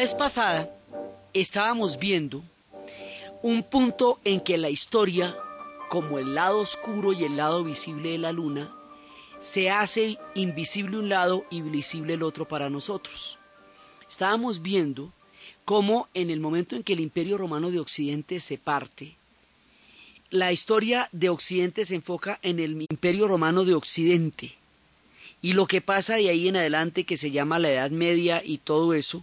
Vez 0.02 0.14
pasada 0.14 0.68
estábamos 1.32 1.96
viendo 1.96 2.42
un 3.40 3.62
punto 3.62 4.18
en 4.24 4.40
que 4.40 4.58
la 4.58 4.68
historia, 4.68 5.32
como 5.88 6.18
el 6.18 6.34
lado 6.34 6.58
oscuro 6.58 7.12
y 7.12 7.22
el 7.22 7.36
lado 7.36 7.62
visible 7.62 8.10
de 8.10 8.18
la 8.18 8.32
luna, 8.32 8.74
se 9.38 9.70
hace 9.70 10.18
invisible 10.34 10.98
un 10.98 11.08
lado 11.08 11.44
y 11.50 11.62
visible 11.62 12.14
el 12.14 12.24
otro 12.24 12.48
para 12.48 12.68
nosotros. 12.68 13.38
Estábamos 14.10 14.60
viendo 14.60 15.12
cómo 15.64 16.08
en 16.14 16.30
el 16.30 16.40
momento 16.40 16.74
en 16.74 16.82
que 16.82 16.94
el 16.94 17.00
imperio 17.00 17.38
romano 17.38 17.70
de 17.70 17.78
Occidente 17.78 18.40
se 18.40 18.58
parte, 18.58 19.14
la 20.30 20.50
historia 20.50 21.08
de 21.12 21.28
Occidente 21.28 21.86
se 21.86 21.94
enfoca 21.94 22.40
en 22.42 22.58
el 22.58 22.72
imperio 22.90 23.28
romano 23.28 23.64
de 23.64 23.74
Occidente. 23.74 24.50
Y 25.42 25.52
lo 25.52 25.68
que 25.68 25.80
pasa 25.80 26.16
de 26.16 26.28
ahí 26.28 26.48
en 26.48 26.56
adelante, 26.56 27.04
que 27.04 27.16
se 27.16 27.30
llama 27.30 27.60
la 27.60 27.70
Edad 27.70 27.92
Media 27.92 28.42
y 28.44 28.58
todo 28.58 28.94
eso, 28.94 29.22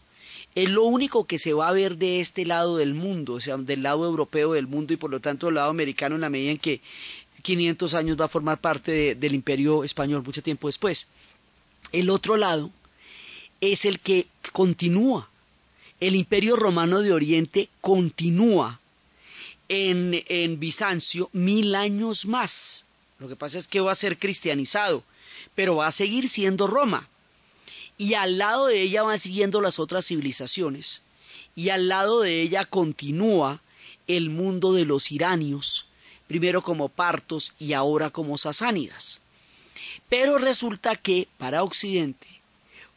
es 0.56 0.70
lo 0.70 0.84
único 0.84 1.26
que 1.26 1.40
se 1.40 1.54
va 1.54 1.68
a 1.68 1.74
ver 1.74 1.98
de 1.98 2.20
este 2.20 2.46
lado 2.46 2.78
del 2.78 2.94
mundo, 2.94 3.34
o 3.34 3.40
sea, 3.40 3.58
del 3.58 3.84
lado 3.84 4.06
europeo 4.06 4.54
del 4.54 4.68
mundo 4.68 4.94
y 4.94 4.98
por 4.98 5.12
lo 5.12 5.20
tanto 5.20 5.46
del 5.46 5.56
lado 5.56 5.70
americano 5.70 6.16
en 6.16 6.22
la 6.22 6.30
medida 6.30 6.52
en 6.52 6.58
que 6.58 6.82
500 7.42 7.94
años 7.94 8.20
va 8.20 8.26
a 8.26 8.30
formar 8.30 8.60
parte 8.60 8.92
de, 8.92 9.16
del 9.16 9.36
imperio 9.36 9.84
español 9.84 10.24
mucho 10.26 10.42
tiempo 10.42 10.68
después. 10.68 11.08
El 11.92 12.10
otro 12.10 12.36
lado 12.36 12.72
es 13.62 13.86
el 13.86 14.00
que 14.00 14.28
continúa. 14.52 15.30
El 16.00 16.16
imperio 16.16 16.56
romano 16.56 17.02
de 17.02 17.14
Oriente 17.14 17.70
continúa 17.81 18.80
en, 19.68 20.24
en 20.28 20.60
Bizancio 20.60 21.30
mil 21.34 21.76
años 21.76 22.26
más. 22.26 22.86
Lo 23.20 23.28
que 23.28 23.36
pasa 23.36 23.58
es 23.58 23.68
que 23.68 23.81
va 23.81 23.92
a 23.92 23.96
ser 23.96 24.18
cristianizado, 24.18 25.04
pero 25.56 25.76
va 25.76 25.88
a 25.88 25.92
seguir 25.92 26.30
siendo 26.30 26.68
Roma 26.68 27.08
y 28.00 28.14
al 28.14 28.38
lado 28.38 28.68
de 28.68 28.82
ella 28.82 29.04
van 29.04 29.20
siguiendo 29.20 29.60
las 29.60 29.78
otras 29.78 30.08
civilizaciones, 30.08 31.04
y 31.54 31.68
al 31.68 31.90
lado 31.90 32.22
de 32.22 32.42
ella 32.42 32.64
continúa 32.64 33.62
el 34.08 34.30
mundo 34.30 34.72
de 34.72 34.86
los 34.86 35.12
iranios, 35.12 35.86
primero 36.26 36.64
como 36.64 36.88
partos 36.88 37.52
y 37.60 37.74
ahora 37.74 38.10
como 38.10 38.38
sasánidas. 38.38 39.22
Pero 40.08 40.38
resulta 40.38 40.96
que 40.96 41.28
para 41.38 41.62
Occidente 41.62 42.28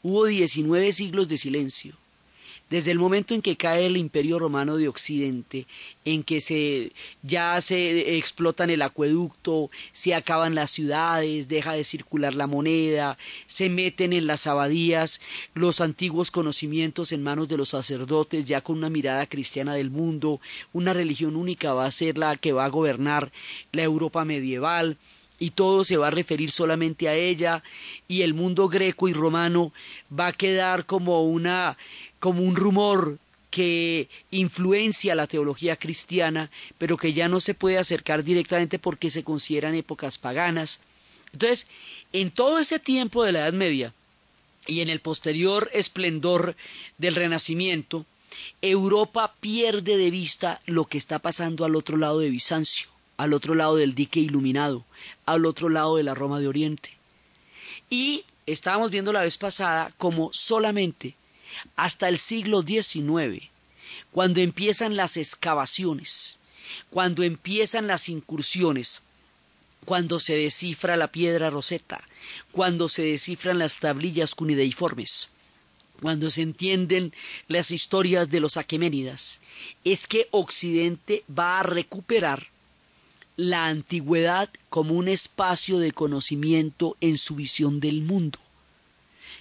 hubo 0.05 0.25
19 0.27 0.93
siglos 0.93 1.27
de 1.29 1.37
silencio, 1.37 1.97
desde 2.73 2.91
el 2.91 2.99
momento 2.99 3.35
en 3.35 3.43
que 3.43 3.59
cae 3.59 3.85
el 3.85 3.99
imperio 3.99 4.39
romano 4.39 4.79
de 4.79 4.89
Occidente, 4.89 5.67
en 6.07 6.23
que 6.23 6.41
se 6.41 6.93
ya 7.23 7.61
se 7.61 8.17
explotan 8.17 8.71
el 8.71 8.81
acueducto, 8.81 9.71
se 9.93 10.15
acaban 10.15 10.55
las 10.55 10.71
ciudades, 10.71 11.49
deja 11.49 11.75
de 11.75 11.85
circular 11.85 12.33
la 12.33 12.47
moneda, 12.47 13.19
se 13.45 13.69
meten 13.69 14.15
en 14.15 14.27
las 14.27 14.47
abadías 14.47 15.21
los 15.53 15.83
antiguos 15.83 16.31
conocimientos 16.31 17.13
en 17.13 17.23
manos 17.23 17.47
de 17.47 17.59
los 17.59 17.69
sacerdotes, 17.69 18.47
ya 18.47 18.63
con 18.63 18.79
una 18.79 18.89
mirada 18.89 19.27
cristiana 19.27 19.75
del 19.75 19.91
mundo, 19.91 20.41
una 20.73 20.95
religión 20.95 21.37
única 21.37 21.75
va 21.75 21.85
a 21.85 21.91
ser 21.91 22.17
la 22.17 22.37
que 22.37 22.55
va 22.55 22.65
a 22.65 22.71
gobernar 22.71 23.33
la 23.73 23.83
Europa 23.83 24.25
medieval, 24.25 24.97
y 25.43 25.51
todo 25.51 25.83
se 25.83 25.97
va 25.97 26.07
a 26.07 26.11
referir 26.11 26.53
solamente 26.53 27.09
a 27.09 27.15
ella 27.15 27.65
y 28.07 28.23
el 28.23 28.33
mundo 28.33 28.69
greco 28.69 29.09
y 29.09 29.13
romano 29.13 29.73
va 30.17 30.29
a 30.29 30.33
quedar 30.33 30.87
como 30.87 31.25
una 31.25 31.77
como 32.23 32.45
un 32.45 32.55
rumor 32.55 33.19
que 33.51 34.09
influencia 34.31 35.17
la 35.17 35.27
teología 35.27 35.75
cristiana, 35.75 36.53
pero 36.79 36.97
que 36.97 37.13
ya 37.13 37.27
no 37.27 37.41
se 37.41 37.53
puede 37.53 37.79
acercar 37.79 38.23
directamente 38.23 38.79
porque 38.79 39.11
se 39.11 39.25
consideran 39.25 39.75
épocas 39.75 40.19
paganas. 40.19 40.79
Entonces, 41.33 41.67
en 42.13 42.31
todo 42.31 42.61
ese 42.61 42.79
tiempo 42.79 43.25
de 43.25 43.33
la 43.33 43.41
Edad 43.41 43.55
Media 43.55 43.93
y 44.69 44.83
en 44.83 44.89
el 44.89 45.01
posterior 45.01 45.69
esplendor 45.73 46.55
del 46.97 47.17
Renacimiento, 47.17 48.07
Europa 48.63 49.35
pierde 49.41 49.97
de 49.97 50.13
vista 50.13 50.61
lo 50.65 50.85
que 50.85 50.99
está 50.99 51.19
pasando 51.19 51.65
al 51.65 51.75
otro 51.75 51.97
lado 51.97 52.21
de 52.21 52.31
Bizancio, 52.31 52.89
al 53.17 53.33
otro 53.35 53.57
lado 53.57 53.75
del 53.75 53.97
dique 53.97 54.21
iluminado, 54.21 54.85
al 55.27 55.45
otro 55.45 55.69
lado 55.69 55.97
de 55.97 56.05
la 56.05 56.15
Roma 56.15 56.39
de 56.39 56.47
Oriente. 56.47 56.93
Y 57.91 58.25
estábamos 58.47 58.93
viendo 58.93 59.13
la 59.13 59.23
vez 59.23 59.39
pasada 59.39 59.93
como 59.99 60.33
solamente 60.33 61.17
hasta 61.77 62.09
el 62.09 62.19
siglo 62.19 62.63
XIX, 62.63 63.51
cuando 64.13 64.41
empiezan 64.41 64.97
las 64.97 65.17
excavaciones, 65.17 66.39
cuando 66.91 67.23
empiezan 67.23 67.87
las 67.87 68.09
incursiones, 68.09 69.03
cuando 69.85 70.21
se 70.21 70.37
descifra 70.37 70.97
la 70.97 71.09
piedra 71.09 71.51
roseta, 71.51 72.03
cuando 72.53 72.89
se 72.89 73.03
descifran 73.03 73.59
las 73.59 73.79
tablillas 73.79 74.35
cunideiformes, 74.35 75.29
cuando 76.01 76.31
se 76.31 76.43
entienden 76.43 77.13
las 77.49 77.71
historias 77.71 78.31
de 78.31 78.41
los 78.41 78.57
aqueménidas, 78.57 79.41
es 79.85 80.07
que 80.07 80.29
Occidente 80.31 81.25
va 81.27 81.61
a 81.61 81.63
recuperar 81.63 82.49
la 83.37 83.67
antigüedad 83.67 84.51
como 84.69 84.95
un 84.95 85.09
espacio 85.09 85.79
de 85.79 85.93
conocimiento 85.93 86.97
en 87.01 87.19
su 87.19 87.35
visión 87.35 87.81
del 87.81 88.03
mundo 88.03 88.39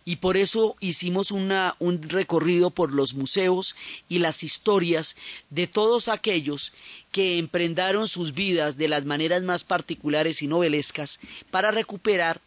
y 0.04 0.18
por 0.18 0.38
eso 0.38 0.76
hicimos 0.80 1.32
una, 1.32 1.76
un 1.80 2.02
recorrido 2.02 2.72
por 2.72 2.94
los 2.94 3.14
museos 3.14 3.76
y 4.10 4.20
las 4.20 4.44
historias 4.44 5.16
de 5.50 5.68
todos 5.68 6.08
aquellos 6.08 6.74
que 7.12 7.38
emprendaron 7.38 8.08
sus 8.08 8.34
vidas 8.34 8.78
de 8.78 8.88
las 8.88 9.06
maneras 9.06 9.44
más 9.44 9.64
particulares 9.64 10.42
y 10.42 10.48
novelescas 10.48 11.20
para 11.52 11.72
recuperar 11.72 12.42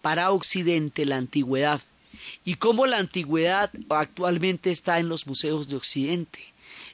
para 0.00 0.30
Occidente 0.30 1.04
la 1.04 1.16
antigüedad. 1.16 1.80
Y 2.44 2.54
cómo 2.54 2.86
la 2.86 2.98
antigüedad 2.98 3.70
actualmente 3.90 4.70
está 4.70 4.98
en 4.98 5.08
los 5.08 5.26
museos 5.26 5.68
de 5.68 5.76
Occidente. 5.76 6.40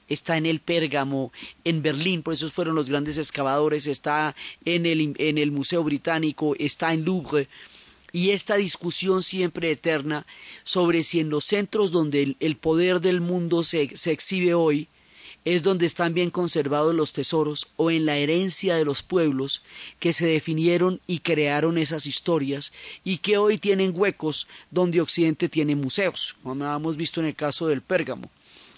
Está 0.09 0.37
en 0.37 0.47
el 0.47 0.59
Pérgamo, 0.59 1.33
en 1.63 1.83
Berlín, 1.83 2.23
por 2.23 2.35
eso 2.35 2.51
fueron 2.51 2.75
los 2.75 2.87
grandes 2.87 3.17
excavadores, 3.17 3.87
está 3.87 4.35
en 4.65 4.87
el, 4.87 5.15
en 5.19 5.39
el 5.39 5.53
Museo 5.53 5.85
Británico, 5.85 6.57
está 6.59 6.93
en 6.93 7.05
Louvre, 7.05 7.49
y 8.13 8.31
esta 8.31 8.57
discusión 8.57 9.23
siempre 9.23 9.71
eterna 9.71 10.27
sobre 10.65 11.05
si 11.05 11.21
en 11.21 11.31
los 11.31 11.45
centros 11.45 11.91
donde 11.91 12.37
el, 12.39 12.57
poder 12.57 13.01
del 13.01 13.21
mundo 13.21 13.63
se, 13.63 13.97
se 13.97 14.13
exhibe 14.13 14.55
hoy 14.55 14.89
es 15.45 15.63
donde 15.63 15.87
están 15.87 16.13
bien 16.13 16.31
conservados 16.31 16.95
los 16.95 17.13
tesoros 17.13 17.69
o 17.77 17.91
en 17.91 18.05
la 18.05 18.17
herencia 18.17 18.77
de 18.77 18.85
los 18.85 19.03
pueblos 19.03 19.63
que 19.99 20.13
se 20.13 20.27
definieron 20.27 21.01
y 21.07 21.21
crearon 21.21 21.79
esas 21.79 22.07
historias 22.07 22.73
y 23.05 23.19
que 23.19 23.39
hoy 23.39 23.57
tienen 23.57 23.93
huecos 23.95 24.47
donde 24.71 25.01
Occidente 25.01 25.49
tiene 25.49 25.77
museos, 25.77 26.37
como 26.43 26.65
hemos 26.65 26.97
visto 26.97 27.21
en 27.21 27.27
el 27.27 27.35
caso 27.35 27.69
del 27.69 27.81
Pérgamo. 27.81 28.31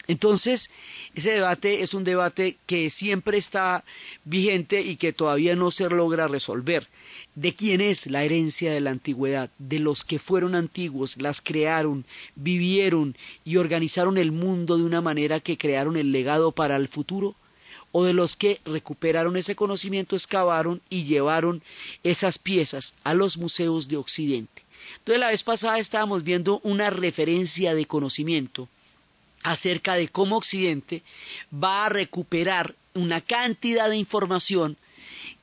Entonces, 0.09 0.71
ese 1.15 1.33
debate 1.33 1.83
es 1.83 1.95
un 1.95 2.05
debate 2.05 2.59
que 2.67 2.91
siempre 2.91 3.39
está 3.39 3.85
vigente 4.25 4.81
y 4.83 4.97
que 4.97 5.13
todavía 5.13 5.57
no 5.57 5.71
se 5.71 5.89
logra 5.89 6.29
resolver 6.29 6.89
de 7.35 7.55
quién 7.55 7.81
es 7.81 8.07
la 8.07 8.25
herencia 8.25 8.73
de 8.73 8.81
la 8.81 8.91
antigüedad, 8.91 9.51
de 9.59 9.79
los 9.79 10.05
que 10.05 10.19
fueron 10.19 10.55
antiguos, 10.55 11.21
las 11.21 11.41
crearon, 11.41 12.05
vivieron 12.35 13.17
y 13.45 13.57
organizaron 13.57 14.19
el 14.19 14.33
mundo 14.33 14.77
de 14.77 14.85
una 14.85 15.01
manera 15.01 15.41
que 15.41 15.57
crearon 15.57 15.97
el 15.97 16.13
legado 16.13 16.53
para 16.53 16.77
el 16.77 16.89
futuro, 16.89 17.35
o 17.91 18.05
de 18.05 18.15
los 18.15 18.37
que 18.37 18.61
recuperaron 18.65 19.37
ese 19.37 19.55
conocimiento, 19.55 20.17
excavaron 20.17 20.81
y 20.89 21.05
llevaron 21.05 21.63
esas 22.03 22.39
piezas 22.39 22.95
a 23.05 23.15
los 23.15 23.37
museos 23.37 23.89
de 23.89 23.99
Occidente. 23.99 24.63
Entonces 24.99 25.21
la 25.21 25.29
vez 25.29 25.43
pasada 25.43 25.79
estábamos 25.79 26.25
viendo 26.25 26.61
una 26.65 26.91
referencia 26.91 27.75
de 27.75 27.87
conocimiento 27.87 28.69
acerca 29.43 29.95
de 29.95 30.09
cómo 30.09 30.37
Occidente 30.37 31.03
va 31.53 31.87
a 31.87 31.89
recuperar 31.89 32.75
una 32.95 33.21
cantidad 33.21 33.89
de 33.89 33.97
información 33.97 34.77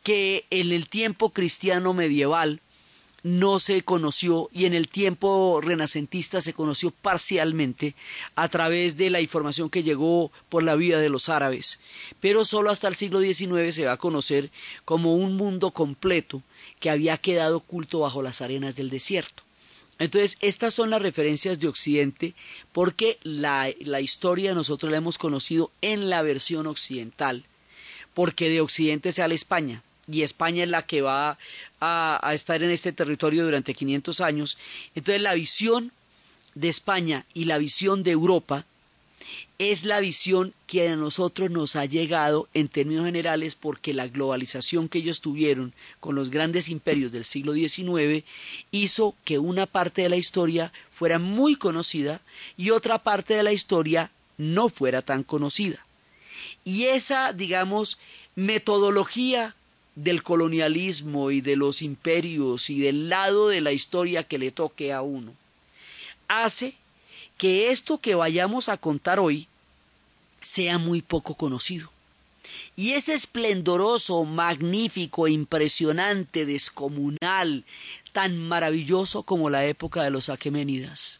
que 0.03 0.45
en 0.49 0.71
el 0.71 0.87
tiempo 0.89 1.31
cristiano 1.31 1.93
medieval 1.93 2.61
no 3.23 3.59
se 3.59 3.83
conoció 3.83 4.49
y 4.53 4.65
en 4.65 4.73
el 4.73 4.87
tiempo 4.87 5.59
renacentista 5.61 6.41
se 6.41 6.53
conoció 6.53 6.91
parcialmente 6.91 7.95
a 8.35 8.47
través 8.47 8.97
de 8.97 9.09
la 9.09 9.21
información 9.21 9.69
que 9.69 9.83
llegó 9.83 10.31
por 10.49 10.63
la 10.63 10.75
vida 10.75 10.99
de 10.99 11.09
los 11.09 11.29
árabes, 11.29 11.79
pero 12.19 12.45
solo 12.45 12.69
hasta 12.69 12.87
el 12.87 12.95
siglo 12.95 13.19
XIX 13.19 13.75
se 13.75 13.85
va 13.85 13.93
a 13.93 13.97
conocer 13.97 14.51
como 14.85 15.15
un 15.15 15.35
mundo 15.35 15.71
completo 15.71 16.41
que 16.79 16.89
había 16.89 17.17
quedado 17.17 17.57
oculto 17.57 17.99
bajo 17.99 18.21
las 18.21 18.41
arenas 18.41 18.75
del 18.75 18.89
desierto. 18.89 19.43
Entonces, 19.97 20.37
estas 20.39 20.73
son 20.73 20.91
las 20.91 21.01
referencias 21.01 21.59
de 21.59 21.67
Occidente 21.67 22.33
porque 22.71 23.19
la, 23.23 23.69
la 23.81 23.99
historia 23.99 24.53
nosotros 24.53 24.89
la 24.89 24.97
hemos 24.97 25.17
conocido 25.17 25.71
en 25.81 26.09
la 26.09 26.21
versión 26.21 26.67
occidental, 26.67 27.43
porque 28.13 28.47
de 28.47 28.61
Occidente 28.61 29.11
sale 29.11 29.35
España, 29.35 29.83
y 30.11 30.23
España 30.23 30.63
es 30.63 30.69
la 30.69 30.85
que 30.85 31.01
va 31.01 31.37
a, 31.79 32.31
estar 32.33 32.61
en 32.63 32.71
este 32.71 32.91
territorio 32.91 33.43
durante 33.43 33.73
500 33.73 34.21
años. 34.21 34.57
Entonces 34.95 35.21
la 35.21 35.33
visión 35.33 35.91
de 36.55 36.69
España 36.69 37.25
y 37.33 37.45
la 37.45 37.57
visión 37.57 38.03
de 38.03 38.11
Europa 38.11 38.65
es 39.59 39.83
la 39.83 39.99
visión 39.99 40.53
que 40.67 40.87
a 40.87 40.95
nosotros 40.95 41.51
nos 41.51 41.75
ha 41.75 41.85
llegado 41.85 42.47
en 42.53 42.69
términos 42.69 43.05
generales 43.05 43.55
porque 43.55 43.93
la 43.93 44.07
globalización 44.07 44.87
que 44.87 44.99
ellos 44.99 45.19
tuvieron 45.19 45.73
con 45.99 46.15
los 46.15 46.29
grandes 46.29 46.69
imperios 46.69 47.11
del 47.11 47.25
siglo 47.25 47.53
XIX 47.53 48.23
hizo 48.71 49.15
que 49.25 49.37
una 49.37 49.65
parte 49.65 50.01
de 50.01 50.09
la 50.09 50.15
historia 50.15 50.71
fuera 50.91 51.19
muy 51.19 51.55
conocida 51.55 52.21
y 52.55 52.69
otra 52.69 52.99
parte 52.99 53.33
de 53.33 53.43
la 53.43 53.51
historia 53.51 54.11
no 54.37 54.69
fuera 54.69 55.01
tan 55.01 55.23
conocida. 55.23 55.85
Y 56.63 56.85
esa, 56.85 57.33
digamos, 57.33 57.97
metodología 58.35 59.55
del 60.03 60.23
colonialismo 60.23 61.29
y 61.29 61.41
de 61.41 61.57
los 61.57 61.81
imperios 61.81 62.69
y 62.69 62.79
del 62.79 63.09
lado 63.09 63.49
de 63.49 63.59
la 63.59 63.73
historia 63.73 64.23
que 64.23 64.37
le 64.37 64.51
toque 64.51 64.93
a 64.93 65.01
uno, 65.01 65.33
hace 66.27 66.75
que 67.37 67.69
esto 67.69 67.97
que 67.97 68.15
vayamos 68.15 68.69
a 68.69 68.77
contar 68.77 69.19
hoy 69.19 69.47
sea 70.39 70.77
muy 70.77 71.01
poco 71.01 71.35
conocido. 71.35 71.91
Y 72.77 72.91
es 72.91 73.09
esplendoroso, 73.09 74.23
magnífico, 74.23 75.27
impresionante, 75.27 76.45
descomunal, 76.45 77.65
tan 78.13 78.37
maravilloso 78.37 79.23
como 79.23 79.49
la 79.49 79.65
época 79.65 80.03
de 80.03 80.11
los 80.11 80.29
Aqueménidas. 80.29 81.19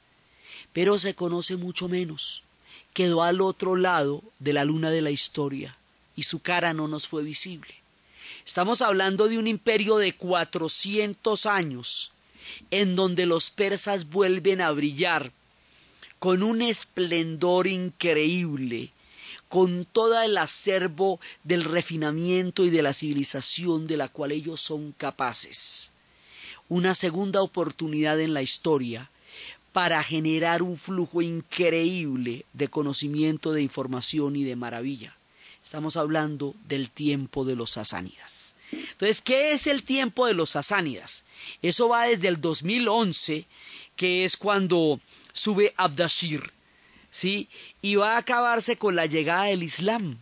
Pero 0.71 0.97
se 0.97 1.15
conoce 1.15 1.57
mucho 1.57 1.89
menos. 1.89 2.43
Quedó 2.93 3.23
al 3.23 3.41
otro 3.41 3.75
lado 3.75 4.23
de 4.39 4.53
la 4.53 4.63
luna 4.63 4.89
de 4.89 5.01
la 5.01 5.11
historia 5.11 5.77
y 6.15 6.23
su 6.23 6.39
cara 6.39 6.73
no 6.73 6.87
nos 6.87 7.07
fue 7.07 7.23
visible. 7.23 7.78
Estamos 8.49 8.81
hablando 8.81 9.27
de 9.27 9.37
un 9.37 9.45
imperio 9.45 9.97
de 9.97 10.15
400 10.15 11.45
años, 11.45 12.11
en 12.71 12.95
donde 12.95 13.27
los 13.27 13.51
persas 13.51 14.09
vuelven 14.09 14.59
a 14.59 14.71
brillar 14.71 15.31
con 16.17 16.41
un 16.41 16.63
esplendor 16.63 17.67
increíble, 17.67 18.89
con 19.49 19.85
todo 19.85 20.19
el 20.19 20.35
acervo 20.35 21.19
del 21.43 21.63
refinamiento 21.63 22.65
y 22.65 22.71
de 22.71 22.81
la 22.81 22.93
civilización 22.93 23.85
de 23.85 23.97
la 23.97 24.07
cual 24.07 24.31
ellos 24.31 24.59
son 24.59 24.93
capaces. 24.93 25.91
Una 26.69 26.95
segunda 26.95 27.43
oportunidad 27.43 28.19
en 28.19 28.33
la 28.33 28.41
historia 28.41 29.11
para 29.73 30.03
generar 30.03 30.63
un 30.63 30.75
flujo 30.75 31.21
increíble 31.21 32.45
de 32.53 32.67
conocimiento, 32.67 33.53
de 33.53 33.61
información 33.61 34.35
y 34.35 34.43
de 34.43 34.55
maravilla. 34.55 35.18
Estamos 35.69 35.97
hablando 35.97 36.55
del 36.67 36.89
tiempo 36.89 37.45
de 37.45 37.55
los 37.55 37.69
sasánidas. 37.69 38.55
Entonces, 38.71 39.21
¿qué 39.21 39.51
es 39.51 39.67
el 39.67 39.83
tiempo 39.83 40.25
de 40.25 40.33
los 40.33 40.49
sasánidas? 40.49 41.23
Eso 41.61 41.89
va 41.89 42.05
desde 42.05 42.27
el 42.27 42.41
2011, 42.41 43.45
que 43.95 44.25
es 44.25 44.35
cuando 44.35 44.99
sube 45.31 45.75
Abdashir, 45.77 46.51
¿sí? 47.11 47.49
Y 47.83 47.93
va 47.97 48.15
a 48.15 48.17
acabarse 48.17 48.77
con 48.77 48.95
la 48.95 49.05
llegada 49.05 49.43
del 49.43 49.61
Islam. 49.61 50.17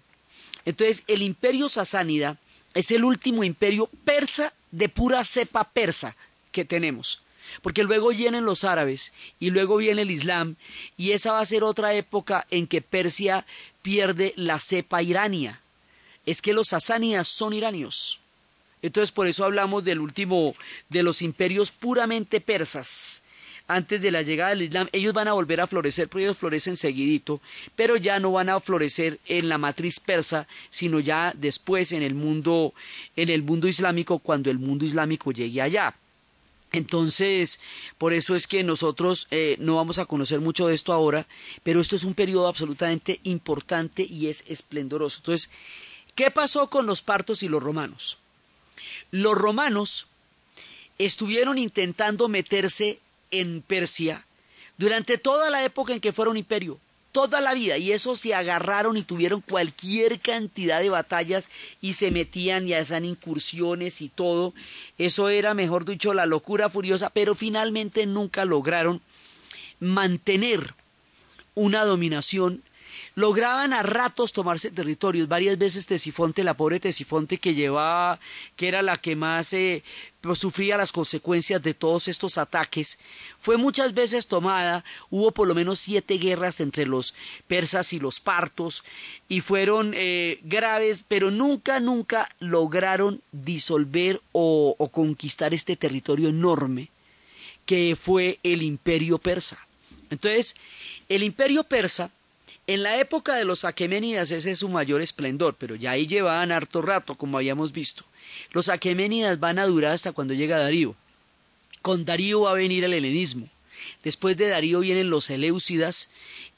Entonces, 0.66 1.06
el 1.08 1.22
imperio 1.22 1.70
sasánida 1.70 2.38
es 2.74 2.92
el 2.92 3.06
último 3.06 3.46
imperio 3.46 3.90
persa 4.04 4.52
de 4.72 4.90
pura 4.90 5.24
cepa 5.24 5.64
persa 5.64 6.18
que 6.52 6.66
tenemos. 6.66 7.22
Porque 7.62 7.84
luego 7.84 8.10
vienen 8.10 8.46
los 8.46 8.64
árabes 8.64 9.14
y 9.40 9.50
luego 9.50 9.78
viene 9.78 10.04
el 10.04 10.12
Islam 10.12 10.56
y 10.98 11.12
esa 11.12 11.34
va 11.34 11.40
a 11.40 11.46
ser 11.46 11.64
otra 11.64 11.94
época 11.94 12.46
en 12.52 12.68
que 12.68 12.82
Persia 12.82 13.46
pierde 13.82 14.34
la 14.36 14.60
cepa 14.60 15.02
irania. 15.02 15.62
Es 16.26 16.42
que 16.42 16.54
los 16.54 16.70
sasánidas 16.70 17.28
son 17.28 17.54
iranios. 17.54 18.20
Entonces 18.82 19.12
por 19.12 19.28
eso 19.28 19.46
hablamos 19.46 19.84
del 19.84 20.00
último 20.00 20.56
de 20.90 21.04
los 21.04 21.22
imperios 21.22 21.72
puramente 21.72 22.42
persas. 22.42 23.24
Antes 23.70 24.02
de 24.02 24.12
la 24.12 24.22
llegada 24.22 24.52
del 24.52 24.62
Islam, 24.62 24.88
ellos 24.94 25.14
van 25.14 25.28
a 25.28 25.34
volver 25.34 25.60
a 25.60 25.68
florecer, 25.68 26.08
pero 26.08 26.22
ellos 26.22 26.38
florecen 26.38 26.78
seguidito, 26.78 27.42
pero 27.76 27.98
ya 27.98 28.18
no 28.18 28.32
van 28.32 28.48
a 28.48 28.62
florecer 28.62 29.20
en 29.26 29.50
la 29.50 29.58
matriz 29.58 30.00
persa, 30.00 30.48
sino 30.70 31.02
ya 31.02 31.34
después 31.36 31.92
en 31.92 32.02
el 32.02 32.16
mundo, 32.16 32.74
en 33.18 33.28
el 33.28 33.44
mundo 33.44 33.68
islámico, 33.68 34.20
cuando 34.20 34.50
el 34.50 34.58
mundo 34.58 34.86
islámico 34.86 35.34
llegue 35.34 35.62
allá. 35.62 35.94
Entonces, 36.72 37.60
por 37.98 38.14
eso 38.14 38.36
es 38.36 38.48
que 38.48 38.64
nosotros 38.64 39.28
eh, 39.32 39.56
no 39.60 39.76
vamos 39.76 40.00
a 40.00 40.06
conocer 40.06 40.42
mucho 40.42 40.68
de 40.68 40.76
esto 40.76 40.94
ahora, 40.94 41.26
pero 41.64 41.80
esto 41.80 41.96
es 41.96 42.04
un 42.04 42.14
periodo 42.14 42.48
absolutamente 42.48 43.20
importante 43.24 44.04
y 44.04 44.28
es 44.28 44.44
esplendoroso. 44.48 45.20
Entonces, 45.20 45.50
¿qué 46.16 46.30
pasó 46.30 46.70
con 46.70 46.86
los 46.86 47.02
partos 47.02 47.42
y 47.42 47.48
los 47.48 47.64
romanos? 47.64 48.18
Los 49.12 49.36
romanos 49.36 50.08
estuvieron 50.98 51.58
intentando 51.58 52.28
meterse 52.28 53.00
en 53.32 53.62
Persia 53.62 54.26
durante 54.78 55.18
toda 55.18 55.50
la 55.50 55.64
época 55.64 55.94
en 55.94 56.02
que 56.02 56.14
fueron 56.14 56.38
imperio 56.38 56.80
toda 57.12 57.42
la 57.42 57.54
vida 57.54 57.78
y 57.78 57.92
eso 57.92 58.16
se 58.16 58.36
agarraron 58.36 58.98
y 58.98 59.04
tuvieron 59.04 59.42
cualquier 59.42 60.20
cantidad 60.20 60.80
de 60.80 60.90
batallas 60.90 61.50
y 61.82 61.94
se 61.94 62.12
metían 62.12 62.68
y 62.68 62.74
hacían 62.74 63.06
incursiones 63.06 64.02
y 64.02 64.10
todo. 64.10 64.54
Eso 64.98 65.30
era, 65.30 65.54
mejor 65.54 65.86
dicho, 65.86 66.14
la 66.14 66.26
locura 66.26 66.70
furiosa, 66.70 67.10
pero 67.10 67.36
finalmente 67.36 68.06
nunca 68.06 68.46
lograron 68.46 69.02
mantener 69.80 70.74
una 71.56 71.86
dominación 71.86 72.62
lograban 73.18 73.74
a 73.74 73.82
ratos 73.82 74.32
tomarse 74.32 74.70
territorios. 74.70 75.28
Varias 75.28 75.58
veces 75.58 75.88
Tesifonte, 75.88 76.44
la 76.44 76.54
pobre 76.54 76.80
Tesifonte 76.80 77.40
que 77.40 77.56
llevaba, 77.56 78.20
que 78.56 78.68
era 78.68 78.84
la 78.84 78.98
que 78.98 79.16
más 79.16 79.54
eh, 79.54 79.84
pues, 80.22 80.38
sufría 80.38 80.78
las 80.78 80.92
consecuencias 80.92 81.64
de 81.64 81.74
todos 81.74 82.08
estos 82.10 82.38
ataques, 82.38 83.00
fue 83.40 83.58
muchas 83.58 83.96
veces 83.96 84.28
tomada. 84.28 84.86
Hubo 85.10 85.32
por 85.32 85.48
lo 85.48 85.56
menos 85.56 85.80
siete 85.80 86.20
guerras 86.20 86.60
entre 86.60 86.86
los 86.86 87.16
persas 87.48 87.92
y 87.92 88.00
los 88.00 88.20
partos 88.20 88.84
y 89.28 89.42
fueron 89.42 89.94
eh, 89.96 90.40
graves, 90.44 91.04
pero 91.08 91.32
nunca, 91.32 91.80
nunca 91.80 92.30
lograron 92.38 93.24
disolver 93.32 94.22
o 94.32 94.90
conquistar 94.92 95.56
este 95.56 95.76
territorio 95.76 96.30
enorme 96.30 96.92
que 97.66 97.98
fue 98.00 98.38
el 98.44 98.62
imperio 98.62 99.18
persa. 99.18 99.68
Entonces, 100.12 100.56
el 101.10 101.24
imperio 101.24 101.64
persa 101.64 102.12
en 102.68 102.84
la 102.84 103.00
época 103.00 103.36
de 103.36 103.46
los 103.46 103.64
aqueménidas 103.64 104.30
ese 104.30 104.52
es 104.52 104.60
su 104.60 104.70
mayor 104.70 105.02
esplendor, 105.02 105.56
pero 105.58 105.76
ya 105.76 105.92
ahí 105.92 106.06
llevaban 106.06 106.52
harto 106.52 106.82
rato, 106.82 107.16
como 107.16 107.38
habíamos 107.38 107.72
visto. 107.72 108.04
Los 108.52 108.68
aqueménidas 108.68 109.40
van 109.40 109.58
a 109.58 109.66
durar 109.66 109.94
hasta 109.94 110.12
cuando 110.12 110.34
llega 110.34 110.60
Darío. 110.60 110.96
con 111.82 112.04
Darío 112.04 112.42
va 112.42 112.52
a 112.52 112.56
venir 112.56 112.84
el 112.84 112.94
helenismo. 112.94 113.50
Después 114.04 114.36
de 114.36 114.50
Darío 114.50 114.82
vienen 114.82 115.10
los 115.10 115.26
Seleucidas, 115.26 116.10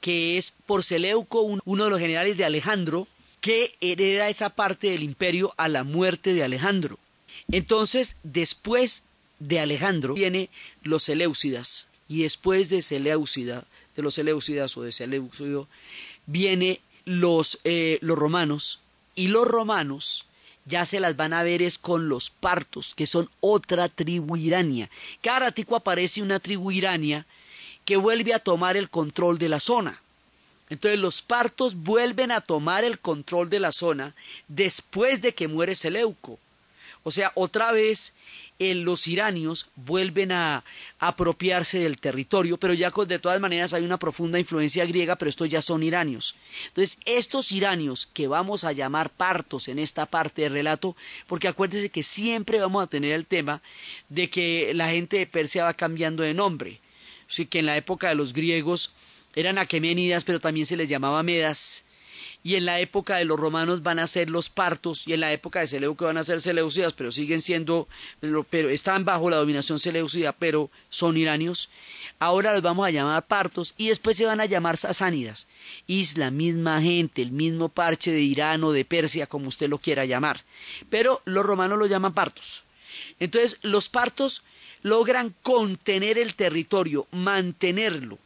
que 0.01 0.37
es 0.37 0.53
por 0.65 0.83
Seleuco, 0.83 1.41
uno 1.41 1.83
de 1.83 1.89
los 1.89 1.99
generales 1.99 2.37
de 2.37 2.45
Alejandro, 2.45 3.07
que 3.39 3.75
hereda 3.79 4.29
esa 4.29 4.49
parte 4.49 4.89
del 4.89 5.03
imperio 5.03 5.53
a 5.57 5.67
la 5.67 5.83
muerte 5.83 6.33
de 6.33 6.43
Alejandro. 6.43 6.97
Entonces, 7.51 8.15
después 8.23 9.03
de 9.39 9.59
Alejandro 9.59 10.15
viene 10.15 10.49
los 10.81 11.03
Seleucidas, 11.03 11.87
y 12.07 12.23
después 12.23 12.69
de 12.69 12.81
Seleucida, 12.81 13.65
de 13.99 14.03
los 14.03 14.13
Seleucidas 14.15 14.75
o 14.77 14.81
de 14.81 14.91
Seleucido, 14.91 15.67
viene 16.25 16.81
los, 17.05 17.59
eh, 17.63 17.99
los 18.01 18.17
romanos, 18.17 18.79
y 19.15 19.27
los 19.27 19.47
romanos 19.47 20.25
ya 20.65 20.85
se 20.85 20.99
las 20.99 21.15
van 21.17 21.33
a 21.33 21.43
ver 21.43 21.61
es 21.61 21.77
con 21.77 22.07
los 22.07 22.29
partos, 22.29 22.93
que 22.95 23.07
son 23.07 23.29
otra 23.41 23.89
tribu 23.89 24.37
irania. 24.37 24.89
Cada 25.21 25.39
ratico 25.39 25.75
aparece 25.75 26.21
una 26.21 26.39
tribu 26.39 26.71
irania 26.71 27.25
que 27.83 27.97
vuelve 27.97 28.33
a 28.33 28.39
tomar 28.39 28.77
el 28.77 28.89
control 28.89 29.37
de 29.39 29.49
la 29.49 29.59
zona. 29.59 30.01
Entonces 30.69 30.99
los 30.99 31.21
partos 31.21 31.75
vuelven 31.75 32.31
a 32.31 32.41
tomar 32.41 32.83
el 32.83 32.99
control 32.99 33.49
de 33.49 33.59
la 33.59 33.71
zona 33.71 34.13
después 34.47 35.21
de 35.21 35.33
que 35.33 35.47
muere 35.47 35.75
Seleuco. 35.75 36.39
O 37.03 37.11
sea, 37.11 37.31
otra 37.35 37.71
vez 37.71 38.13
los 38.59 39.07
iranios 39.07 39.67
vuelven 39.75 40.33
a, 40.33 40.63
apropiarse 40.99 41.79
del 41.79 41.97
territorio, 41.97 42.57
pero 42.57 42.73
ya 42.73 42.91
de 42.91 43.19
todas 43.19 43.39
maneras 43.39 43.73
hay 43.73 43.83
una 43.83 43.97
profunda 43.97 44.37
influencia 44.37 44.85
griega, 44.85 45.15
pero 45.15 45.29
estos 45.29 45.47
ya 45.47 45.61
son 45.61 45.81
iranios. 45.81 46.35
Entonces, 46.67 46.97
estos 47.05 47.53
iranios 47.53 48.09
que 48.13 48.27
vamos 48.27 48.65
a 48.65 48.73
llamar 48.73 49.11
partos 49.11 49.69
en 49.69 49.79
esta 49.79 50.05
parte 50.05 50.41
del 50.41 50.53
relato, 50.53 50.95
porque 51.27 51.47
acuérdense 51.47 51.89
que 51.89 52.03
siempre 52.03 52.59
vamos 52.59 52.83
a 52.83 52.87
tener 52.87 53.13
el 53.13 53.25
tema 53.25 53.61
de 54.09 54.29
que 54.29 54.73
la 54.73 54.89
gente 54.89 55.17
de 55.17 55.27
Persia 55.27 55.63
va 55.63 55.73
cambiando 55.73 56.23
de 56.23 56.33
nombre. 56.33 56.81
Así 57.29 57.45
que 57.45 57.59
en 57.59 57.65
la 57.65 57.77
época 57.77 58.09
de 58.09 58.15
los 58.15 58.33
griegos 58.33 58.91
eran 59.35 59.57
aqueménidas, 59.57 60.25
pero 60.25 60.39
también 60.39 60.65
se 60.65 60.75
les 60.75 60.89
llamaba 60.89 61.23
medas 61.23 61.85
y 62.43 62.55
en 62.55 62.65
la 62.65 62.79
época 62.79 63.17
de 63.17 63.25
los 63.25 63.39
romanos 63.39 63.83
van 63.83 63.99
a 63.99 64.07
ser 64.07 64.29
los 64.29 64.49
partos 64.49 65.07
y 65.07 65.13
en 65.13 65.19
la 65.19 65.33
época 65.33 65.59
de 65.59 65.67
Seleuco 65.67 66.05
van 66.05 66.17
a 66.17 66.23
ser 66.23 66.39
seleucidas, 66.39 66.93
pero 66.93 67.11
siguen 67.11 67.41
siendo, 67.41 67.87
pero 68.49 68.69
están 68.69 69.03
bajo 69.03 69.29
la 69.29 69.37
dominación 69.37 69.77
seleucida, 69.77 70.31
pero 70.31 70.69
son 70.89 71.17
iranios. 71.17 71.69
Ahora 72.17 72.53
los 72.53 72.61
vamos 72.61 72.87
a 72.87 72.91
llamar 72.91 73.25
partos 73.27 73.73
y 73.77 73.89
después 73.89 74.15
se 74.15 74.25
van 74.25 74.39
a 74.39 74.45
llamar 74.45 74.77
sasánidas. 74.77 75.47
Es 75.87 76.17
la 76.17 76.31
misma 76.31 76.81
gente, 76.81 77.21
el 77.21 77.31
mismo 77.31 77.67
parche 77.67 78.11
de 78.11 78.21
Irán 78.21 78.63
o 78.63 78.71
de 78.71 78.85
Persia, 78.85 79.27
como 79.27 79.49
usted 79.49 79.69
lo 79.69 79.77
quiera 79.77 80.05
llamar. 80.05 80.43
Pero 80.89 81.21
los 81.25 81.45
romanos 81.45 81.77
lo 81.77 81.87
llaman 81.87 82.13
partos. 82.13 82.63
Entonces, 83.19 83.59
los 83.63 83.89
partos 83.89 84.43
logran 84.81 85.35
contener 85.43 86.17
el 86.17 86.35
territorio, 86.35 87.05
mantenerlo 87.11 88.17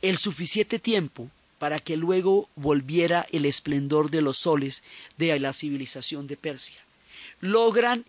el 0.00 0.16
suficiente 0.16 0.78
tiempo 0.78 1.30
para 1.58 1.78
que 1.78 1.96
luego 1.96 2.48
volviera 2.56 3.26
el 3.32 3.44
esplendor 3.46 4.10
de 4.10 4.20
los 4.20 4.38
soles 4.38 4.82
de 5.16 5.38
la 5.38 5.52
civilización 5.52 6.26
de 6.26 6.36
Persia. 6.36 6.78
Logran 7.40 8.04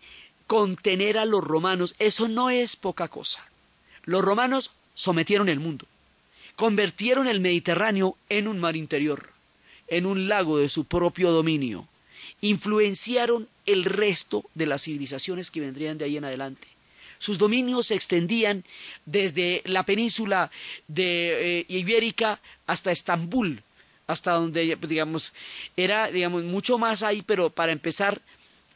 contener 0.46 1.18
a 1.18 1.24
los 1.24 1.44
romanos, 1.44 1.94
eso 1.98 2.28
no 2.28 2.50
es 2.50 2.76
poca 2.76 3.08
cosa. 3.08 3.46
Los 4.04 4.24
romanos 4.24 4.72
sometieron 4.94 5.48
el 5.48 5.60
mundo, 5.60 5.86
convirtieron 6.56 7.28
el 7.28 7.40
Mediterráneo 7.40 8.16
en 8.28 8.48
un 8.48 8.58
mar 8.58 8.76
interior, 8.76 9.30
en 9.86 10.06
un 10.06 10.28
lago 10.28 10.58
de 10.58 10.68
su 10.68 10.84
propio 10.84 11.30
dominio, 11.30 11.86
influenciaron 12.40 13.48
el 13.66 13.84
resto 13.84 14.44
de 14.54 14.66
las 14.66 14.82
civilizaciones 14.82 15.50
que 15.50 15.60
vendrían 15.60 15.98
de 15.98 16.06
ahí 16.06 16.16
en 16.16 16.24
adelante. 16.24 16.68
Sus 17.18 17.38
dominios 17.38 17.86
se 17.86 17.94
extendían 17.94 18.64
desde 19.06 19.62
la 19.64 19.84
península 19.84 20.50
de 20.86 21.60
eh, 21.60 21.66
Ibérica 21.68 22.40
hasta 22.66 22.92
Estambul, 22.92 23.62
hasta 24.06 24.32
donde, 24.32 24.76
digamos, 24.76 25.32
era, 25.76 26.10
digamos, 26.10 26.44
mucho 26.44 26.78
más 26.78 27.02
ahí, 27.02 27.22
pero 27.22 27.50
para 27.50 27.72
empezar, 27.72 28.20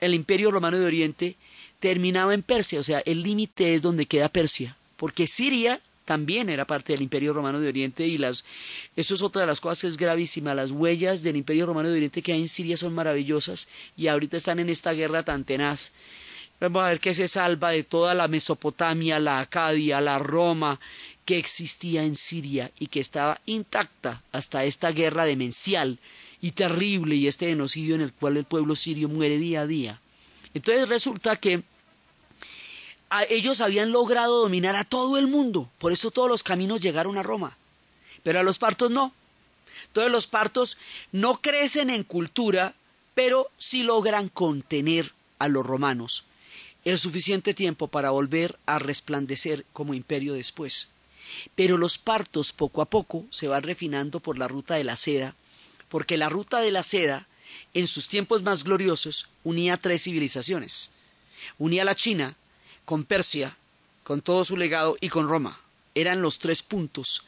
el 0.00 0.14
Imperio 0.14 0.50
Romano 0.50 0.78
de 0.78 0.87
Oriente 0.87 1.37
terminaba 1.78 2.34
en 2.34 2.42
Persia, 2.42 2.80
o 2.80 2.82
sea, 2.82 3.02
el 3.06 3.22
límite 3.22 3.75
es 3.75 3.82
donde 3.82 4.06
queda 4.06 4.28
Persia, 4.28 4.76
porque 4.96 5.26
Siria 5.26 5.80
también 6.04 6.49
era 6.49 6.64
parte 6.64 6.92
del 6.92 7.02
Imperio 7.02 7.32
Romano 7.32 7.61
de 7.61 7.68
Oriente 7.68 8.06
y 8.06 8.18
las 8.18 8.44
eso 8.96 9.14
es 9.14 9.22
otra 9.22 9.42
de 9.42 9.46
las 9.46 9.61
cosas 9.61 9.80
que 9.80 9.88
es 9.88 9.96
gravísima, 9.96 10.54
las 10.54 10.72
huellas 10.72 11.22
del 11.22 11.37
Imperio 11.37 11.66
Romano 11.66 11.88
de 11.88 11.96
Oriente 11.96 12.22
que 12.22 12.32
hay 12.32 12.40
en 12.40 12.49
Siria 12.49 12.76
son 12.76 12.94
maravillosas 12.94 13.68
y 13.96 14.08
ahorita 14.08 14.37
están 14.37 14.58
en 14.58 14.68
esta 14.68 14.92
guerra 14.92 15.22
tan 15.22 15.44
tenaz 15.44 15.92
Vamos 16.62 16.85
a 16.85 16.90
ver 16.90 17.00
que 17.00 17.12
se 17.12 17.26
salva 17.26 17.71
de 17.71 17.83
toda 17.83 18.14
la 18.14 18.28
Mesopotamia, 18.28 19.19
la 19.19 19.40
Acadia, 19.40 20.00
la 20.00 20.21
Roma 20.21 20.78
que 21.25 21.37
existía 21.37 22.04
en 22.04 22.14
Siria 22.14 22.71
y 22.78 22.87
que 22.87 23.00
estaba 23.00 23.40
intacta 23.47 24.23
hasta 24.31 24.64
esta 24.64 24.92
guerra 24.92 25.25
demencial 25.25 25.99
y 26.40 26.52
terrible 26.52 27.16
y 27.16 27.26
este 27.26 27.49
genocidio 27.49 27.97
en 27.97 28.00
el 28.00 28.12
cual 28.12 28.37
el 28.37 28.45
pueblo 28.45 28.76
sirio 28.76 29.09
muere 29.09 29.38
día 29.38 29.62
a 29.62 29.66
día. 29.66 30.00
Entonces 30.54 30.88
resulta 30.88 31.35
que 31.35 31.64
ellos 33.28 33.61
habían 33.61 33.90
logrado 33.90 34.42
dominar 34.42 34.76
a 34.76 34.85
todo 34.85 35.19
el 35.19 35.26
mundo, 35.26 35.69
por 35.81 35.90
eso 35.90 36.12
todos 36.12 36.28
los 36.28 36.45
caminos 36.45 36.81
llegaron 36.81 37.19
a 37.19 37.25
Roma, 37.25 37.57
pero 38.23 38.38
a 38.38 38.45
los 38.45 38.59
partos 38.59 38.88
no. 38.88 39.12
Entonces 39.88 40.12
los 40.12 40.28
partos 40.28 40.78
no 41.11 41.40
crecen 41.40 41.90
en 41.90 42.04
cultura, 42.04 42.75
pero 43.14 43.50
sí 43.59 43.83
logran 43.83 44.28
contener 44.28 45.12
a 45.40 45.49
los 45.49 45.66
romanos 45.66 46.25
el 46.85 46.99
suficiente 46.99 47.55
tiempo 47.55 47.89
para 47.89 48.11
volver 48.11 48.59
a 48.67 48.79
resplandecer 48.79 49.65
como 49.73 49.95
imperio 49.95 50.35
después. 50.35 50.89
Pero 51.55 51.79
los 51.79 51.99
partos 51.99 52.53
poco 52.53 52.83
a 52.83 52.87
poco 52.87 53.25
se 53.31 53.49
van 53.49 53.62
refinando 53.62 54.21
por 54.21 54.39
la 54.39 54.49
ruta 54.49 54.75
de 54.75 54.85
la 54.85 54.97
seda, 54.97 55.35
porque 55.89 56.17
la 56.17 56.29
ruta 56.29 56.61
de 56.61 56.71
la 56.71 56.83
seda, 56.83 57.27
en 57.75 57.87
sus 57.87 58.09
tiempos 58.09 58.43
más 58.43 58.65
gloriosos, 58.65 59.29
unía 59.45 59.77
tres 59.77 60.03
civilizaciones. 60.03 60.91
Unía 61.59 61.85
la 61.85 61.95
China 61.95 62.37
con 62.85 63.05
Persia, 63.05 63.57
con 64.03 64.21
todo 64.21 64.45
su 64.45 64.57
legado, 64.57 64.97
y 65.01 65.09
con 65.09 65.29
Roma. 65.29 65.61
Eran 65.95 66.23
los 66.23 66.39
tres 66.39 66.62
puntos 66.62 67.25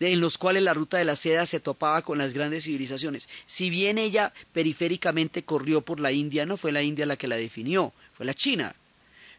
en 0.00 0.20
los 0.20 0.38
cuales 0.38 0.62
la 0.62 0.74
ruta 0.74 0.98
de 0.98 1.04
la 1.04 1.16
seda 1.16 1.46
se 1.46 1.60
topaba 1.60 2.02
con 2.02 2.18
las 2.18 2.32
grandes 2.32 2.64
civilizaciones. 2.64 3.28
Si 3.46 3.70
bien 3.70 3.98
ella 3.98 4.32
periféricamente 4.52 5.44
corrió 5.44 5.82
por 5.82 6.00
la 6.00 6.12
India, 6.12 6.46
no 6.46 6.56
fue 6.56 6.72
la 6.72 6.82
India 6.82 7.06
la 7.06 7.16
que 7.16 7.28
la 7.28 7.36
definió, 7.36 7.92
fue 8.12 8.26
la 8.26 8.34
China 8.34 8.74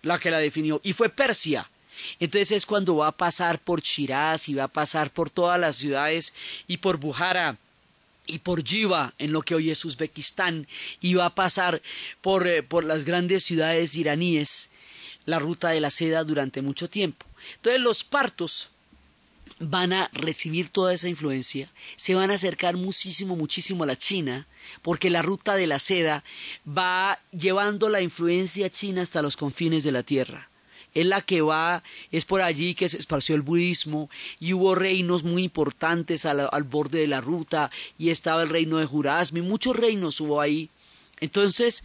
la 0.03 0.19
que 0.19 0.29
la 0.29 0.37
definió, 0.37 0.79
y 0.83 0.93
fue 0.93 1.09
Persia. 1.09 1.69
Entonces 2.19 2.51
es 2.51 2.65
cuando 2.65 2.97
va 2.97 3.07
a 3.07 3.11
pasar 3.17 3.59
por 3.59 3.81
Shiraz 3.81 4.49
y 4.49 4.53
va 4.53 4.65
a 4.65 4.67
pasar 4.67 5.11
por 5.11 5.29
todas 5.29 5.59
las 5.59 5.77
ciudades 5.77 6.33
y 6.67 6.77
por 6.77 6.97
Bujara 6.97 7.57
y 8.25 8.39
por 8.39 8.63
Jiva, 8.63 9.13
en 9.17 9.31
lo 9.31 9.41
que 9.41 9.55
hoy 9.55 9.69
es 9.69 9.83
Uzbekistán, 9.83 10.67
y 11.01 11.15
va 11.15 11.25
a 11.25 11.35
pasar 11.35 11.81
por, 12.21 12.47
eh, 12.47 12.63
por 12.63 12.83
las 12.83 13.03
grandes 13.03 13.43
ciudades 13.43 13.95
iraníes, 13.95 14.69
la 15.25 15.39
ruta 15.39 15.69
de 15.69 15.81
la 15.81 15.89
seda 15.89 16.23
durante 16.23 16.61
mucho 16.61 16.89
tiempo. 16.89 17.25
Entonces 17.55 17.81
los 17.81 18.03
partos 18.03 18.69
van 19.69 19.93
a 19.93 20.09
recibir 20.13 20.69
toda 20.69 20.93
esa 20.93 21.09
influencia, 21.09 21.69
se 21.95 22.15
van 22.15 22.31
a 22.31 22.35
acercar 22.35 22.77
muchísimo, 22.77 23.35
muchísimo 23.35 23.83
a 23.83 23.87
la 23.87 23.97
China, 23.97 24.47
porque 24.81 25.09
la 25.09 25.21
ruta 25.21 25.55
de 25.55 25.67
la 25.67 25.79
seda 25.79 26.23
va 26.67 27.19
llevando 27.31 27.89
la 27.89 28.01
influencia 28.01 28.69
china 28.69 29.01
hasta 29.01 29.21
los 29.21 29.37
confines 29.37 29.83
de 29.83 29.91
la 29.91 30.03
tierra. 30.03 30.49
Es 30.93 31.05
la 31.05 31.21
que 31.21 31.41
va, 31.41 31.81
es 32.11 32.25
por 32.25 32.41
allí 32.41 32.75
que 32.75 32.87
se 32.87 32.97
esparció 32.97 33.35
el 33.35 33.41
budismo 33.41 34.09
y 34.39 34.53
hubo 34.53 34.75
reinos 34.75 35.23
muy 35.23 35.43
importantes 35.43 36.25
al, 36.25 36.63
borde 36.63 36.99
de 36.99 37.07
la 37.07 37.19
ruta 37.19 37.71
y 37.97 38.09
estaba 38.09 38.43
el 38.43 38.49
reino 38.49 38.77
de 38.77 38.85
Jurasmi, 38.85 39.41
muchos 39.41 39.75
reinos 39.75 40.21
hubo 40.21 40.39
ahí. 40.39 40.69
Entonces, 41.19 41.83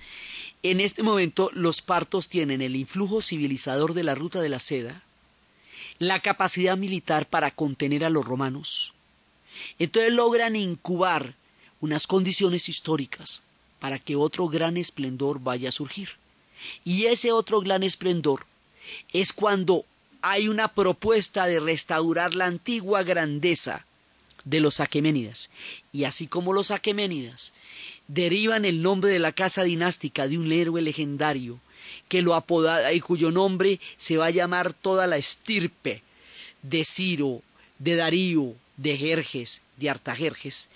en 0.63 0.81
este 0.81 1.03
momento 1.03 1.51
los 1.55 1.81
partos 1.81 2.29
tienen 2.29 2.61
el 2.61 2.77
influjo 2.77 3.23
civilizador 3.23 3.95
de 3.95 4.05
la 4.05 4.15
ruta 4.15 4.41
de 4.43 4.49
la 4.51 4.59
seda, 4.59 5.03
la 5.99 6.21
capacidad 6.21 6.77
militar 6.77 7.27
para 7.27 7.51
contener 7.51 8.05
a 8.05 8.11
los 8.11 8.25
romanos. 8.25 8.95
Entonces 9.79 10.13
logran 10.13 10.57
incubar 10.57 11.35
unas 11.81 12.07
condiciones 12.07 12.69
históricas 12.69 13.43
para 13.81 13.99
que 13.99 14.17
otro 14.17 14.49
gran 14.49 14.77
esplendor 14.77 15.41
vaya 15.41 15.69
a 15.69 15.73
surgir. 15.73 16.11
Y 16.85 17.07
ese 17.07 17.33
otro 17.33 17.61
gran 17.61 17.83
esplendor 17.83 18.47
es 19.13 19.33
cuando 19.33 19.85
hay 20.23 20.49
una 20.49 20.69
propuesta 20.69 21.47
de 21.47 21.61
restaurar 21.61 22.35
la 22.35 22.47
antigua 22.47 23.03
grandeza 23.03 23.85
de 24.45 24.61
los 24.61 24.81
aqueménidas. 24.81 25.51
Y 25.93 26.05
así 26.05 26.27
como 26.27 26.53
los 26.53 26.71
aqueménidas 26.71 27.53
derivan 28.09 28.65
el 28.65 28.83
nombre 28.83 29.11
de 29.11 29.19
la 29.19 29.33
casa 29.33 29.63
dinástica 29.63 30.27
de 30.27 30.39
un 30.39 30.51
héroe 30.51 30.83
legendario 30.83 31.61
que 32.09 32.23
lo 32.23 32.35
apoda 32.35 32.93
y 32.93 33.01
cuyo 33.01 33.31
nombre 33.31 33.81
se 33.97 34.17
va 34.17 34.27
a 34.27 34.31
llamar 34.31 34.73
toda 34.73 35.07
la 35.07 35.17
estirpe 35.17 36.03
de 36.63 36.85
Ciro, 36.85 37.43
de 37.79 37.97
Darío, 37.97 38.55
de 38.77 38.97
Jerjes, 38.97 39.63
de 39.77 39.91
Artajerjes. 39.91 40.69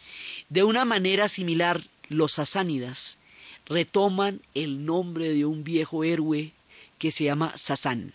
De 0.49 0.65
una 0.65 0.85
manera 0.85 1.29
similar, 1.29 1.83
los 2.09 2.33
sasánidas 2.33 3.19
retoman 3.67 4.41
el 4.55 4.85
nombre 4.85 5.29
de 5.31 5.45
un 5.45 5.65
viejo 5.65 6.05
héroe 6.05 6.53
que 6.99 7.11
se 7.11 7.25
llama 7.25 7.57
Sasán. 7.57 8.13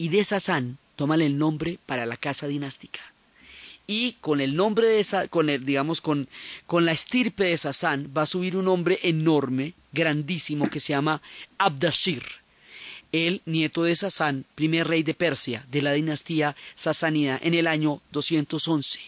y 0.00 0.10
de 0.10 0.24
Sasán 0.24 0.78
toman 0.96 1.20
el 1.20 1.38
nombre 1.38 1.78
para 1.86 2.06
la 2.06 2.16
casa 2.16 2.46
dinástica. 2.46 3.00
Y 3.88 4.12
con 4.20 4.40
el 4.40 4.54
nombre 4.54 4.86
de 4.86 5.00
esa, 5.00 5.26
con 5.26 5.48
el, 5.48 5.64
digamos, 5.64 6.00
con, 6.00 6.28
con 6.66 6.84
la 6.84 6.92
estirpe 6.92 7.44
de 7.44 7.58
Sasán 7.58 8.12
va 8.16 8.22
a 8.22 8.26
subir 8.26 8.56
un 8.56 8.68
hombre 8.68 9.00
enorme, 9.02 9.72
grandísimo, 9.92 10.70
que 10.70 10.78
se 10.78 10.92
llama 10.92 11.22
Abdashir 11.56 12.22
el 13.12 13.40
nieto 13.46 13.84
de 13.84 13.96
Sasán, 13.96 14.44
primer 14.54 14.86
rey 14.86 15.02
de 15.02 15.14
Persia, 15.14 15.64
de 15.70 15.82
la 15.82 15.92
dinastía 15.92 16.56
sasánida, 16.74 17.38
en 17.42 17.54
el 17.54 17.66
año 17.66 18.02
211. 18.12 19.00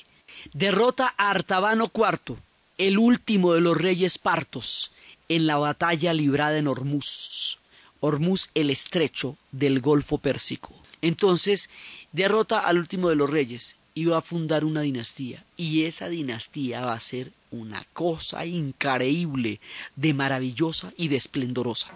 Derrota 0.54 1.14
a 1.16 1.30
Artabano 1.30 1.90
IV, 1.94 2.36
el 2.78 2.98
último 2.98 3.52
de 3.52 3.60
los 3.60 3.76
reyes 3.76 4.18
partos, 4.18 4.90
en 5.28 5.46
la 5.46 5.56
batalla 5.56 6.14
librada 6.14 6.56
en 6.58 6.66
Hormuz. 6.66 7.58
Hormuz 8.00 8.48
el 8.54 8.70
estrecho 8.70 9.36
del 9.52 9.80
Golfo 9.80 10.18
Pérsico. 10.18 10.74
Entonces, 11.02 11.68
derrota 12.12 12.60
al 12.60 12.78
último 12.78 13.10
de 13.10 13.16
los 13.16 13.28
reyes 13.28 13.76
va 14.06 14.18
a 14.18 14.22
fundar 14.22 14.64
una 14.64 14.80
dinastía. 14.82 15.44
Y 15.56 15.84
esa 15.84 16.08
dinastía 16.08 16.84
va 16.84 16.94
a 16.94 17.00
ser 17.00 17.32
una 17.50 17.84
cosa 17.92 18.46
increíble, 18.46 19.60
de 19.96 20.14
maravillosa 20.14 20.92
y 20.96 21.08
de 21.08 21.16
esplendorosa. 21.16 21.90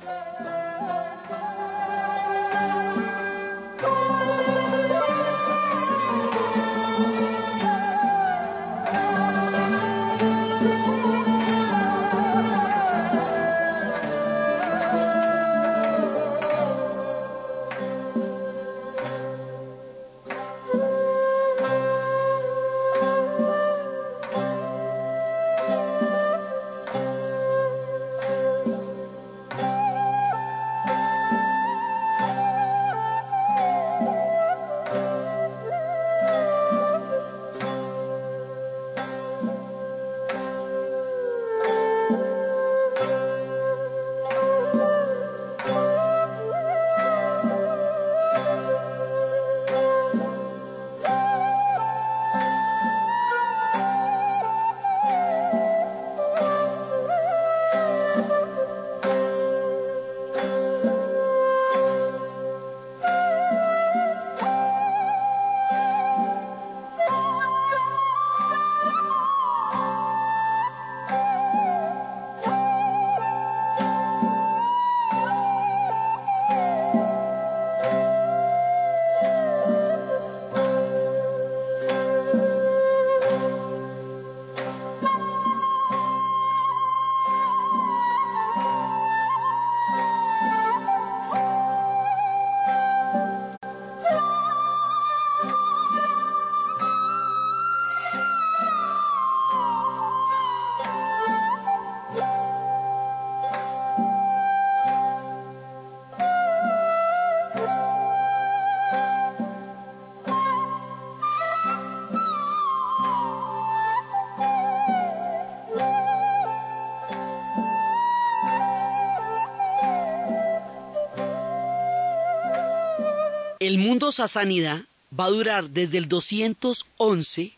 Sasánida 124.12 124.86
va 125.18 125.26
a 125.26 125.30
durar 125.30 125.70
desde 125.70 125.98
el 125.98 126.08
211 126.08 127.52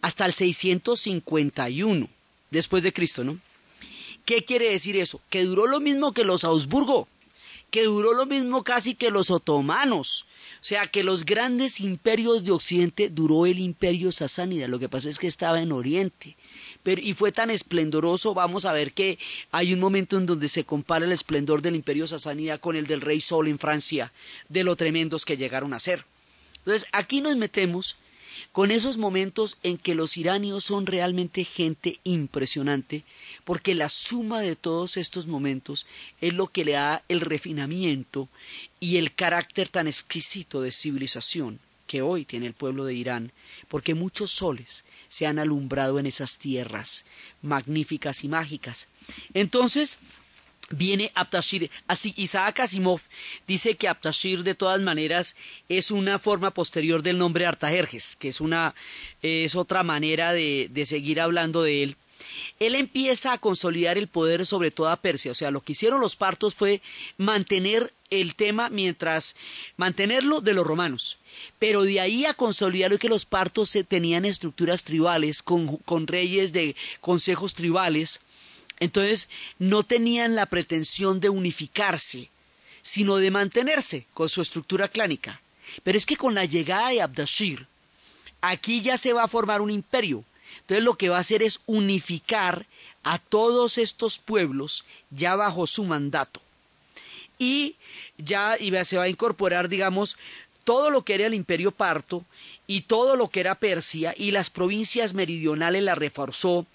hasta 0.00 0.26
el 0.26 0.32
651 0.32 2.08
después 2.50 2.82
de 2.82 2.92
Cristo, 2.92 3.24
¿no? 3.24 3.38
¿Qué 4.24 4.44
quiere 4.44 4.70
decir 4.70 4.96
eso? 4.96 5.20
Que 5.30 5.44
duró 5.44 5.66
lo 5.66 5.80
mismo 5.80 6.12
que 6.12 6.24
los 6.24 6.44
Augsburgo, 6.44 7.08
que 7.70 7.84
duró 7.84 8.12
lo 8.12 8.26
mismo 8.26 8.62
casi 8.62 8.94
que 8.94 9.10
los 9.10 9.30
otomanos. 9.30 10.26
O 10.60 10.64
sea, 10.64 10.86
que 10.86 11.02
los 11.02 11.24
grandes 11.24 11.80
imperios 11.80 12.44
de 12.44 12.52
Occidente 12.52 13.08
duró 13.08 13.46
el 13.46 13.58
imperio 13.58 14.12
sasánida. 14.12 14.68
Lo 14.68 14.78
que 14.78 14.88
pasa 14.88 15.08
es 15.08 15.18
que 15.18 15.26
estaba 15.26 15.60
en 15.60 15.72
Oriente. 15.72 16.36
Pero, 16.82 17.00
y 17.00 17.14
fue 17.14 17.32
tan 17.32 17.50
esplendoroso, 17.50 18.34
vamos 18.34 18.64
a 18.64 18.72
ver 18.72 18.92
que 18.92 19.18
hay 19.50 19.72
un 19.72 19.80
momento 19.80 20.18
en 20.18 20.26
donde 20.26 20.48
se 20.48 20.64
compara 20.64 21.04
el 21.04 21.12
esplendor 21.12 21.62
del 21.62 21.76
imperio 21.76 22.06
sasánida 22.06 22.58
con 22.58 22.76
el 22.76 22.86
del 22.86 23.00
rey 23.00 23.20
Sol 23.20 23.48
en 23.48 23.58
Francia, 23.58 24.12
de 24.48 24.64
lo 24.64 24.76
tremendos 24.76 25.24
que 25.24 25.36
llegaron 25.36 25.74
a 25.74 25.80
ser. 25.80 26.04
Entonces, 26.58 26.88
aquí 26.92 27.20
nos 27.20 27.36
metemos 27.36 27.96
con 28.52 28.70
esos 28.70 28.98
momentos 28.98 29.56
en 29.62 29.78
que 29.78 29.94
los 29.94 30.16
iranios 30.16 30.64
son 30.64 30.86
realmente 30.86 31.44
gente 31.44 32.00
impresionante, 32.04 33.04
porque 33.44 33.74
la 33.74 33.88
suma 33.88 34.40
de 34.40 34.56
todos 34.56 34.96
estos 34.96 35.26
momentos 35.26 35.86
es 36.20 36.34
lo 36.34 36.48
que 36.48 36.64
le 36.64 36.72
da 36.72 37.02
el 37.08 37.20
refinamiento 37.20 38.28
y 38.80 38.96
el 38.96 39.14
carácter 39.14 39.68
tan 39.68 39.88
exquisito 39.88 40.60
de 40.62 40.72
civilización 40.72 41.60
que 41.92 42.00
hoy 42.00 42.24
tiene 42.24 42.46
el 42.46 42.54
pueblo 42.54 42.86
de 42.86 42.94
Irán, 42.94 43.32
porque 43.68 43.92
muchos 43.92 44.30
soles 44.30 44.86
se 45.08 45.26
han 45.26 45.38
alumbrado 45.38 45.98
en 45.98 46.06
esas 46.06 46.38
tierras 46.38 47.04
magníficas 47.42 48.24
y 48.24 48.28
mágicas. 48.28 48.88
Entonces, 49.34 49.98
viene 50.70 51.12
Aptashir. 51.14 51.70
Así, 51.86 52.14
Isaac 52.16 52.60
Asimov 52.60 53.02
dice 53.46 53.74
que 53.74 53.88
Aptashir 53.88 54.42
de 54.42 54.54
todas 54.54 54.80
maneras 54.80 55.36
es 55.68 55.90
una 55.90 56.18
forma 56.18 56.52
posterior 56.52 57.02
del 57.02 57.18
nombre 57.18 57.44
Artajerjes, 57.44 58.16
que 58.16 58.28
es 58.28 58.40
una 58.40 58.74
es 59.20 59.54
otra 59.54 59.82
manera 59.82 60.32
de, 60.32 60.68
de 60.70 60.86
seguir 60.86 61.20
hablando 61.20 61.62
de 61.62 61.82
él. 61.82 61.96
Él 62.58 62.74
empieza 62.74 63.32
a 63.32 63.38
consolidar 63.38 63.98
el 63.98 64.08
poder 64.08 64.46
sobre 64.46 64.70
toda 64.70 64.96
Persia. 64.96 65.32
O 65.32 65.34
sea, 65.34 65.50
lo 65.50 65.60
que 65.60 65.72
hicieron 65.72 66.00
los 66.00 66.16
partos 66.16 66.54
fue 66.54 66.80
mantener 67.18 67.92
el 68.10 68.34
tema 68.34 68.68
mientras 68.68 69.36
mantenerlo 69.76 70.40
de 70.40 70.54
los 70.54 70.66
romanos. 70.66 71.18
Pero 71.58 71.82
de 71.82 72.00
ahí 72.00 72.24
a 72.26 72.34
consolidarlo 72.34 72.98
que 72.98 73.08
los 73.08 73.24
partos 73.24 73.76
tenían 73.88 74.24
estructuras 74.24 74.84
tribales 74.84 75.42
con, 75.42 75.78
con 75.78 76.06
reyes 76.06 76.52
de 76.52 76.76
consejos 77.00 77.54
tribales 77.54 78.20
entonces 78.82 79.28
no 79.60 79.84
tenían 79.84 80.34
la 80.34 80.46
pretensión 80.46 81.20
de 81.20 81.28
unificarse, 81.28 82.30
sino 82.82 83.14
de 83.14 83.30
mantenerse 83.30 84.06
con 84.12 84.28
su 84.28 84.42
estructura 84.42 84.88
clánica. 84.88 85.40
Pero 85.84 85.96
es 85.96 86.04
que 86.04 86.16
con 86.16 86.34
la 86.34 86.46
llegada 86.46 86.88
de 86.88 87.00
Abdashir, 87.00 87.68
aquí 88.40 88.82
ya 88.82 88.98
se 88.98 89.12
va 89.12 89.22
a 89.22 89.28
formar 89.28 89.60
un 89.60 89.70
imperio. 89.70 90.24
Entonces 90.60 90.84
lo 90.84 90.94
que 90.94 91.08
va 91.08 91.16
a 91.16 91.20
hacer 91.20 91.42
es 91.42 91.60
unificar 91.66 92.66
a 93.02 93.18
todos 93.18 93.78
estos 93.78 94.18
pueblos 94.18 94.84
ya 95.10 95.34
bajo 95.36 95.66
su 95.66 95.84
mandato. 95.84 96.40
Y 97.38 97.76
ya 98.18 98.56
se 98.84 98.96
va 98.96 99.04
a 99.04 99.08
incorporar, 99.08 99.68
digamos, 99.68 100.16
todo 100.64 100.90
lo 100.90 101.02
que 101.02 101.14
era 101.14 101.26
el 101.26 101.34
imperio 101.34 101.72
parto 101.72 102.24
y 102.66 102.82
todo 102.82 103.16
lo 103.16 103.28
que 103.28 103.40
era 103.40 103.56
Persia 103.56 104.14
y 104.16 104.30
las 104.30 104.50
provincias 104.50 105.14
meridionales 105.14 105.82
la 105.82 105.94
reforzó 105.94 106.66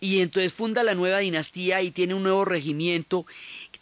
y 0.00 0.20
entonces 0.20 0.52
funda 0.52 0.82
la 0.82 0.94
nueva 0.94 1.18
dinastía 1.18 1.82
y 1.82 1.90
tiene 1.90 2.14
un 2.14 2.22
nuevo 2.22 2.44
regimiento, 2.44 3.26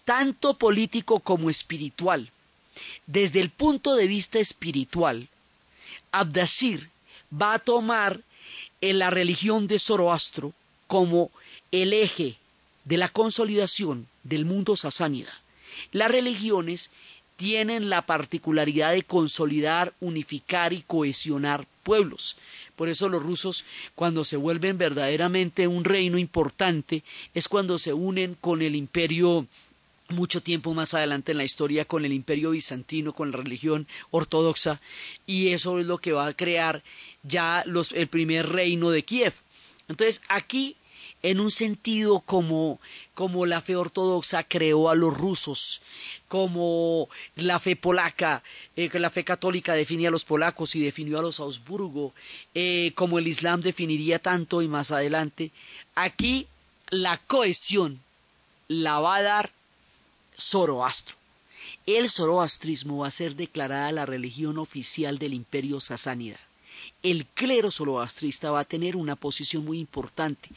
tanto 0.04 0.54
político 0.54 1.20
como 1.20 1.50
espiritual. 1.50 2.30
Desde 3.06 3.40
el 3.40 3.50
punto 3.50 3.94
de 3.94 4.06
vista 4.06 4.38
espiritual, 4.38 5.28
Abdashir 6.10 6.90
va 7.32 7.54
a 7.54 7.58
tomar 7.58 8.20
en 8.82 8.98
la 8.98 9.08
religión 9.08 9.68
de 9.68 9.78
Zoroastro 9.78 10.52
como 10.86 11.30
el 11.70 11.94
eje 11.94 12.36
de 12.84 12.98
la 12.98 13.08
consolidación 13.08 14.08
del 14.24 14.44
mundo 14.44 14.76
sasánida. 14.76 15.32
Las 15.92 16.10
religiones 16.10 16.90
tienen 17.36 17.88
la 17.88 18.02
particularidad 18.02 18.92
de 18.92 19.02
consolidar, 19.02 19.94
unificar 20.00 20.72
y 20.72 20.82
cohesionar 20.82 21.66
pueblos. 21.82 22.36
Por 22.76 22.88
eso 22.88 23.08
los 23.08 23.22
rusos, 23.22 23.64
cuando 23.94 24.24
se 24.24 24.36
vuelven 24.36 24.78
verdaderamente 24.78 25.66
un 25.66 25.84
reino 25.84 26.18
importante, 26.18 27.02
es 27.34 27.48
cuando 27.48 27.78
se 27.78 27.92
unen 27.92 28.36
con 28.40 28.62
el 28.62 28.76
imperio 28.76 29.46
mucho 30.12 30.42
tiempo 30.42 30.74
más 30.74 30.94
adelante 30.94 31.32
en 31.32 31.38
la 31.38 31.44
historia 31.44 31.84
con 31.84 32.04
el 32.04 32.12
imperio 32.12 32.50
bizantino, 32.50 33.12
con 33.12 33.30
la 33.30 33.38
religión 33.38 33.86
ortodoxa, 34.10 34.80
y 35.26 35.48
eso 35.48 35.78
es 35.78 35.86
lo 35.86 35.98
que 35.98 36.12
va 36.12 36.26
a 36.26 36.34
crear 36.34 36.82
ya 37.22 37.62
los, 37.66 37.92
el 37.92 38.08
primer 38.08 38.48
reino 38.48 38.90
de 38.90 39.02
Kiev. 39.02 39.34
Entonces 39.88 40.22
aquí 40.28 40.76
en 41.22 41.38
un 41.38 41.50
sentido 41.50 42.20
como, 42.20 42.80
como 43.14 43.46
la 43.46 43.60
fe 43.60 43.76
ortodoxa 43.76 44.42
creó 44.42 44.90
a 44.90 44.94
los 44.94 45.16
rusos, 45.16 45.82
como 46.28 47.08
la 47.36 47.58
fe 47.58 47.76
polaca, 47.76 48.42
eh, 48.76 48.90
la 48.94 49.10
fe 49.10 49.24
católica 49.24 49.74
definía 49.74 50.08
a 50.08 50.10
los 50.10 50.24
polacos 50.24 50.74
y 50.74 50.82
definió 50.82 51.18
a 51.18 51.22
los 51.22 51.38
Augsburgo, 51.38 52.12
eh, 52.54 52.92
como 52.94 53.18
el 53.18 53.28
Islam 53.28 53.60
definiría 53.60 54.18
tanto 54.18 54.62
y 54.62 54.68
más 54.68 54.90
adelante. 54.90 55.52
Aquí 55.94 56.48
la 56.90 57.18
cohesión 57.18 58.00
la 58.68 58.98
va 58.98 59.16
a 59.16 59.22
dar 59.22 59.52
Zoroastro. 60.42 61.16
El 61.86 62.10
zoroastrismo 62.10 62.98
va 62.98 63.08
a 63.08 63.10
ser 63.10 63.36
declarada 63.36 63.92
la 63.92 64.06
religión 64.06 64.58
oficial 64.58 65.18
del 65.18 65.34
imperio 65.34 65.80
sasánida 65.80 66.38
el 67.02 67.26
clero 67.26 67.70
zoroastrista 67.70 68.50
va 68.50 68.60
a 68.60 68.64
tener 68.64 68.96
una 68.96 69.16
posición 69.16 69.64
muy 69.64 69.78
importante. 69.78 70.48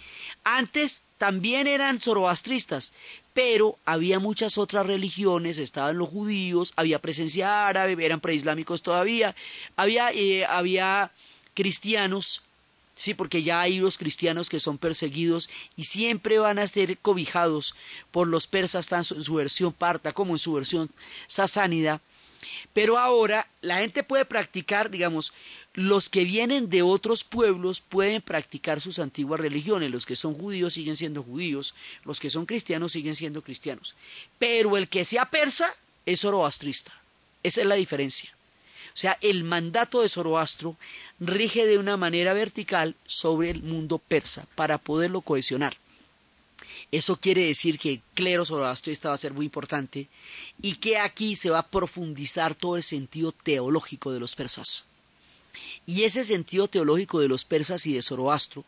Antes 0.44 1.02
también 1.18 1.68
eran 1.68 2.00
zoroastristas, 2.00 2.94
pero 3.34 3.78
había 3.86 4.20
muchas 4.20 4.58
otras 4.58 4.86
religiones, 4.86 5.58
estaban 5.58 5.98
los 5.98 6.10
judíos, 6.10 6.74
había 6.76 7.00
presencia 7.00 7.68
árabe, 7.68 8.06
eran 8.06 8.22
preislámicos 8.22 8.82
todavía, 8.82 9.36
había, 9.76 10.12
eh, 10.12 10.46
había 10.46 11.12
cristianos, 11.54 12.42
sí, 12.96 13.14
porque 13.14 13.44
ya 13.44 13.62
hay 13.62 13.80
los 13.80 13.98
cristianos 13.98 14.50
que 14.50 14.60
son 14.60 14.78
perseguidos 14.78 15.50
y 15.76 15.84
siempre 15.84 16.40
van 16.40 16.60
a 16.60 16.68
ser 16.68 16.98
cobijados 16.98 17.76
por 18.12 18.28
los 18.28 18.48
persas, 18.48 18.88
tanto 18.88 19.16
en 19.16 19.24
su 19.24 19.36
versión 19.36 19.74
parta 19.74 20.14
como 20.14 20.34
en 20.34 20.40
su 20.40 20.54
versión 20.54 20.90
sasánida. 21.28 22.02
Pero 22.74 22.98
ahora 22.98 23.48
la 23.62 23.78
gente 23.78 24.04
puede 24.04 24.26
practicar, 24.26 24.90
digamos, 24.90 25.34
los 25.74 26.10
que 26.10 26.24
vienen 26.24 26.70
de 26.70 26.82
otros 26.82 27.24
pueblos 27.24 27.82
pueden 27.82 28.22
practicar 28.22 28.80
sus 28.80 29.00
antiguas 29.00 29.40
religiones, 29.40 29.92
los 29.92 30.06
que 30.06 30.16
son 30.16 30.34
judíos 30.34 30.74
siguen 30.74 30.96
siendo 30.96 31.22
judíos, 31.22 31.76
los 32.06 32.20
que 32.20 32.30
son 32.30 32.46
cristianos 32.46 32.94
siguen 32.94 33.16
siendo 33.16 33.42
cristianos, 33.42 33.94
pero 34.40 34.78
el 34.78 34.88
que 34.88 35.04
sea 35.04 35.26
persa 35.26 35.74
es 36.06 36.22
zoroastrista, 36.22 36.94
esa 37.44 37.62
es 37.62 37.68
la 37.68 37.76
diferencia. 37.76 38.35
O 38.96 38.98
sea, 38.98 39.18
el 39.20 39.44
mandato 39.44 40.02
de 40.02 40.08
Zoroastro 40.08 40.78
rige 41.20 41.66
de 41.66 41.78
una 41.78 41.98
manera 41.98 42.34
vertical 42.34 42.96
sobre 43.06 43.50
el 43.50 43.62
mundo 43.62 43.98
persa 43.98 44.48
para 44.56 44.78
poderlo 44.78 45.20
cohesionar. 45.20 45.76
Eso 46.92 47.18
quiere 47.18 47.46
decir 47.46 47.78
que 47.78 47.92
el 47.92 48.02
clero 48.14 48.46
zoroastrista 48.46 49.10
va 49.10 49.16
a 49.16 49.18
ser 49.18 49.34
muy 49.34 49.46
importante 49.46 50.08
y 50.62 50.76
que 50.76 50.98
aquí 50.98 51.36
se 51.36 51.50
va 51.50 51.60
a 51.60 51.68
profundizar 51.68 52.56
todo 52.56 52.78
el 52.78 52.84
sentido 52.84 53.34
teológico 53.34 54.14
de 54.14 54.22
los 54.22 54.34
persas. 54.34 54.86
Y 55.86 56.04
ese 56.04 56.24
sentido 56.24 56.70
teológico 56.70 57.20
de 57.20 57.28
los 57.28 57.44
persas 57.44 57.86
y 57.86 57.94
de 57.94 58.02
Zoroastro 58.02 58.64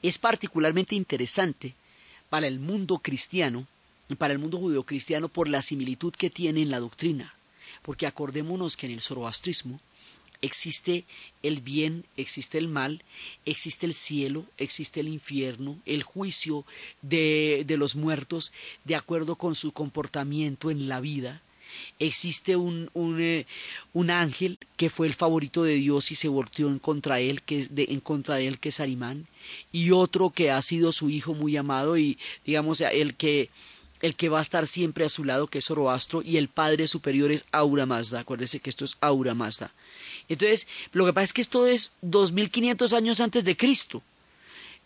es 0.00 0.18
particularmente 0.18 0.94
interesante 0.94 1.74
para 2.30 2.46
el 2.46 2.60
mundo 2.60 2.98
cristiano, 2.98 3.66
para 4.16 4.32
el 4.32 4.38
mundo 4.38 4.58
judeocristiano, 4.58 5.28
por 5.28 5.48
la 5.48 5.60
similitud 5.62 6.14
que 6.14 6.30
tiene 6.30 6.62
en 6.62 6.70
la 6.70 6.78
doctrina. 6.78 7.34
Porque 7.86 8.06
acordémonos 8.06 8.76
que 8.76 8.86
en 8.86 8.92
el 8.92 9.00
zoroastrismo 9.00 9.80
existe 10.42 11.04
el 11.42 11.60
bien, 11.60 12.04
existe 12.16 12.58
el 12.58 12.68
mal, 12.68 13.02
existe 13.46 13.86
el 13.86 13.94
cielo, 13.94 14.44
existe 14.58 15.00
el 15.00 15.08
infierno, 15.08 15.78
el 15.86 16.02
juicio 16.02 16.64
de, 17.00 17.64
de 17.66 17.76
los 17.76 17.96
muertos 17.96 18.52
de 18.84 18.96
acuerdo 18.96 19.36
con 19.36 19.54
su 19.54 19.72
comportamiento 19.72 20.70
en 20.70 20.88
la 20.88 21.00
vida, 21.00 21.40
existe 21.98 22.56
un, 22.56 22.90
un, 22.94 23.20
eh, 23.20 23.46
un, 23.92 24.10
ángel 24.10 24.58
que 24.76 24.90
fue 24.90 25.06
el 25.06 25.14
favorito 25.14 25.62
de 25.62 25.74
Dios 25.74 26.10
y 26.10 26.14
se 26.14 26.28
volteó 26.28 26.68
en 26.68 26.78
contra 26.78 27.20
él, 27.20 27.42
que 27.42 27.66
en 27.76 28.00
contra 28.00 28.36
de 28.36 28.48
él, 28.48 28.58
que 28.58 28.70
es 28.70 28.80
Arimán, 28.80 29.26
y 29.72 29.90
otro 29.90 30.30
que 30.30 30.50
ha 30.50 30.60
sido 30.62 30.92
su 30.92 31.10
hijo 31.10 31.34
muy 31.34 31.56
amado 31.56 31.96
y 31.96 32.18
digamos 32.44 32.80
el 32.80 33.14
que 33.14 33.48
el 34.06 34.16
que 34.16 34.28
va 34.28 34.38
a 34.38 34.42
estar 34.42 34.66
siempre 34.66 35.04
a 35.04 35.08
su 35.08 35.24
lado, 35.24 35.48
que 35.48 35.58
es 35.58 35.66
Zoroastro, 35.66 36.22
y 36.22 36.36
el 36.36 36.48
padre 36.48 36.86
superior 36.86 37.30
es 37.30 37.44
Aura 37.52 37.86
Mazda. 37.86 38.20
Acuérdese 38.20 38.60
que 38.60 38.70
esto 38.70 38.84
es 38.84 38.96
Aura 39.00 39.34
Mazda. 39.34 39.72
Entonces, 40.28 40.66
lo 40.92 41.04
que 41.04 41.12
pasa 41.12 41.24
es 41.24 41.32
que 41.32 41.42
esto 41.42 41.66
es 41.66 41.90
2500 42.02 42.92
años 42.92 43.20
antes 43.20 43.44
de 43.44 43.56
Cristo. 43.56 44.02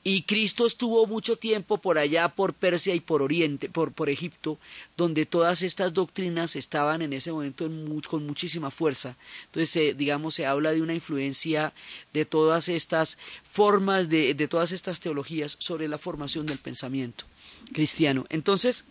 Y 0.02 0.22
Cristo 0.22 0.64
estuvo 0.64 1.06
mucho 1.06 1.36
tiempo 1.36 1.76
por 1.76 1.98
allá, 1.98 2.28
por 2.28 2.54
Persia 2.54 2.94
y 2.94 3.00
por 3.00 3.20
Oriente, 3.20 3.68
por, 3.68 3.92
por 3.92 4.08
Egipto, 4.08 4.58
donde 4.96 5.26
todas 5.26 5.60
estas 5.60 5.92
doctrinas 5.92 6.56
estaban 6.56 7.02
en 7.02 7.12
ese 7.12 7.32
momento 7.32 7.70
con 8.08 8.26
muchísima 8.26 8.70
fuerza. 8.70 9.16
Entonces, 9.46 9.96
digamos, 9.98 10.34
se 10.34 10.46
habla 10.46 10.72
de 10.72 10.80
una 10.80 10.94
influencia 10.94 11.74
de 12.14 12.24
todas 12.24 12.70
estas 12.70 13.18
formas, 13.44 14.08
de, 14.08 14.32
de 14.32 14.48
todas 14.48 14.72
estas 14.72 15.00
teologías 15.00 15.56
sobre 15.60 15.86
la 15.86 15.98
formación 15.98 16.46
del 16.46 16.58
pensamiento 16.58 17.26
cristiano. 17.74 18.24
Entonces, 18.30 18.86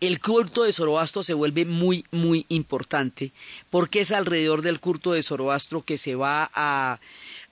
el 0.00 0.20
culto 0.20 0.64
de 0.64 0.72
Zoroastro 0.72 1.22
se 1.22 1.34
vuelve 1.34 1.64
muy, 1.64 2.04
muy 2.10 2.46
importante, 2.48 3.32
porque 3.70 4.00
es 4.00 4.12
alrededor 4.12 4.62
del 4.62 4.80
culto 4.80 5.12
de 5.12 5.22
Zoroastro 5.22 5.82
que 5.82 5.98
se 5.98 6.14
va 6.14 6.50
a 6.54 7.00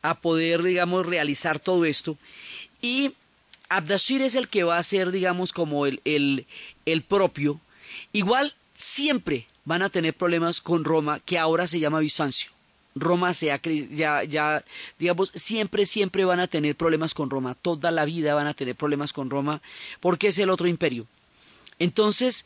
a 0.02 0.14
poder, 0.20 0.62
digamos, 0.62 1.06
realizar 1.06 1.60
todo 1.60 1.84
esto. 1.84 2.18
Y 2.80 3.12
Abdashir 3.68 4.20
es 4.20 4.34
el 4.34 4.48
que 4.48 4.64
va 4.64 4.76
a 4.76 4.82
ser, 4.82 5.12
digamos, 5.12 5.52
como 5.52 5.86
el, 5.86 6.00
el, 6.04 6.46
el 6.84 7.02
propio. 7.02 7.60
Igual 8.12 8.54
siempre 8.74 9.46
van 9.64 9.82
a 9.82 9.90
tener 9.90 10.14
problemas 10.14 10.60
con 10.60 10.84
Roma, 10.84 11.20
que 11.20 11.38
ahora 11.38 11.66
se 11.66 11.80
llama 11.80 12.00
Bizancio. 12.00 12.50
Roma 12.94 13.32
se 13.32 13.46
ya, 13.90 14.24
ya, 14.24 14.64
digamos, 14.98 15.30
siempre, 15.34 15.86
siempre 15.86 16.26
van 16.26 16.40
a 16.40 16.46
tener 16.46 16.76
problemas 16.76 17.14
con 17.14 17.30
Roma. 17.30 17.54
Toda 17.54 17.90
la 17.90 18.04
vida 18.04 18.34
van 18.34 18.48
a 18.48 18.54
tener 18.54 18.74
problemas 18.74 19.14
con 19.14 19.30
Roma, 19.30 19.62
porque 20.00 20.28
es 20.28 20.38
el 20.38 20.50
otro 20.50 20.66
imperio. 20.66 21.06
Entonces, 21.78 22.44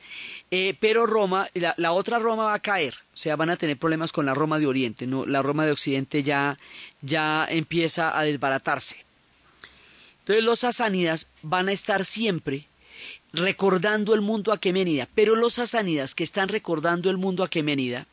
eh, 0.51 0.77
pero 0.81 1.07
Roma, 1.07 1.49
la, 1.55 1.93
otra 1.93 2.19
Roma 2.19 2.45
va 2.45 2.55
a 2.55 2.61
caer, 2.61 2.95
o 3.12 3.17
sea, 3.17 3.37
van 3.37 3.51
a 3.51 3.57
tener 3.57 3.77
problemas 3.77 4.12
con 4.12 4.27
la 4.27 4.35
Roma 4.35 4.59
de 4.59 4.67
Oriente, 4.67 5.07
¿no? 5.07 5.27
la 5.27 5.43
Roma 5.43 5.67
de 5.67 5.73
Occidente 5.73 6.23
ya, 6.23 6.57
ya 7.03 7.47
empieza 7.49 8.19
a 8.19 8.23
desbaratarse. 8.23 9.05
Entonces 10.21 10.45
los 10.45 10.61
sasánidas 10.61 11.29
van 11.43 11.69
a 11.69 11.73
estar 11.73 12.05
siempre 12.05 12.67
recordando 13.33 14.15
el 14.15 14.23
mundo 14.23 14.53
aqueménida, 14.53 15.09
pero 15.15 15.37
los 15.37 15.55
sasánidas 15.55 16.15
que 16.15 16.25
están 16.25 16.49
recordando 16.49 17.11
el 17.11 17.17
mundo 17.17 17.45
aqueménida 17.45 18.07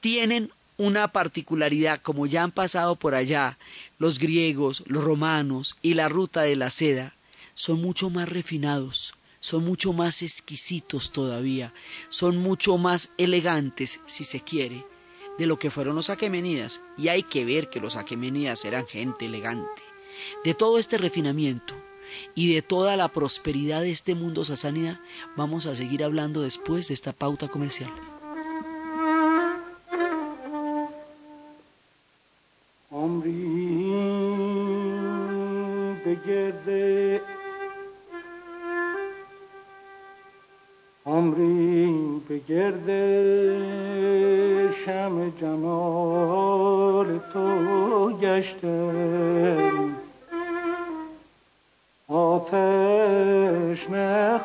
tienen 0.00 0.50
una 0.78 1.08
particularidad, 1.08 2.00
como 2.00 2.26
ya 2.26 2.42
han 2.42 2.50
pasado 2.50 2.96
por 2.96 3.14
allá 3.14 3.58
los 3.98 4.18
griegos, 4.18 4.82
los 4.86 5.04
romanos 5.04 5.76
y 5.82 5.94
la 5.94 6.08
ruta 6.08 6.42
de 6.42 6.56
la 6.56 6.70
seda, 6.70 7.14
son 7.54 7.80
mucho 7.82 8.10
más 8.10 8.28
refinados 8.28 9.14
son 9.42 9.64
mucho 9.64 9.92
más 9.92 10.22
exquisitos 10.22 11.10
todavía, 11.10 11.74
son 12.10 12.36
mucho 12.36 12.78
más 12.78 13.10
elegantes, 13.18 14.00
si 14.06 14.22
se 14.22 14.40
quiere, 14.40 14.86
de 15.36 15.46
lo 15.46 15.58
que 15.58 15.68
fueron 15.70 15.96
los 15.96 16.10
aquemenidas. 16.10 16.80
Y 16.96 17.08
hay 17.08 17.24
que 17.24 17.44
ver 17.44 17.68
que 17.68 17.80
los 17.80 17.96
aquemenidas 17.96 18.64
eran 18.64 18.86
gente 18.86 19.24
elegante. 19.26 19.82
De 20.44 20.54
todo 20.54 20.78
este 20.78 20.96
refinamiento 20.96 21.74
y 22.36 22.54
de 22.54 22.62
toda 22.62 22.96
la 22.96 23.08
prosperidad 23.08 23.80
de 23.80 23.90
este 23.90 24.14
mundo 24.14 24.44
sasánida, 24.44 25.02
vamos 25.36 25.66
a 25.66 25.74
seguir 25.74 26.04
hablando 26.04 26.42
después 26.42 26.86
de 26.86 26.94
esta 26.94 27.12
pauta 27.12 27.48
comercial. 27.48 27.90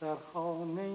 در 0.00 0.16
خانه 0.32 0.90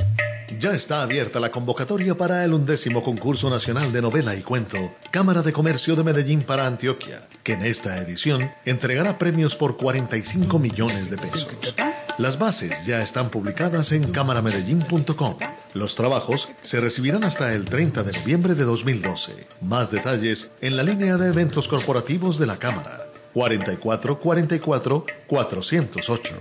Ya 0.59 0.73
está 0.73 1.03
abierta 1.03 1.39
la 1.39 1.51
convocatoria 1.51 2.17
para 2.17 2.43
el 2.45 2.55
undécimo 2.55 3.03
concurso 3.03 3.51
nacional 3.51 3.93
de 3.93 4.01
novela 4.01 4.35
y 4.35 4.43
cuento 4.43 4.79
Cámara 5.11 5.43
de 5.43 5.53
Comercio 5.53 5.97
de 5.97 6.05
Medellín 6.05 6.43
para 6.43 6.67
Antioquia, 6.67 7.29
que 7.43 7.53
en 7.53 7.63
esta 7.63 7.99
edición 7.99 8.51
entregará 8.65 9.19
premios 9.19 9.55
por 9.55 9.77
45 9.77 10.59
millones 10.59 11.11
de 11.11 11.19
pesos. 11.19 11.75
Las 12.17 12.39
bases 12.39 12.87
ya 12.87 13.03
están 13.03 13.29
publicadas 13.29 13.93
en 13.93 14.11
cámaramedellín.com. 14.11 15.37
Los 15.75 15.95
trabajos 15.95 16.49
se 16.63 16.81
recibirán 16.81 17.25
hasta 17.25 17.53
el 17.53 17.67
30 17.67 18.03
de 18.03 18.13
noviembre 18.13 18.55
de 18.55 18.65
2012. 18.65 19.33
Más 19.61 19.91
detalles 19.91 20.53
en 20.63 20.77
la 20.77 20.83
línea 20.83 21.19
de 21.19 21.29
eventos 21.29 21.69
corporativos 21.69 22.39
de 22.39 22.47
la 22.47 22.59
Cámara. 22.59 23.11
44 23.35 24.19
44 24.19 25.05
408. 25.27 26.41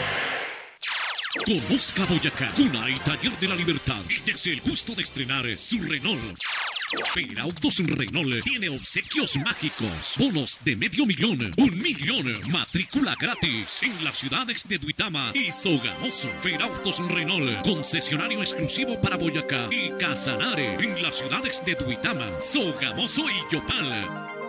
Conozca 1.45 2.05
Boyacá, 2.05 2.51
cuna 2.55 2.89
y 2.89 2.99
taller 2.99 3.37
de 3.39 3.47
la 3.47 3.55
libertad. 3.55 4.01
Y 4.09 4.49
el 4.49 4.61
gusto 4.61 4.93
de 4.93 5.03
estrenar 5.03 5.45
su 5.57 5.81
Renault. 5.81 6.37
Autos 7.41 7.77
Renault 7.77 8.43
tiene 8.43 8.67
obsequios 8.67 9.37
mágicos, 9.37 10.15
bonos 10.17 10.59
de 10.65 10.75
medio 10.75 11.05
millón, 11.05 11.39
un 11.57 11.77
millón, 11.79 12.51
matrícula 12.51 13.15
gratis 13.19 13.83
en 13.83 14.03
las 14.03 14.17
ciudades 14.17 14.67
de 14.67 14.77
Duitama 14.77 15.31
y 15.33 15.51
Sogamoso. 15.51 16.29
Autos 16.59 16.99
Renault, 17.07 17.65
concesionario 17.65 18.41
exclusivo 18.41 18.99
para 18.99 19.15
Boyacá 19.15 19.69
y 19.71 19.91
Casanare 19.91 20.75
en 20.75 21.01
las 21.01 21.17
ciudades 21.17 21.63
de 21.65 21.75
Duitama, 21.75 22.27
Sogamoso 22.41 23.23
y 23.29 23.53
Yopal. 23.53 24.40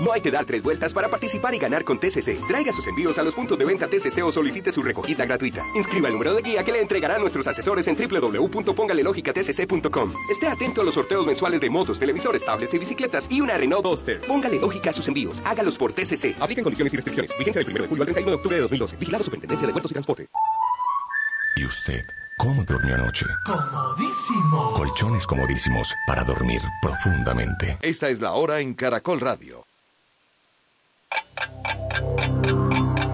No 0.00 0.12
hay 0.12 0.20
que 0.22 0.30
dar 0.30 0.46
tres 0.46 0.62
vueltas 0.62 0.94
para 0.94 1.08
participar 1.08 1.54
y 1.54 1.58
ganar 1.58 1.84
con 1.84 2.00
TCC. 2.00 2.40
Traiga 2.48 2.72
sus 2.72 2.86
envíos 2.86 3.18
a 3.18 3.22
los 3.22 3.34
puntos 3.34 3.58
de 3.58 3.66
venta 3.66 3.86
TCC 3.86 4.24
o 4.24 4.32
solicite 4.32 4.72
su 4.72 4.80
recogida 4.82 5.26
gratuita. 5.26 5.62
Inscriba 5.74 6.08
el 6.08 6.14
número 6.14 6.32
de 6.34 6.40
guía 6.42 6.64
que 6.64 6.72
le 6.72 6.80
entregarán 6.80 7.20
nuestros 7.20 7.46
asesores 7.46 7.86
en 7.86 7.96
www.póngalelogicatcc.com. 7.96 10.12
Esté 10.30 10.48
atento 10.48 10.80
a 10.80 10.84
los 10.84 10.94
sorteos 10.94 11.26
mensuales 11.26 11.60
de 11.60 11.68
motos, 11.68 12.00
televisores, 12.00 12.42
tablets 12.44 12.72
y 12.72 12.78
bicicletas 12.78 13.26
y 13.30 13.42
una 13.42 13.58
Renault 13.58 13.84
Duster. 13.84 14.22
Póngale 14.22 14.58
lógica 14.58 14.88
a 14.90 14.94
sus 14.94 15.06
envíos. 15.08 15.42
Hágalos 15.44 15.76
por 15.76 15.92
TCC. 15.92 16.36
Apliquen 16.40 16.64
condiciones 16.64 16.94
y 16.94 16.96
restricciones. 16.96 17.36
Vigencia 17.38 17.62
del 17.62 17.70
1 17.70 17.82
de 17.82 17.88
julio 17.88 18.02
al 18.02 18.06
31 18.06 18.30
de 18.30 18.36
octubre 18.36 18.56
de 18.56 18.62
2012. 18.62 18.96
Vigilado 18.96 19.24
Superintendencia 19.24 19.66
de 19.66 19.72
Puertos 19.72 19.90
y 19.90 19.94
Transporte. 19.94 20.28
¿Y 21.56 21.64
usted 21.66 22.06
cómo 22.38 22.64
durmió 22.64 22.94
anoche? 22.94 23.26
Comodísimo. 23.44 24.72
Colchones 24.74 25.26
comodísimos 25.26 25.94
para 26.06 26.24
dormir 26.24 26.62
profundamente. 26.80 27.76
Esta 27.82 28.08
es 28.08 28.20
la 28.20 28.32
hora 28.32 28.60
en 28.60 28.72
Caracol 28.72 29.20
Radio. 29.20 29.66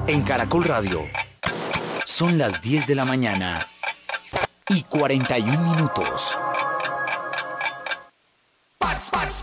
En 0.09 0.23
Caracol 0.23 0.65
Radio 0.65 1.05
son 2.05 2.39
las 2.39 2.63
10 2.63 2.87
de 2.87 2.95
la 2.95 3.05
mañana 3.05 3.67
y 4.69 4.83
41 4.85 5.75
minutos. 5.75 6.37
Pax, 8.79 9.11
Pax, 9.11 9.43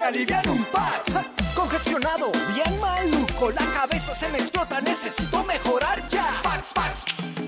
aliviar 0.00 0.48
un 0.48 0.64
Pax. 0.64 1.12
Congestionado, 1.54 2.32
bien 2.52 2.80
maluco, 2.80 3.50
la 3.52 3.64
cabeza 3.72 4.12
se 4.14 4.28
me 4.30 4.38
explota, 4.38 4.80
necesito 4.80 5.44
mejorar 5.44 6.06
ya. 6.08 6.40
Pax, 6.42 6.72
Pax, 6.74 7.04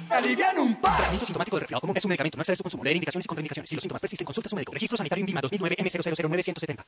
aliviar 0.09 0.57
un 0.59 0.77
Pax. 0.77 0.97
Tratamiento 0.97 1.27
sintomático 1.27 1.57
de 1.57 1.61
resfriado 1.61 1.81
común 1.81 1.97
es 1.97 2.05
un 2.05 2.09
medicamento, 2.11 2.37
no 2.37 2.43
excede 2.43 2.57
su 2.57 2.63
consumo. 2.63 2.85
Leer 2.85 2.97
indicaciones 2.97 3.25
y 3.25 3.29
contraindicaciones. 3.29 3.69
Si 3.69 3.75
los 3.75 3.83
síntomas 3.83 4.01
persisten, 4.01 4.25
consulta 4.25 4.47
a 4.47 4.51
su 4.51 4.57
médico. 4.57 4.73
Registro 4.73 4.97
sanitario 4.97 5.23
INVIMA 5.23 5.41
2009 5.41 5.77
M000970. 5.79 6.85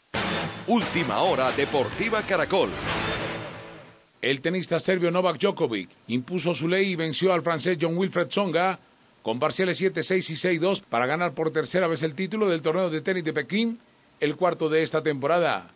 Última 0.68 1.18
hora 1.18 1.50
Deportiva 1.50 2.22
Caracol. 2.22 2.70
El 4.24 4.40
tenista 4.40 4.80
serbio 4.80 5.10
Novak 5.10 5.38
Djokovic 5.38 5.90
impuso 6.06 6.54
su 6.54 6.66
ley 6.66 6.92
y 6.92 6.96
venció 6.96 7.34
al 7.34 7.42
francés 7.42 7.76
John 7.78 7.94
Wilfred 7.94 8.28
Tsonga 8.28 8.78
con 9.20 9.38
parciales 9.38 9.78
7-6 9.82 10.30
y 10.30 10.60
6-2 10.60 10.82
para 10.82 11.04
ganar 11.04 11.34
por 11.34 11.50
tercera 11.50 11.88
vez 11.88 12.02
el 12.02 12.14
título 12.14 12.48
del 12.48 12.62
torneo 12.62 12.88
de 12.88 13.02
tenis 13.02 13.22
de 13.22 13.34
Pekín, 13.34 13.80
el 14.20 14.37
cuarto 14.37 14.70
de 14.70 14.82
esta 14.82 15.02
temporada. 15.02 15.68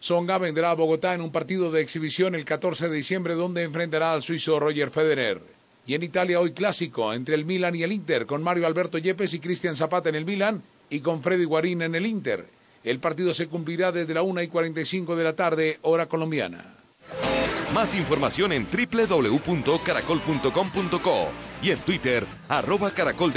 Tsonga 0.00 0.36
vendrá 0.36 0.72
a 0.72 0.74
Bogotá 0.74 1.14
en 1.14 1.22
un 1.22 1.32
partido 1.32 1.72
de 1.72 1.80
exhibición 1.80 2.34
el 2.34 2.44
14 2.44 2.90
de 2.90 2.96
diciembre 2.96 3.36
donde 3.36 3.62
enfrentará 3.62 4.12
al 4.12 4.22
suizo 4.22 4.60
Roger 4.60 4.90
Federer. 4.90 5.40
Y 5.86 5.94
en 5.94 6.02
Italia 6.02 6.40
hoy 6.40 6.52
clásico 6.52 7.14
entre 7.14 7.34
el 7.34 7.46
Milan 7.46 7.74
y 7.74 7.84
el 7.84 7.92
Inter 7.92 8.26
con 8.26 8.42
Mario 8.42 8.66
Alberto 8.66 8.98
Yepes 8.98 9.32
y 9.32 9.40
Cristian 9.40 9.76
Zapata 9.76 10.10
en 10.10 10.16
el 10.16 10.26
Milan 10.26 10.62
y 10.90 11.00
con 11.00 11.22
Freddy 11.22 11.44
Guarín 11.44 11.80
en 11.80 11.94
el 11.94 12.04
Inter. 12.04 12.44
El 12.84 12.98
partido 12.98 13.32
se 13.32 13.46
cumplirá 13.46 13.92
desde 13.92 14.12
la 14.12 14.20
1 14.20 14.42
y 14.42 14.48
45 14.48 15.16
de 15.16 15.24
la 15.24 15.34
tarde, 15.34 15.78
hora 15.80 16.04
colombiana. 16.04 16.83
Más 17.74 17.94
información 17.96 18.52
en 18.52 18.68
www.caracol.com.co 18.70 21.28
y 21.60 21.72
en 21.72 21.78
Twitter, 21.80 22.24
arroba 22.48 22.92
Caracol 22.92 23.32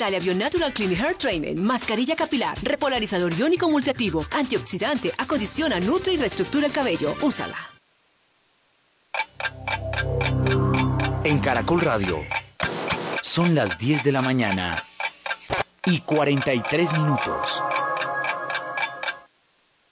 Visalia 0.00 0.18
Bio 0.18 0.34
Natural 0.34 0.72
Clean 0.72 0.92
Hair 0.92 1.14
Treatment, 1.18 1.58
mascarilla 1.58 2.16
capilar, 2.16 2.56
repolarizador 2.62 3.34
iónico 3.34 3.68
multiactivo, 3.68 4.24
antioxidante, 4.34 5.12
acondiciona, 5.18 5.78
nutre 5.78 6.14
y 6.14 6.16
reestructura 6.16 6.66
el 6.66 6.72
cabello. 6.72 7.14
Úsala. 7.20 7.58
En 11.22 11.38
Caracol 11.40 11.82
Radio 11.82 12.24
son 13.20 13.54
las 13.54 13.76
10 13.76 14.02
de 14.02 14.12
la 14.12 14.22
mañana 14.22 14.82
y 15.84 16.00
43 16.00 16.92
minutos. 16.94 17.60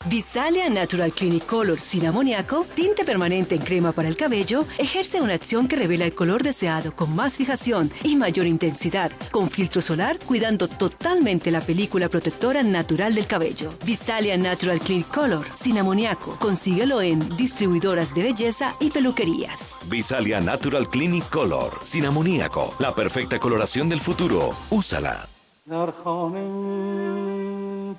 Visalia 0.06 0.70
Natural 0.70 1.12
Clinic 1.12 1.44
Color 1.44 1.80
sin 1.80 2.06
amoníaco, 2.06 2.64
tinte 2.74 3.04
permanente 3.04 3.56
en 3.56 3.62
crema 3.62 3.92
para 3.92 4.08
el 4.08 4.16
cabello, 4.16 4.64
ejerce 4.78 5.20
una 5.20 5.34
acción 5.34 5.66
que 5.66 5.76
revela 5.76 6.04
el 6.06 6.14
color 6.14 6.42
deseado 6.42 6.94
con 6.94 7.14
más 7.14 7.36
fijación 7.36 7.90
y 8.04 8.14
mayor 8.14 8.46
intensidad, 8.46 9.10
con 9.30 9.50
filtro 9.50 9.82
solar, 9.82 10.18
cuidando 10.24 10.68
totalmente 10.68 11.50
la 11.50 11.60
película 11.60 12.08
protectora 12.08 12.62
natural 12.62 13.14
del 13.14 13.26
cabello. 13.26 13.74
Visalia 13.84 14.36
Natural 14.36 14.80
Clinic 14.80 15.08
Color 15.08 15.44
sin 15.56 15.78
amoníaco, 15.78 16.36
consíguelo 16.38 17.02
en 17.02 17.36
distribuidoras 17.36 18.14
de 18.14 18.22
belleza 18.22 18.74
y 18.80 18.90
peluquerías. 18.90 19.80
Visalia 19.86 20.40
Natural 20.40 20.88
Clinic 20.88 21.28
Color, 21.28 21.80
sin 21.82 22.06
amoníaco, 22.06 22.74
la 22.78 22.94
perfecta 22.94 23.38
coloración 23.38 23.88
del 23.88 24.00
futuro. 24.00 24.54
Úsala. 24.70 25.28
در 25.70 25.90
خانه 25.90 26.44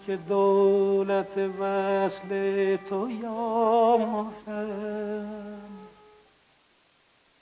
که 0.06 0.16
دولت 0.16 1.38
وصل 1.38 2.78
تو 2.90 3.10
یافتم 3.10 4.70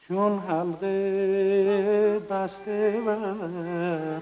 چون 0.08 0.40
حلقه 0.40 2.20
بسته 2.20 3.02
بر 3.06 4.22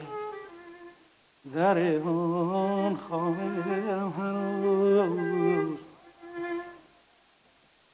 در 1.55 1.97
آن 1.97 2.99
خانه 3.09 4.11
هنوز. 4.17 5.77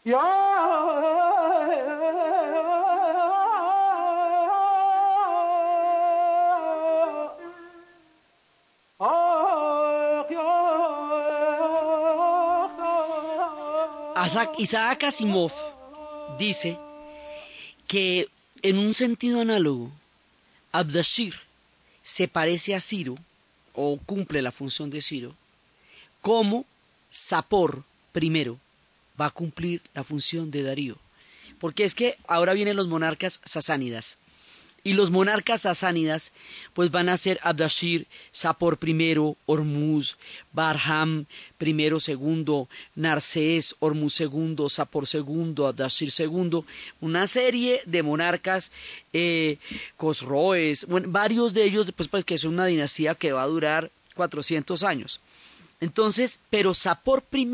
یا 0.06 0.21
Isaac 14.57 15.03
Asimov 15.03 15.51
dice 16.38 16.77
que 17.88 18.29
en 18.62 18.77
un 18.77 18.93
sentido 18.93 19.41
análogo, 19.41 19.91
Abdashir 20.71 21.36
se 22.03 22.27
parece 22.27 22.75
a 22.75 22.81
Ciro, 22.81 23.15
o 23.73 23.97
cumple 24.05 24.41
la 24.41 24.51
función 24.51 24.89
de 24.89 25.01
Ciro, 25.01 25.34
como 26.21 26.65
Sapor 27.10 27.84
primero 28.12 28.60
va 29.19 29.27
a 29.27 29.31
cumplir 29.31 29.81
la 29.93 30.03
función 30.03 30.51
de 30.51 30.63
Darío. 30.63 30.97
Porque 31.60 31.84
es 31.84 31.95
que 31.95 32.17
ahora 32.27 32.53
vienen 32.53 32.75
los 32.75 32.88
monarcas 32.88 33.41
sasánidas. 33.45 34.17
Y 34.84 34.94
los 34.94 35.12
monarcas 35.12 35.62
sasánidas 35.62 36.32
pues 36.74 36.89
van 36.89 37.10
a 37.10 37.17
ser 37.17 37.39
Abdashir, 37.44 38.08
Sapor 38.32 38.80
I, 38.84 39.36
Hormuz, 39.46 40.17
Barham 40.54 41.26
I, 41.60 42.00
segundo, 42.00 42.67
Narcés, 42.96 43.76
Hormuz 43.80 44.20
II, 44.20 44.56
Sapor 44.70 45.06
II, 45.12 45.56
Abdashir 45.65 46.12
II, 46.17 46.63
una 47.00 47.28
serie 47.28 47.82
de 47.86 48.02
monarcas, 48.02 48.72
eh, 49.13 49.58
Cosroes, 49.98 50.88
varios 50.88 51.54
de 51.54 51.63
ellos, 51.63 51.91
pues, 51.96 52.10
pues 52.10 52.26
que 52.26 52.34
es 52.34 52.44
una 52.44 52.65
dinastía 52.65 53.13
que 53.13 53.34
va 53.34 53.44
a 53.44 53.48
durar 53.48 53.91
400 54.15 54.84
años. 54.84 55.20
Entonces, 55.80 56.39
pero 56.50 56.74
Sapor 56.74 57.24
I 57.32 57.46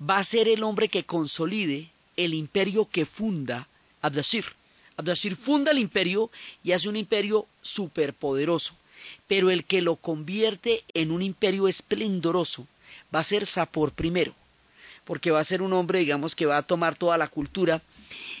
va 0.00 0.18
a 0.18 0.24
ser 0.24 0.48
el 0.48 0.62
hombre 0.62 0.88
que 0.88 1.04
consolide 1.04 1.90
el 2.16 2.34
imperio 2.34 2.88
que 2.90 3.04
funda 3.04 3.68
Abdashir. 4.02 4.57
Abdashir 4.98 5.36
funda 5.36 5.70
el 5.70 5.78
imperio 5.78 6.28
y 6.64 6.72
hace 6.72 6.88
un 6.88 6.96
imperio 6.96 7.46
superpoderoso, 7.62 8.74
pero 9.28 9.50
el 9.50 9.64
que 9.64 9.80
lo 9.80 9.94
convierte 9.94 10.82
en 10.92 11.12
un 11.12 11.22
imperio 11.22 11.68
esplendoroso 11.68 12.66
va 13.14 13.20
a 13.20 13.24
ser 13.24 13.46
Sapor 13.46 13.92
primero, 13.92 14.34
porque 15.04 15.30
va 15.30 15.38
a 15.38 15.44
ser 15.44 15.62
un 15.62 15.72
hombre, 15.72 16.00
digamos, 16.00 16.34
que 16.34 16.46
va 16.46 16.56
a 16.56 16.64
tomar 16.64 16.96
toda 16.96 17.16
la 17.16 17.28
cultura. 17.28 17.80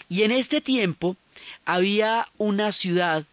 Y 0.08 0.22
en 0.22 0.32
este 0.32 0.60
tiempo 0.60 1.16
había 1.64 2.26
una 2.38 2.72
ciudad 2.72 3.24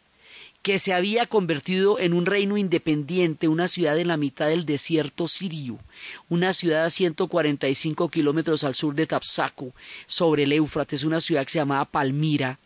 que 0.61 0.77
se 0.77 0.93
había 0.93 1.25
convertido 1.25 1.97
en 1.97 2.13
un 2.13 2.27
reino 2.27 2.57
independiente, 2.57 3.47
una 3.47 3.67
ciudad 3.67 3.97
en 3.97 4.07
la 4.07 4.17
mitad 4.17 4.49
del 4.49 4.67
desierto 4.67 5.27
sirio, 5.27 5.79
una 6.29 6.53
ciudad 6.53 6.85
a 6.85 6.89
145 6.91 8.09
kilómetros 8.09 8.63
al 8.63 8.75
sur 8.75 8.93
de 8.93 9.07
Tapsaco, 9.07 9.73
sobre 10.05 10.43
el 10.43 10.53
Éufrates, 10.53 11.03
una 11.03 11.21
ciudad 11.21 11.43
que 11.45 11.51
se 11.51 11.59
llamaba 11.59 11.85
Palmira, 11.85 12.59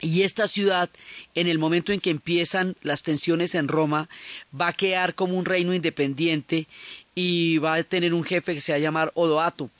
y 0.00 0.22
esta 0.22 0.46
ciudad, 0.46 0.90
en 1.34 1.46
el 1.46 1.58
momento 1.58 1.92
en 1.92 2.00
que 2.00 2.10
empiezan 2.10 2.76
las 2.82 3.02
tensiones 3.02 3.54
en 3.54 3.68
Roma, 3.68 4.08
va 4.58 4.68
a 4.68 4.72
quedar 4.74 5.14
como 5.14 5.38
un 5.38 5.46
reino 5.46 5.72
independiente 5.72 6.66
y 7.14 7.58
va 7.58 7.74
a 7.74 7.82
tener 7.82 8.12
un 8.12 8.24
jefe 8.24 8.54
que 8.54 8.60
se 8.60 8.72
va 8.72 8.76
a 8.76 8.80
llamar 8.80 9.10
Odoato. 9.14 9.70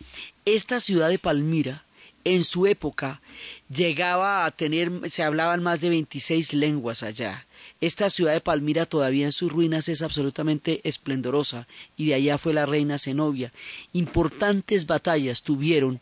Esta 0.47 0.81
ciudad 0.81 1.11
de 1.11 1.19
Palmira, 1.19 1.85
en 2.25 2.45
su 2.45 2.67
época, 2.67 3.21
llegaba 3.69 4.47
a 4.47 4.51
tener, 4.51 4.91
se 5.11 5.23
hablaban 5.23 5.63
más 5.63 5.81
de 5.81 5.91
26 5.91 6.55
lenguas 6.55 7.03
allá. 7.03 7.47
Esta 7.81 8.09
ciudad 8.09 8.33
de 8.33 8.41
Palmira 8.41 8.87
todavía 8.87 9.27
en 9.27 9.33
sus 9.33 9.53
ruinas 9.53 9.89
es 9.91 10.01
absolutamente 10.01 10.81
esplendorosa 10.85 11.69
y 11.97 12.07
de 12.07 12.15
allá 12.15 12.39
fue 12.39 12.55
la 12.55 12.65
reina 12.65 12.99
Zenobia. 12.99 13.53
Importantes 13.93 14.87
batallas 14.87 15.43
tuvieron 15.43 16.01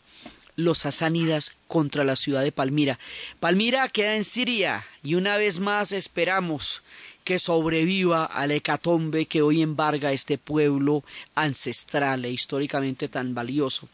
los 0.56 0.78
sasánidas 0.78 1.52
contra 1.68 2.04
la 2.04 2.16
ciudad 2.16 2.42
de 2.42 2.52
Palmira. 2.52 2.98
Palmira 3.40 3.88
queda 3.88 4.16
en 4.16 4.24
Siria 4.24 4.86
y 5.02 5.14
una 5.14 5.36
vez 5.36 5.60
más 5.60 5.92
esperamos 5.92 6.82
que 7.24 7.38
sobreviva 7.38 8.24
al 8.26 8.50
hecatombe 8.50 9.26
que 9.26 9.42
hoy 9.42 9.62
embarga 9.62 10.12
este 10.12 10.38
pueblo 10.38 11.04
ancestral 11.34 12.24
e 12.24 12.30
históricamente 12.30 13.08
tan 13.08 13.34
valioso. 13.34 13.88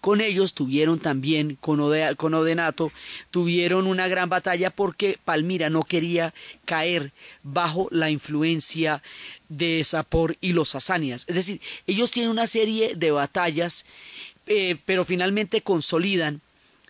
Con 0.00 0.20
ellos 0.20 0.54
tuvieron 0.54 1.00
también, 1.00 1.56
con, 1.60 1.80
Odenato, 1.80 2.92
tuvieron 3.32 3.86
una 3.86 4.06
gran 4.06 4.28
batalla 4.28 4.70
porque 4.70 5.18
Palmira 5.24 5.70
no 5.70 5.82
quería 5.82 6.34
caer 6.64 7.12
bajo 7.42 7.88
la 7.90 8.08
influencia 8.08 9.02
de 9.48 9.82
Sapor 9.84 10.36
y 10.40 10.52
los 10.52 10.68
sasánidas. 10.70 11.24
Es 11.26 11.34
decir, 11.34 11.60
ellos 11.86 12.12
tienen 12.12 12.30
una 12.30 12.46
serie 12.46 12.94
de 12.94 13.10
batallas 13.10 13.86
eh, 14.48 14.76
pero 14.84 15.04
finalmente 15.04 15.62
consolidan 15.62 16.40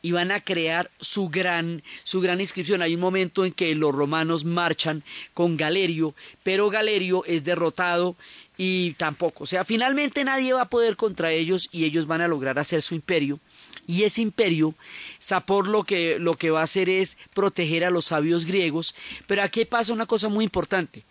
y 0.01 0.13
van 0.13 0.31
a 0.31 0.41
crear 0.41 0.91
su 1.01 1.29
gran, 1.29 1.83
su 2.05 2.21
gran 2.21 2.41
inscripción. 2.41 2.83
Hay 2.83 2.95
un 2.95 3.01
momento 3.01 3.45
en 3.45 3.53
que 3.53 3.75
los 3.75 3.95
romanos 3.95 4.45
marchan 4.45 5.03
con 5.35 5.57
Galerio, 5.57 6.15
pero 6.43 6.71
Galerio 6.71 7.25
es 7.25 7.45
derrotado 7.45 8.17
y 8.57 8.93
tampoco. 8.95 9.45
O 9.45 9.47
sea, 9.47 9.65
finalmente 9.65 10.25
nadie 10.25 10.53
va 10.53 10.63
a 10.63 10.69
poder 10.69 10.97
contra 10.97 11.33
ellos 11.33 11.69
y 11.73 11.85
ellos 11.85 12.07
van 12.07 12.21
a 12.21 12.29
lograr 12.29 12.59
hacer 12.59 12.83
su 12.83 12.95
imperio. 12.95 13.41
Y 13.87 14.03
ese 14.03 14.21
imperio, 14.21 14.75
Sapor 15.19 15.67
lo 15.67 15.83
que, 15.85 16.19
lo 16.19 16.37
que 16.37 16.51
va 16.51 16.61
a 16.61 16.65
hacer 16.65 16.89
es 16.89 17.17
proteger 17.35 17.85
a 17.85 17.91
los 17.91 18.07
sabios 18.07 18.45
griegos. 18.45 18.95
Pero 19.27 19.43
aquí 19.43 19.65
pasa 19.65 19.93
una 19.93 20.07
cosa 20.07 20.29
muy 20.29 20.45
importante. 20.45 21.05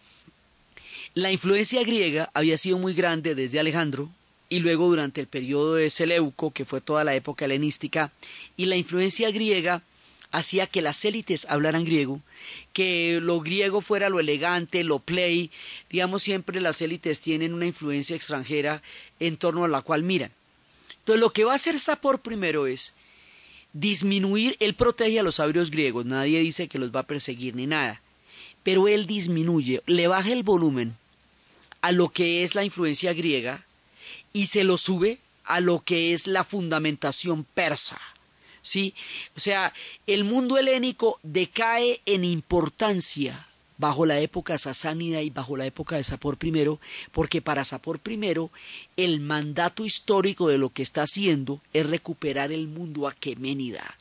La 1.13 1.31
influencia 1.31 1.81
griega 1.83 2.29
había 2.35 2.57
sido 2.57 2.77
muy 2.77 2.93
grande 2.93 3.33
desde 3.33 3.59
Alejandro, 3.59 4.09
y 4.49 4.59
luego 4.59 4.87
durante 4.87 5.21
el 5.21 5.27
periodo 5.27 5.75
de 5.75 5.89
Seleuco, 5.89 6.51
que 6.51 6.65
fue 6.65 6.81
toda 6.81 7.03
la 7.03 7.15
época 7.15 7.45
helenística, 7.45 8.11
y 8.55 8.65
la 8.65 8.75
influencia 8.75 9.29
griega 9.31 9.81
hacía 10.31 10.67
que 10.67 10.81
las 10.81 11.03
élites 11.05 11.45
hablaran 11.49 11.85
griego, 11.85 12.21
que 12.73 13.19
lo 13.21 13.39
griego 13.41 13.81
fuera 13.81 14.09
lo 14.09 14.19
elegante, 14.19 14.83
lo 14.83 14.99
play, 14.99 15.51
digamos 15.89 16.21
siempre 16.21 16.61
las 16.61 16.81
élites 16.81 17.21
tienen 17.21 17.53
una 17.53 17.65
influencia 17.65 18.15
extranjera 18.15 18.81
en 19.19 19.37
torno 19.37 19.63
a 19.63 19.69
la 19.69 19.81
cual 19.81 20.03
miran. 20.03 20.31
Entonces 20.99 21.21
lo 21.21 21.31
que 21.31 21.43
va 21.43 21.53
a 21.53 21.55
hacer 21.55 21.79
Sapor 21.79 22.19
primero 22.19 22.67
es 22.67 22.93
disminuir, 23.73 24.57
él 24.59 24.73
protege 24.73 25.19
a 25.19 25.23
los 25.23 25.35
sabios 25.35 25.71
griegos, 25.71 26.05
nadie 26.05 26.39
dice 26.39 26.67
que 26.67 26.79
los 26.79 26.93
va 26.93 27.01
a 27.01 27.07
perseguir 27.07 27.55
ni 27.55 27.67
nada, 27.67 28.01
pero 28.63 28.87
él 28.87 29.05
disminuye, 29.05 29.81
le 29.85 30.07
baja 30.07 30.31
el 30.31 30.43
volumen 30.43 30.95
a 31.81 31.91
lo 31.91 32.09
que 32.09 32.43
es 32.43 32.55
la 32.55 32.65
influencia 32.65 33.13
griega, 33.13 33.65
y 34.37 34.45
se 34.45 34.63
lo 34.63 34.77
sube 34.77 35.17
a 35.45 35.61
lo 35.61 35.83
que 35.83 36.13
es 36.13 36.27
la 36.27 36.43
fundamentación 36.43 37.43
persa. 37.43 37.99
¿Sí? 38.61 38.93
O 39.35 39.39
sea, 39.39 39.73
el 40.05 40.25
mundo 40.25 40.59
helénico 40.59 41.19
decae 41.23 42.01
en 42.05 42.23
importancia 42.23 43.47
bajo 43.79 44.05
la 44.05 44.19
época 44.19 44.59
sasánida 44.59 45.23
y 45.23 45.31
bajo 45.31 45.57
la 45.57 45.65
época 45.65 45.95
de 45.95 46.03
Sapor 46.03 46.37
I, 46.39 46.77
porque 47.11 47.41
para 47.41 47.65
Sapor 47.65 47.99
I 48.07 48.19
el 48.95 49.21
mandato 49.21 49.85
histórico 49.85 50.49
de 50.49 50.59
lo 50.59 50.69
que 50.69 50.83
está 50.83 51.03
haciendo 51.03 51.59
es 51.73 51.87
recuperar 51.87 52.51
el 52.51 52.67
mundo 52.67 53.07
aqueménida. 53.07 53.97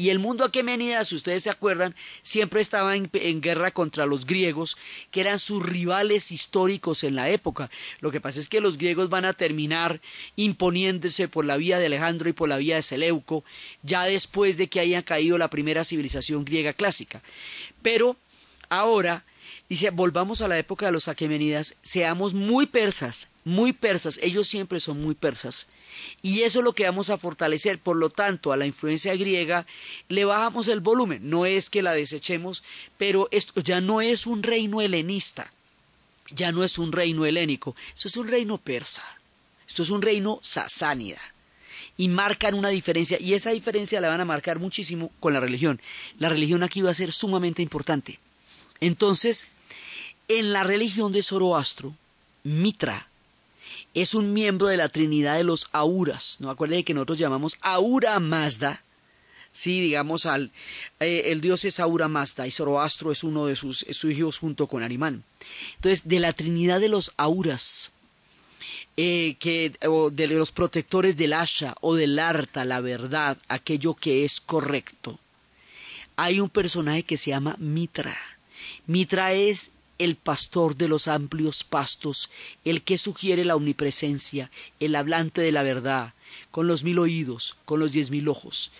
Y 0.00 0.08
el 0.08 0.18
mundo 0.18 0.46
aquemenida, 0.46 1.04
si 1.04 1.14
ustedes 1.14 1.42
se 1.42 1.50
acuerdan, 1.50 1.94
siempre 2.22 2.62
estaba 2.62 2.96
en, 2.96 3.10
en, 3.12 3.42
guerra 3.42 3.70
contra 3.70 4.06
los 4.06 4.24
griegos, 4.24 4.78
que 5.10 5.20
eran 5.20 5.38
sus 5.38 5.62
rivales 5.62 6.32
históricos 6.32 7.04
en 7.04 7.16
la 7.16 7.28
época. 7.28 7.70
Lo 8.00 8.10
que 8.10 8.18
pasa 8.18 8.40
es 8.40 8.48
que 8.48 8.62
los 8.62 8.78
griegos 8.78 9.10
van 9.10 9.26
a 9.26 9.34
terminar 9.34 10.00
imponiéndose 10.36 11.28
por 11.28 11.44
la 11.44 11.58
vía 11.58 11.78
de 11.78 11.84
Alejandro 11.84 12.30
y 12.30 12.32
por 12.32 12.48
la 12.48 12.56
vía 12.56 12.76
de 12.76 12.82
Seleuco, 12.82 13.44
ya 13.82 14.04
después 14.04 14.56
de 14.56 14.68
que 14.70 14.80
haya 14.80 15.02
caído 15.02 15.36
la 15.36 15.50
primera 15.50 15.84
civilización 15.84 16.46
griega 16.46 16.72
clásica. 16.72 17.20
Pero 17.82 18.16
ahora 18.70 19.26
Dice, 19.70 19.90
volvamos 19.90 20.42
a 20.42 20.48
la 20.48 20.58
época 20.58 20.86
de 20.86 20.92
los 20.92 21.06
aquemenidas, 21.06 21.76
seamos 21.82 22.34
muy 22.34 22.66
persas, 22.66 23.28
muy 23.50 23.72
persas, 23.72 24.18
ellos 24.22 24.48
siempre 24.48 24.80
son 24.80 25.02
muy 25.02 25.14
persas. 25.14 25.66
Y 26.22 26.42
eso 26.42 26.60
es 26.60 26.64
lo 26.64 26.72
que 26.72 26.84
vamos 26.84 27.10
a 27.10 27.18
fortalecer. 27.18 27.78
Por 27.78 27.96
lo 27.96 28.08
tanto, 28.08 28.52
a 28.52 28.56
la 28.56 28.64
influencia 28.64 29.14
griega 29.16 29.66
le 30.08 30.24
bajamos 30.24 30.68
el 30.68 30.80
volumen. 30.80 31.28
No 31.28 31.46
es 31.46 31.68
que 31.68 31.82
la 31.82 31.92
desechemos, 31.92 32.62
pero 32.96 33.28
esto 33.30 33.60
ya 33.60 33.80
no 33.80 34.00
es 34.00 34.26
un 34.26 34.42
reino 34.42 34.80
helenista, 34.80 35.52
ya 36.30 36.52
no 36.52 36.64
es 36.64 36.78
un 36.78 36.92
reino 36.92 37.26
helénico, 37.26 37.74
esto 37.94 38.08
es 38.08 38.16
un 38.16 38.28
reino 38.28 38.56
persa, 38.56 39.04
esto 39.68 39.82
es 39.82 39.90
un 39.90 40.00
reino 40.00 40.38
sasánida. 40.42 41.20
Y 41.96 42.08
marcan 42.08 42.54
una 42.54 42.70
diferencia, 42.70 43.18
y 43.20 43.34
esa 43.34 43.50
diferencia 43.50 44.00
la 44.00 44.08
van 44.08 44.22
a 44.22 44.24
marcar 44.24 44.58
muchísimo 44.58 45.10
con 45.20 45.34
la 45.34 45.40
religión. 45.40 45.82
La 46.18 46.30
religión 46.30 46.62
aquí 46.62 46.80
va 46.80 46.92
a 46.92 46.94
ser 46.94 47.12
sumamente 47.12 47.60
importante. 47.60 48.18
Entonces, 48.80 49.48
en 50.28 50.54
la 50.54 50.62
religión 50.62 51.12
de 51.12 51.22
Zoroastro, 51.22 51.94
Mitra 52.42 53.09
es 53.94 54.14
un 54.14 54.32
miembro 54.32 54.68
de 54.68 54.76
la 54.76 54.88
Trinidad 54.88 55.36
de 55.36 55.44
los 55.44 55.68
Auras. 55.72 56.36
No 56.40 56.50
acuérdense 56.50 56.84
que 56.84 56.94
nosotros 56.94 57.18
llamamos 57.18 57.56
Aura 57.60 58.18
Mazda. 58.20 58.82
Sí, 59.52 59.80
digamos, 59.80 60.26
al, 60.26 60.52
eh, 61.00 61.24
el 61.26 61.40
dios 61.40 61.64
es 61.64 61.80
Aura 61.80 62.06
Mazda 62.06 62.46
y 62.46 62.52
Zoroastro 62.52 63.10
es 63.10 63.24
uno 63.24 63.46
de 63.46 63.56
sus, 63.56 63.84
sus 63.90 64.12
hijos 64.12 64.38
junto 64.38 64.68
con 64.68 64.84
Arimán. 64.84 65.24
Entonces, 65.76 66.06
de 66.06 66.20
la 66.20 66.32
Trinidad 66.32 66.78
de 66.78 66.88
los 66.88 67.12
Auras, 67.16 67.90
eh, 68.96 69.36
que, 69.40 69.72
o 69.88 70.10
de 70.10 70.28
los 70.28 70.52
protectores 70.52 71.16
del 71.16 71.32
Asha 71.32 71.74
o 71.80 71.96
del 71.96 72.18
Arta, 72.18 72.64
la 72.64 72.80
verdad, 72.80 73.38
aquello 73.48 73.94
que 73.94 74.24
es 74.24 74.40
correcto, 74.40 75.18
hay 76.16 76.38
un 76.38 76.48
personaje 76.48 77.02
que 77.02 77.16
se 77.16 77.30
llama 77.30 77.56
Mitra. 77.58 78.16
Mitra 78.86 79.32
es 79.32 79.70
el 80.00 80.16
pastor 80.16 80.76
de 80.76 80.88
los 80.88 81.08
amplios 81.08 81.62
pastos, 81.62 82.30
el 82.64 82.80
que 82.80 82.96
sugiere 82.96 83.44
la 83.44 83.54
omnipresencia, 83.54 84.50
el 84.80 84.96
hablante 84.96 85.42
de 85.42 85.52
la 85.52 85.62
verdad, 85.62 86.14
con 86.50 86.66
los 86.66 86.84
mil 86.84 86.98
oídos, 86.98 87.58
con 87.66 87.80
los 87.80 87.92
diez 87.92 88.10
mil 88.10 88.26
ojos, 88.28 88.72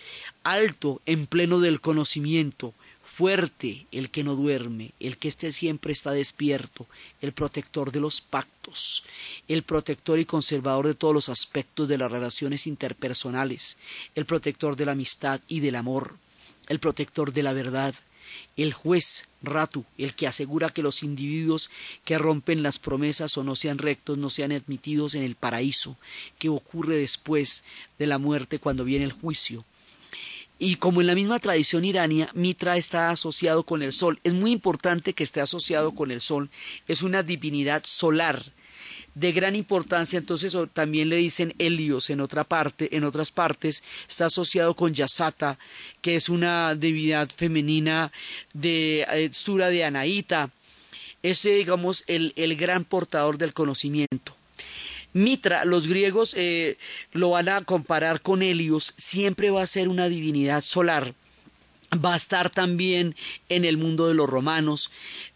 alto 0.43 0.99
en 1.05 1.27
pleno 1.27 1.59
del 1.59 1.79
conocimiento, 1.79 2.73
fuerte 3.03 3.85
el 3.91 4.09
que 4.09 4.23
no 4.23 4.35
duerme, 4.35 4.93
el 4.99 5.17
que 5.17 5.27
esté 5.27 5.51
siempre 5.51 5.93
está 5.93 6.09
despierto, 6.11 6.87
el 7.21 7.33
protector 7.33 7.91
de 7.91 7.99
los 7.99 8.19
pactos, 8.19 9.03
el 9.47 9.61
protector 9.61 10.17
y 10.17 10.25
conservador 10.25 10.87
de 10.87 10.95
todos 10.95 11.13
los 11.13 11.29
aspectos 11.29 11.87
de 11.87 11.99
las 11.99 12.11
relaciones 12.11 12.65
interpersonales, 12.65 13.77
el 14.15 14.25
protector 14.25 14.75
de 14.75 14.87
la 14.87 14.93
amistad 14.93 15.39
y 15.47 15.59
del 15.59 15.75
amor, 15.75 16.15
el 16.67 16.79
protector 16.79 17.31
de 17.31 17.43
la 17.43 17.53
verdad, 17.53 17.93
el 18.57 18.73
juez 18.73 19.27
Ratu, 19.41 19.85
el 19.97 20.15
que 20.15 20.27
asegura 20.27 20.69
que 20.69 20.83
los 20.83 21.03
individuos 21.03 21.69
que 22.05 22.17
rompen 22.17 22.63
las 22.63 22.79
promesas 22.79 23.37
o 23.37 23.43
no 23.43 23.55
sean 23.55 23.77
rectos 23.77 24.17
no 24.17 24.29
sean 24.29 24.51
admitidos 24.51 25.15
en 25.15 25.23
el 25.23 25.35
paraíso, 25.35 25.97
que 26.37 26.49
ocurre 26.49 26.97
después 26.97 27.63
de 27.97 28.07
la 28.07 28.17
muerte 28.17 28.59
cuando 28.59 28.83
viene 28.83 29.05
el 29.05 29.11
juicio. 29.11 29.65
Y 30.59 30.75
como 30.75 31.01
en 31.01 31.07
la 31.07 31.15
misma 31.15 31.39
tradición 31.39 31.85
irania, 31.85 32.29
Mitra 32.35 32.77
está 32.77 33.09
asociado 33.09 33.63
con 33.63 33.81
el 33.81 33.91
sol. 33.91 34.19
Es 34.23 34.33
muy 34.33 34.51
importante 34.51 35.13
que 35.13 35.23
esté 35.23 35.41
asociado 35.41 35.95
con 35.95 36.11
el 36.11 36.21
sol. 36.21 36.51
Es 36.87 37.01
una 37.01 37.23
divinidad 37.23 37.81
solar 37.83 38.53
de 39.15 39.31
gran 39.31 39.55
importancia, 39.55 40.17
entonces 40.17 40.55
también 40.73 41.09
le 41.09 41.17
dicen 41.17 41.53
Helios 41.59 42.09
en 42.09 42.21
otra 42.21 42.43
parte, 42.43 42.95
en 42.95 43.03
otras 43.03 43.31
partes, 43.31 43.83
está 44.07 44.27
asociado 44.27 44.75
con 44.75 44.93
Yasata, 44.93 45.57
que 46.01 46.15
es 46.15 46.29
una 46.29 46.75
divinidad 46.75 47.29
femenina 47.29 48.11
de 48.53 49.05
eh, 49.11 49.29
Sura 49.33 49.69
de 49.69 49.83
Anaíta, 49.83 50.49
ese 51.23 51.55
digamos 51.55 52.03
el, 52.07 52.33
el, 52.35 52.55
gran 52.55 52.85
portador 52.85 53.37
del 53.37 53.53
conocimiento. 53.53 54.35
Mitra, 55.13 55.65
los 55.65 55.87
griegos 55.87 56.33
eh, 56.37 56.77
lo 57.11 57.31
van 57.31 57.49
a 57.49 57.61
comparar 57.63 58.21
con 58.21 58.41
Helios, 58.41 58.93
siempre 58.97 59.51
va 59.51 59.61
a 59.61 59.67
ser 59.67 59.89
una 59.89 60.07
divinidad 60.07 60.63
solar 60.63 61.13
va 61.93 62.13
a 62.13 62.17
estar 62.17 62.49
también 62.49 63.15
en 63.49 63.65
el 63.65 63.77
mundo 63.77 64.07
de 64.07 64.13
los 64.13 64.29
romanos, 64.29 64.91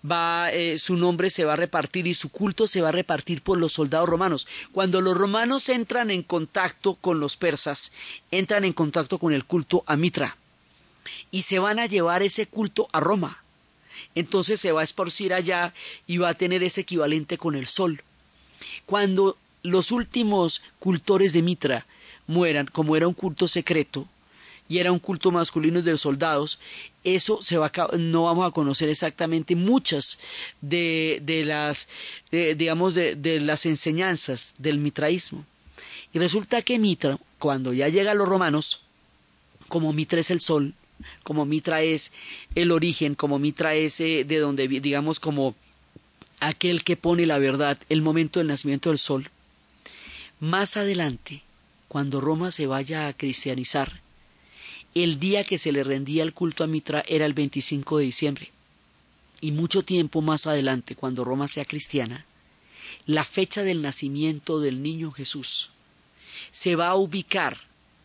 va, 0.09 0.51
eh, 0.51 0.77
su 0.77 0.95
nombre 0.95 1.29
se 1.29 1.43
va 1.43 1.53
a 1.53 1.57
repartir 1.57 2.07
y 2.07 2.13
su 2.13 2.29
culto 2.29 2.65
se 2.67 2.81
va 2.81 2.89
a 2.89 2.93
repartir 2.93 3.41
por 3.41 3.57
los 3.57 3.73
soldados 3.73 4.07
romanos. 4.07 4.47
Cuando 4.71 5.01
los 5.01 5.17
romanos 5.17 5.67
entran 5.67 6.11
en 6.11 6.23
contacto 6.23 6.95
con 6.95 7.19
los 7.19 7.35
persas, 7.35 7.91
entran 8.31 8.63
en 8.63 8.73
contacto 8.73 9.17
con 9.17 9.33
el 9.33 9.43
culto 9.43 9.83
a 9.85 9.97
Mitra 9.97 10.37
y 11.29 11.41
se 11.41 11.59
van 11.59 11.79
a 11.79 11.87
llevar 11.87 12.23
ese 12.23 12.47
culto 12.47 12.87
a 12.93 13.01
Roma. 13.01 13.43
Entonces 14.13 14.61
se 14.61 14.71
va 14.71 14.81
a 14.81 14.85
esparcir 14.85 15.33
allá 15.33 15.73
y 16.07 16.17
va 16.17 16.29
a 16.29 16.33
tener 16.35 16.63
ese 16.63 16.81
equivalente 16.81 17.37
con 17.37 17.55
el 17.55 17.67
sol. 17.67 18.01
Cuando 18.85 19.37
los 19.61 19.91
últimos 19.91 20.61
cultores 20.79 21.33
de 21.33 21.41
Mitra 21.41 21.85
mueran, 22.27 22.67
como 22.67 22.95
era 22.95 23.07
un 23.07 23.13
culto 23.13 23.47
secreto, 23.49 24.07
y 24.67 24.79
era 24.79 24.91
un 24.91 24.99
culto 24.99 25.31
masculino 25.31 25.81
de 25.81 25.91
los 25.91 26.01
soldados, 26.01 26.59
eso 27.03 27.41
se 27.41 27.57
va 27.57 27.71
a, 27.73 27.97
no 27.97 28.23
vamos 28.23 28.47
a 28.47 28.51
conocer 28.51 28.89
exactamente 28.89 29.55
muchas 29.55 30.19
de, 30.61 31.21
de 31.23 31.45
las, 31.45 31.87
digamos, 32.31 32.93
de, 32.95 33.15
de, 33.15 33.39
las 33.39 33.65
enseñanzas 33.65 34.53
del 34.57 34.79
mitraísmo. 34.79 35.45
Y 36.13 36.19
resulta 36.19 36.61
que 36.61 36.79
Mitra, 36.79 37.19
cuando 37.37 37.73
ya 37.73 37.89
llega 37.89 38.11
a 38.11 38.15
los 38.15 38.27
romanos, 38.27 38.81
como 39.67 39.93
Mitra 39.93 40.19
es 40.19 40.31
el 40.31 40.41
sol, 40.41 40.73
como 41.23 41.45
Mitra 41.45 41.81
es 41.81 42.11
el 42.55 42.71
origen, 42.71 43.15
como 43.15 43.39
Mitra 43.39 43.75
es 43.75 43.99
eh, 43.99 44.23
de 44.23 44.39
donde, 44.39 44.67
digamos, 44.67 45.19
como 45.19 45.55
aquel 46.39 46.83
que 46.83 46.97
pone 46.97 47.25
la 47.25 47.39
verdad, 47.39 47.77
el 47.89 48.01
momento 48.01 48.39
del 48.39 48.47
nacimiento 48.47 48.89
del 48.89 48.99
sol, 48.99 49.29
más 50.39 50.77
adelante, 50.77 51.43
cuando 51.87 52.21
Roma 52.21 52.51
se 52.51 52.67
vaya 52.67 53.07
a 53.07 53.13
cristianizar, 53.13 54.01
el 54.95 55.19
día 55.19 55.43
que 55.43 55.57
se 55.57 55.73
le 55.73 55.83
rendía 55.83 56.23
el 56.23 56.33
culto 56.33 56.63
a 56.63 56.67
Mitra 56.67 57.03
era 57.07 57.25
el 57.25 57.33
25 57.33 57.97
de 57.97 58.05
diciembre. 58.05 58.51
Y 59.41 59.51
mucho 59.51 59.83
tiempo 59.83 60.21
más 60.21 60.47
adelante, 60.47 60.95
cuando 60.95 61.25
Roma 61.25 61.49
sea 61.49 61.65
cristiana, 61.65 62.25
la 63.05 63.25
fecha 63.25 63.63
del 63.63 63.81
nacimiento 63.81 64.61
del 64.61 64.81
niño 64.81 65.11
Jesús 65.11 65.71
se 66.51 66.77
va 66.77 66.87
a 66.87 66.95
ubicar 66.95 67.57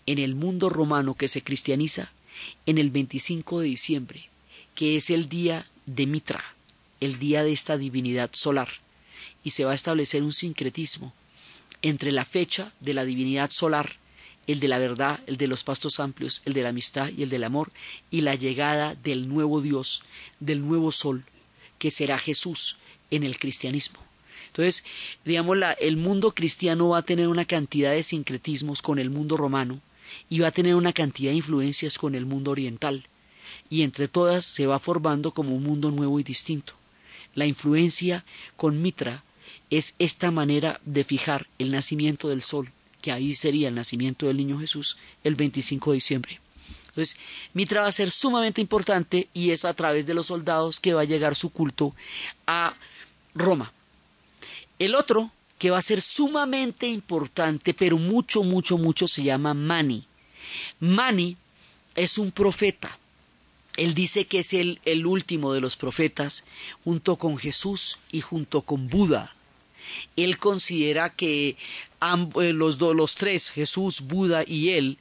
en 0.07 0.19
el 0.19 0.35
mundo 0.35 0.69
romano 0.69 1.15
que 1.15 1.29
se 1.29 1.43
cristianiza 1.43 2.11
en 2.67 2.79
el 2.79 2.91
25 2.91 3.61
de 3.61 3.69
diciembre, 3.69 4.29
que 4.75 4.97
es 4.97 5.11
el 5.11 5.29
día 5.29 5.67
de 5.87 6.07
Mitra, 6.07 6.43
el 6.99 7.21
día 7.21 7.45
de 7.45 7.53
esta 7.53 7.79
divinidad 7.79 8.31
solar, 8.33 8.69
y 9.45 9.51
se 9.51 9.65
va 9.65 9.73
a 9.73 9.77
establecer 9.77 10.25
un 10.25 10.33
sincretismo 10.33 11.15
entre 11.83 12.11
la 12.11 12.25
fecha 12.25 12.73
de 12.81 12.95
la 12.95 13.05
divinidad 13.05 13.51
solar 13.51 14.00
el 14.53 14.61
de 14.61 14.69
la 14.69 14.79
verdad, 14.79 15.21
el 15.27 15.37
de 15.37 15.47
los 15.47 15.65
pastos 15.65 16.01
amplios, 16.01 16.43
el 16.45 16.53
de 16.53 16.63
la 16.63 16.71
amistad 16.71 17.11
y 17.17 17.23
el 17.23 17.31
del 17.31 17.45
amor, 17.45 17.71
y 18.11 18.23
la 18.23 18.35
llegada 18.35 18.95
del 18.95 19.29
nuevo 19.29 19.61
Dios, 19.61 20.03
del 20.39 20.67
nuevo 20.67 20.93
sol, 20.93 21.25
que 21.79 21.91
será 21.91 22.19
Jesús 22.19 22.79
en 23.11 23.23
el 23.23 23.39
cristianismo. 23.39 24.01
Entonces, 24.49 24.85
digamos, 25.25 25.57
la, 25.57 25.73
el 25.73 25.97
mundo 25.97 26.33
cristiano 26.33 26.89
va 26.89 26.99
a 26.99 27.03
tener 27.03 27.29
una 27.29 27.45
cantidad 27.45 27.93
de 27.93 28.03
sincretismos 28.03 28.83
con 28.83 28.99
el 28.99 29.11
mundo 29.11 29.37
romano 29.37 29.81
y 30.29 30.41
va 30.41 30.49
a 30.49 30.53
tener 30.53 30.75
una 30.75 30.93
cantidad 30.93 31.31
de 31.31 31.37
influencias 31.37 31.99
con 31.99 32.15
el 32.15 32.27
mundo 32.27 32.51
oriental, 32.51 33.07
y 33.69 33.83
entre 33.83 34.09
todas 34.09 34.45
se 34.45 34.67
va 34.67 34.79
formando 34.79 35.33
como 35.33 35.55
un 35.55 35.63
mundo 35.63 35.91
nuevo 35.91 36.19
y 36.19 36.25
distinto. 36.25 36.75
La 37.35 37.47
influencia 37.47 38.25
con 38.57 38.83
Mitra 38.83 39.23
es 39.71 39.95
esta 40.01 40.33
manera 40.33 40.81
de 40.85 41.05
fijar 41.05 41.47
el 41.59 41.71
nacimiento 41.71 42.29
del 42.29 42.43
sol, 42.43 42.73
que 43.01 43.13
ahí 43.13 43.35
sería 43.35 43.69
el 43.69 43.75
nacimiento 43.75 44.27
del 44.27 44.37
niño 44.37 44.59
Jesús, 44.59 44.97
el 45.25 45.35
25 45.35 45.91
de 45.91 45.95
diciembre. 45.95 46.41
Entonces, 46.89 47.17
Mitra 47.55 47.83
va 47.83 47.89
a 47.89 47.93
ser 47.93 48.11
sumamente 48.11 48.61
importante 48.61 49.29
y 49.33 49.51
es 49.51 49.65
a 49.65 49.75
través 49.75 50.07
de 50.07 50.15
los 50.15 50.27
soldados 50.27 50.81
que 50.81 50.93
va 50.93 51.03
a 51.03 51.05
llegar 51.05 51.37
su 51.37 51.51
culto 51.51 51.95
a 52.47 52.75
Roma. 53.35 53.73
El 54.79 54.95
otro, 54.95 55.31
que 55.59 55.71
va 55.71 55.79
a 55.79 55.83
ser 55.83 56.03
sumamente 56.03 56.89
importante, 56.89 57.75
pero 57.75 57.97
mucho, 57.97 58.43
mucho, 58.43 58.77
mucho, 58.77 59.07
se 59.07 59.23
llama 59.23 59.55
Mani. 59.55 60.05
Mani 60.81 61.37
es 61.95 62.19
un 62.19 62.33
profeta. 62.33 62.99
Él 63.77 63.95
dice 63.95 64.27
que 64.27 64.41
es 64.41 64.53
el, 64.53 64.81
el 64.85 65.07
último 65.07 65.53
de 65.53 65.61
los 65.61 65.77
profetas, 65.77 66.45
junto 66.83 67.17
con 67.17 67.39
Jesús 67.39 67.99
y 68.11 68.21
junto 68.21 68.63
con 68.63 68.89
Buda. 68.89 69.35
Él 70.17 70.39
considera 70.39 71.11
que 71.11 71.51
eh, 71.51 72.53
los, 72.53 72.81
los 72.81 73.15
tres, 73.17 73.51
Jesús, 73.51 74.03
Buda 74.03 74.45
y 74.47 74.71
él, 74.71 74.99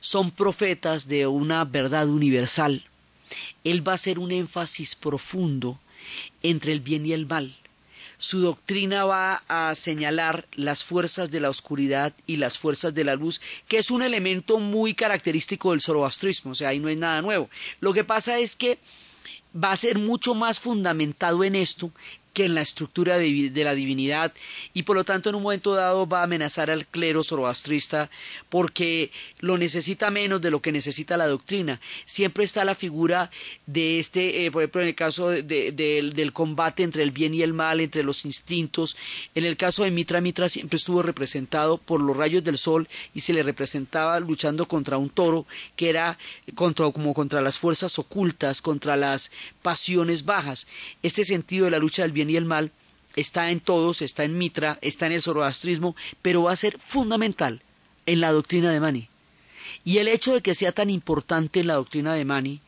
son 0.00 0.30
profetas 0.30 1.08
de 1.08 1.26
una 1.26 1.64
verdad 1.64 2.08
universal. 2.08 2.84
Él 3.64 3.86
va 3.86 3.92
a 3.92 3.94
hacer 3.96 4.18
un 4.18 4.32
énfasis 4.32 4.96
profundo 4.96 5.78
entre 6.42 6.72
el 6.72 6.80
bien 6.80 7.06
y 7.06 7.12
el 7.12 7.26
mal. 7.26 7.54
Su 8.18 8.40
doctrina 8.40 9.06
va 9.06 9.42
a 9.48 9.74
señalar 9.74 10.46
las 10.52 10.84
fuerzas 10.84 11.30
de 11.30 11.40
la 11.40 11.48
oscuridad 11.48 12.12
y 12.26 12.36
las 12.36 12.58
fuerzas 12.58 12.92
de 12.92 13.04
la 13.04 13.14
luz, 13.14 13.40
que 13.66 13.78
es 13.78 13.90
un 13.90 14.02
elemento 14.02 14.58
muy 14.58 14.92
característico 14.92 15.70
del 15.70 15.80
zoroastrismo, 15.80 16.50
o 16.50 16.54
sea, 16.54 16.68
ahí 16.68 16.78
no 16.78 16.90
es 16.90 16.98
nada 16.98 17.22
nuevo. 17.22 17.48
Lo 17.80 17.94
que 17.94 18.04
pasa 18.04 18.38
es 18.38 18.56
que 18.56 18.78
va 19.54 19.72
a 19.72 19.76
ser 19.76 19.98
mucho 19.98 20.34
más 20.34 20.60
fundamentado 20.60 21.42
en 21.44 21.54
esto 21.54 21.92
que 22.32 22.44
en 22.44 22.54
la 22.54 22.62
estructura 22.62 23.18
de, 23.18 23.50
la 23.54 23.74
divinidad 23.74 24.32
y 24.72 24.84
por 24.84 24.96
lo 24.96 25.04
tanto 25.04 25.28
en 25.28 25.34
un 25.34 25.42
momento 25.42 25.74
dado 25.74 26.06
va 26.06 26.20
a 26.20 26.24
amenazar 26.24 26.70
al 26.70 26.86
clero 26.86 27.24
zoroastrista 27.24 28.10
porque 28.48 29.10
lo 29.40 29.58
necesita 29.58 30.10
menos 30.10 30.40
de 30.40 30.50
lo 30.50 30.62
que 30.62 30.72
necesita 30.72 31.16
la 31.16 31.26
doctrina. 31.26 31.80
Siempre 32.04 32.44
está 32.44 32.64
la 32.64 32.74
figura 32.74 33.30
de 33.66 33.98
este, 33.98 34.46
eh, 34.46 34.50
por 34.50 34.62
ejemplo, 34.62 34.82
en 34.82 34.88
el 34.88 34.94
caso 34.94 35.30
de, 35.30 35.42
de, 35.42 36.10
del 36.14 36.32
combate 36.32 36.82
entre 36.82 37.02
el 37.02 37.10
bien 37.10 37.34
y 37.34 37.42
el 37.42 37.52
mal, 37.52 37.80
entre 37.80 38.02
los 38.02 38.24
instintos. 38.24 38.96
En 39.34 39.44
el 39.44 39.56
caso 39.56 39.84
de 39.84 39.90
Mitra, 39.90 40.20
Mitra 40.20 40.48
siempre 40.48 40.76
estuvo 40.76 41.02
representado 41.02 41.78
por 41.78 42.00
los 42.00 42.16
rayos 42.16 42.44
del 42.44 42.58
sol 42.58 42.88
y 43.14 43.22
se 43.22 43.32
le 43.32 43.42
representaba 43.42 44.20
luchando 44.20 44.66
contra 44.66 44.98
un 44.98 45.10
toro 45.10 45.46
que 45.76 45.88
era 45.88 46.18
contra, 46.54 46.90
como 46.92 47.14
contra 47.14 47.40
las 47.40 47.58
fuerzas 47.58 47.98
ocultas, 47.98 48.62
contra 48.62 48.96
las 48.96 49.30
pasiones 49.62 50.24
bajas. 50.24 50.66
Este 51.02 51.24
sentido 51.24 51.64
de 51.64 51.72
la 51.72 51.78
lucha 51.78 52.02
del 52.02 52.12
bien 52.12 52.19
y 52.28 52.36
el 52.36 52.44
mal 52.44 52.72
está 53.16 53.50
en 53.50 53.60
todos, 53.60 54.02
está 54.02 54.24
en 54.24 54.36
Mitra, 54.36 54.78
está 54.82 55.06
en 55.06 55.12
el 55.12 55.22
zoroastrismo, 55.22 55.96
pero 56.22 56.42
va 56.42 56.52
a 56.52 56.56
ser 56.56 56.78
fundamental 56.78 57.62
en 58.06 58.20
la 58.20 58.32
doctrina 58.32 58.70
de 58.72 58.80
Mani. 58.80 59.08
Y 59.84 59.98
el 59.98 60.08
hecho 60.08 60.34
de 60.34 60.42
que 60.42 60.54
sea 60.54 60.72
tan 60.72 60.90
importante 60.90 61.60
en 61.60 61.68
la 61.68 61.74
doctrina 61.74 62.14
de 62.14 62.24
Mani 62.24 62.60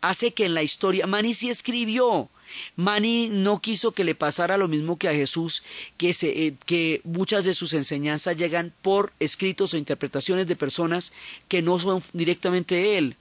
hace 0.00 0.32
que 0.32 0.44
en 0.44 0.54
la 0.54 0.62
historia 0.62 1.06
Mani 1.06 1.34
sí 1.34 1.50
escribió. 1.50 2.28
Mani 2.76 3.30
no 3.30 3.60
quiso 3.60 3.92
que 3.92 4.04
le 4.04 4.14
pasara 4.14 4.58
lo 4.58 4.68
mismo 4.68 4.98
que 4.98 5.08
a 5.08 5.14
Jesús, 5.14 5.62
que, 5.96 6.12
se, 6.12 6.46
eh, 6.46 6.54
que 6.66 7.00
muchas 7.02 7.46
de 7.46 7.54
sus 7.54 7.72
enseñanzas 7.72 8.36
llegan 8.36 8.74
por 8.82 9.12
escritos 9.20 9.72
o 9.72 9.78
interpretaciones 9.78 10.46
de 10.46 10.56
personas 10.56 11.14
que 11.48 11.62
no 11.62 11.78
son 11.78 12.02
directamente 12.12 12.98
él. 12.98 13.16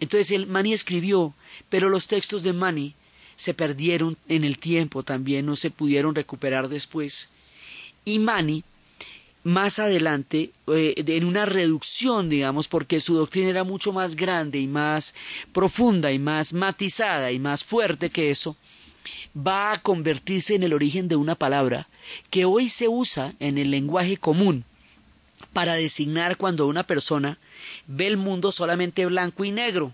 Entonces 0.00 0.30
el 0.30 0.46
Mani 0.46 0.72
escribió, 0.72 1.34
pero 1.68 1.90
los 1.90 2.06
textos 2.06 2.42
de 2.42 2.54
Mani 2.54 2.94
se 3.36 3.54
perdieron 3.54 4.16
en 4.28 4.44
el 4.44 4.58
tiempo 4.58 5.02
también, 5.02 5.46
no 5.46 5.56
se 5.56 5.70
pudieron 5.70 6.14
recuperar 6.14 6.68
después. 6.68 7.32
Y 8.04 8.18
Mani, 8.18 8.64
más 9.42 9.78
adelante, 9.78 10.50
eh, 10.68 10.94
en 10.96 11.24
una 11.24 11.46
reducción, 11.46 12.28
digamos, 12.28 12.68
porque 12.68 13.00
su 13.00 13.14
doctrina 13.14 13.50
era 13.50 13.64
mucho 13.64 13.92
más 13.92 14.16
grande 14.16 14.58
y 14.58 14.66
más 14.66 15.14
profunda 15.52 16.10
y 16.12 16.18
más 16.18 16.52
matizada 16.52 17.30
y 17.30 17.38
más 17.38 17.64
fuerte 17.64 18.10
que 18.10 18.30
eso, 18.30 18.56
va 19.36 19.72
a 19.72 19.82
convertirse 19.82 20.54
en 20.54 20.62
el 20.62 20.72
origen 20.72 21.08
de 21.08 21.16
una 21.16 21.34
palabra 21.34 21.88
que 22.30 22.44
hoy 22.44 22.68
se 22.68 22.88
usa 22.88 23.34
en 23.40 23.58
el 23.58 23.70
lenguaje 23.70 24.16
común 24.16 24.64
para 25.52 25.74
designar 25.74 26.36
cuando 26.36 26.66
una 26.66 26.84
persona 26.84 27.38
ve 27.86 28.06
el 28.06 28.16
mundo 28.16 28.50
solamente 28.52 29.04
blanco 29.06 29.44
y 29.44 29.52
negro 29.52 29.92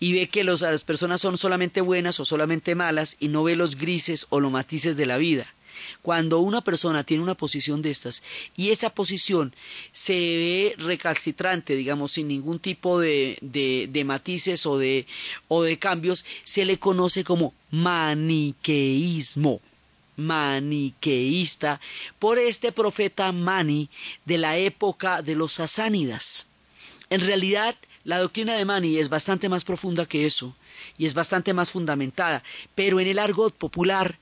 y 0.00 0.12
ve 0.12 0.28
que 0.28 0.44
las 0.44 0.84
personas 0.84 1.20
son 1.20 1.36
solamente 1.38 1.80
buenas 1.80 2.20
o 2.20 2.24
solamente 2.24 2.74
malas 2.74 3.16
y 3.18 3.28
no 3.28 3.44
ve 3.44 3.56
los 3.56 3.76
grises 3.76 4.26
o 4.30 4.40
los 4.40 4.50
matices 4.50 4.96
de 4.96 5.06
la 5.06 5.18
vida. 5.18 5.54
Cuando 6.02 6.40
una 6.40 6.62
persona 6.62 7.04
tiene 7.04 7.22
una 7.22 7.36
posición 7.36 7.82
de 7.82 7.90
estas 7.90 8.22
y 8.56 8.70
esa 8.70 8.90
posición 8.90 9.54
se 9.92 10.14
ve 10.14 10.74
recalcitrante, 10.78 11.76
digamos, 11.76 12.12
sin 12.12 12.28
ningún 12.28 12.58
tipo 12.58 13.00
de, 13.00 13.38
de, 13.40 13.88
de 13.90 14.04
matices 14.04 14.66
o 14.66 14.78
de, 14.78 15.06
o 15.46 15.62
de 15.62 15.78
cambios, 15.78 16.24
se 16.44 16.64
le 16.64 16.78
conoce 16.78 17.24
como 17.24 17.54
maniqueísmo 17.70 19.60
maniqueísta 20.18 21.80
por 22.18 22.38
este 22.38 22.72
profeta 22.72 23.30
Mani 23.32 23.88
de 24.24 24.36
la 24.36 24.58
época 24.58 25.22
de 25.22 25.36
los 25.36 25.52
sasánidas. 25.54 26.48
En 27.08 27.20
realidad, 27.20 27.76
la 28.08 28.20
doctrina 28.20 28.54
de 28.54 28.64
Mani 28.64 28.96
es 28.96 29.10
bastante 29.10 29.50
más 29.50 29.64
profunda 29.64 30.06
que 30.06 30.24
eso 30.24 30.56
y 30.96 31.04
es 31.04 31.12
bastante 31.12 31.52
más 31.52 31.70
fundamentada, 31.70 32.42
pero 32.74 33.00
en 33.00 33.06
el 33.06 33.18
argot 33.18 33.54
popular 33.54 34.18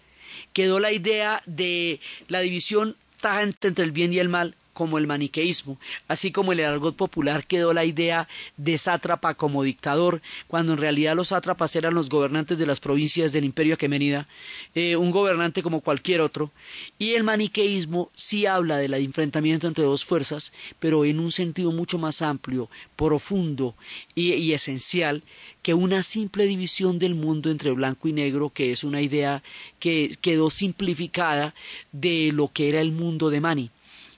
quedó 0.52 0.80
la 0.80 0.90
idea 0.90 1.40
de 1.46 2.00
la 2.26 2.40
división 2.40 2.96
tajante 3.20 3.68
entre 3.68 3.84
el 3.84 3.92
bien 3.92 4.12
y 4.12 4.18
el 4.18 4.28
mal 4.28 4.56
como 4.76 4.98
el 4.98 5.06
maniqueísmo, 5.06 5.78
así 6.06 6.30
como 6.30 6.52
el 6.52 6.60
argot 6.60 6.94
popular 6.94 7.46
quedó 7.46 7.72
la 7.72 7.86
idea 7.86 8.28
de 8.58 8.76
sátrapa 8.76 9.32
como 9.32 9.62
dictador, 9.62 10.20
cuando 10.48 10.74
en 10.74 10.78
realidad 10.78 11.16
los 11.16 11.28
sátrapas 11.28 11.74
eran 11.76 11.94
los 11.94 12.10
gobernantes 12.10 12.58
de 12.58 12.66
las 12.66 12.78
provincias 12.78 13.32
del 13.32 13.46
imperio 13.46 13.72
aquemenida, 13.72 14.28
eh, 14.74 14.96
un 14.96 15.12
gobernante 15.12 15.62
como 15.62 15.80
cualquier 15.80 16.20
otro, 16.20 16.52
y 16.98 17.14
el 17.14 17.24
maniqueísmo 17.24 18.10
sí 18.14 18.44
habla 18.44 18.76
del 18.76 18.92
enfrentamiento 18.92 19.66
entre 19.66 19.86
dos 19.86 20.04
fuerzas, 20.04 20.52
pero 20.78 21.06
en 21.06 21.20
un 21.20 21.32
sentido 21.32 21.72
mucho 21.72 21.96
más 21.96 22.20
amplio, 22.20 22.68
profundo 22.96 23.74
y 24.14 24.52
esencial 24.52 25.22
que 25.66 25.74
una 25.74 26.04
simple 26.04 26.46
división 26.46 27.00
del 27.00 27.16
mundo 27.16 27.50
entre 27.50 27.72
blanco 27.72 28.06
y 28.06 28.12
negro, 28.12 28.50
que 28.50 28.70
es 28.70 28.84
una 28.84 29.00
idea 29.00 29.42
que 29.80 30.16
quedó 30.20 30.48
simplificada 30.48 31.56
de 31.90 32.30
lo 32.32 32.52
que 32.52 32.68
era 32.68 32.80
el 32.80 32.92
mundo 32.92 33.30
de 33.30 33.40
Mani. 33.40 33.70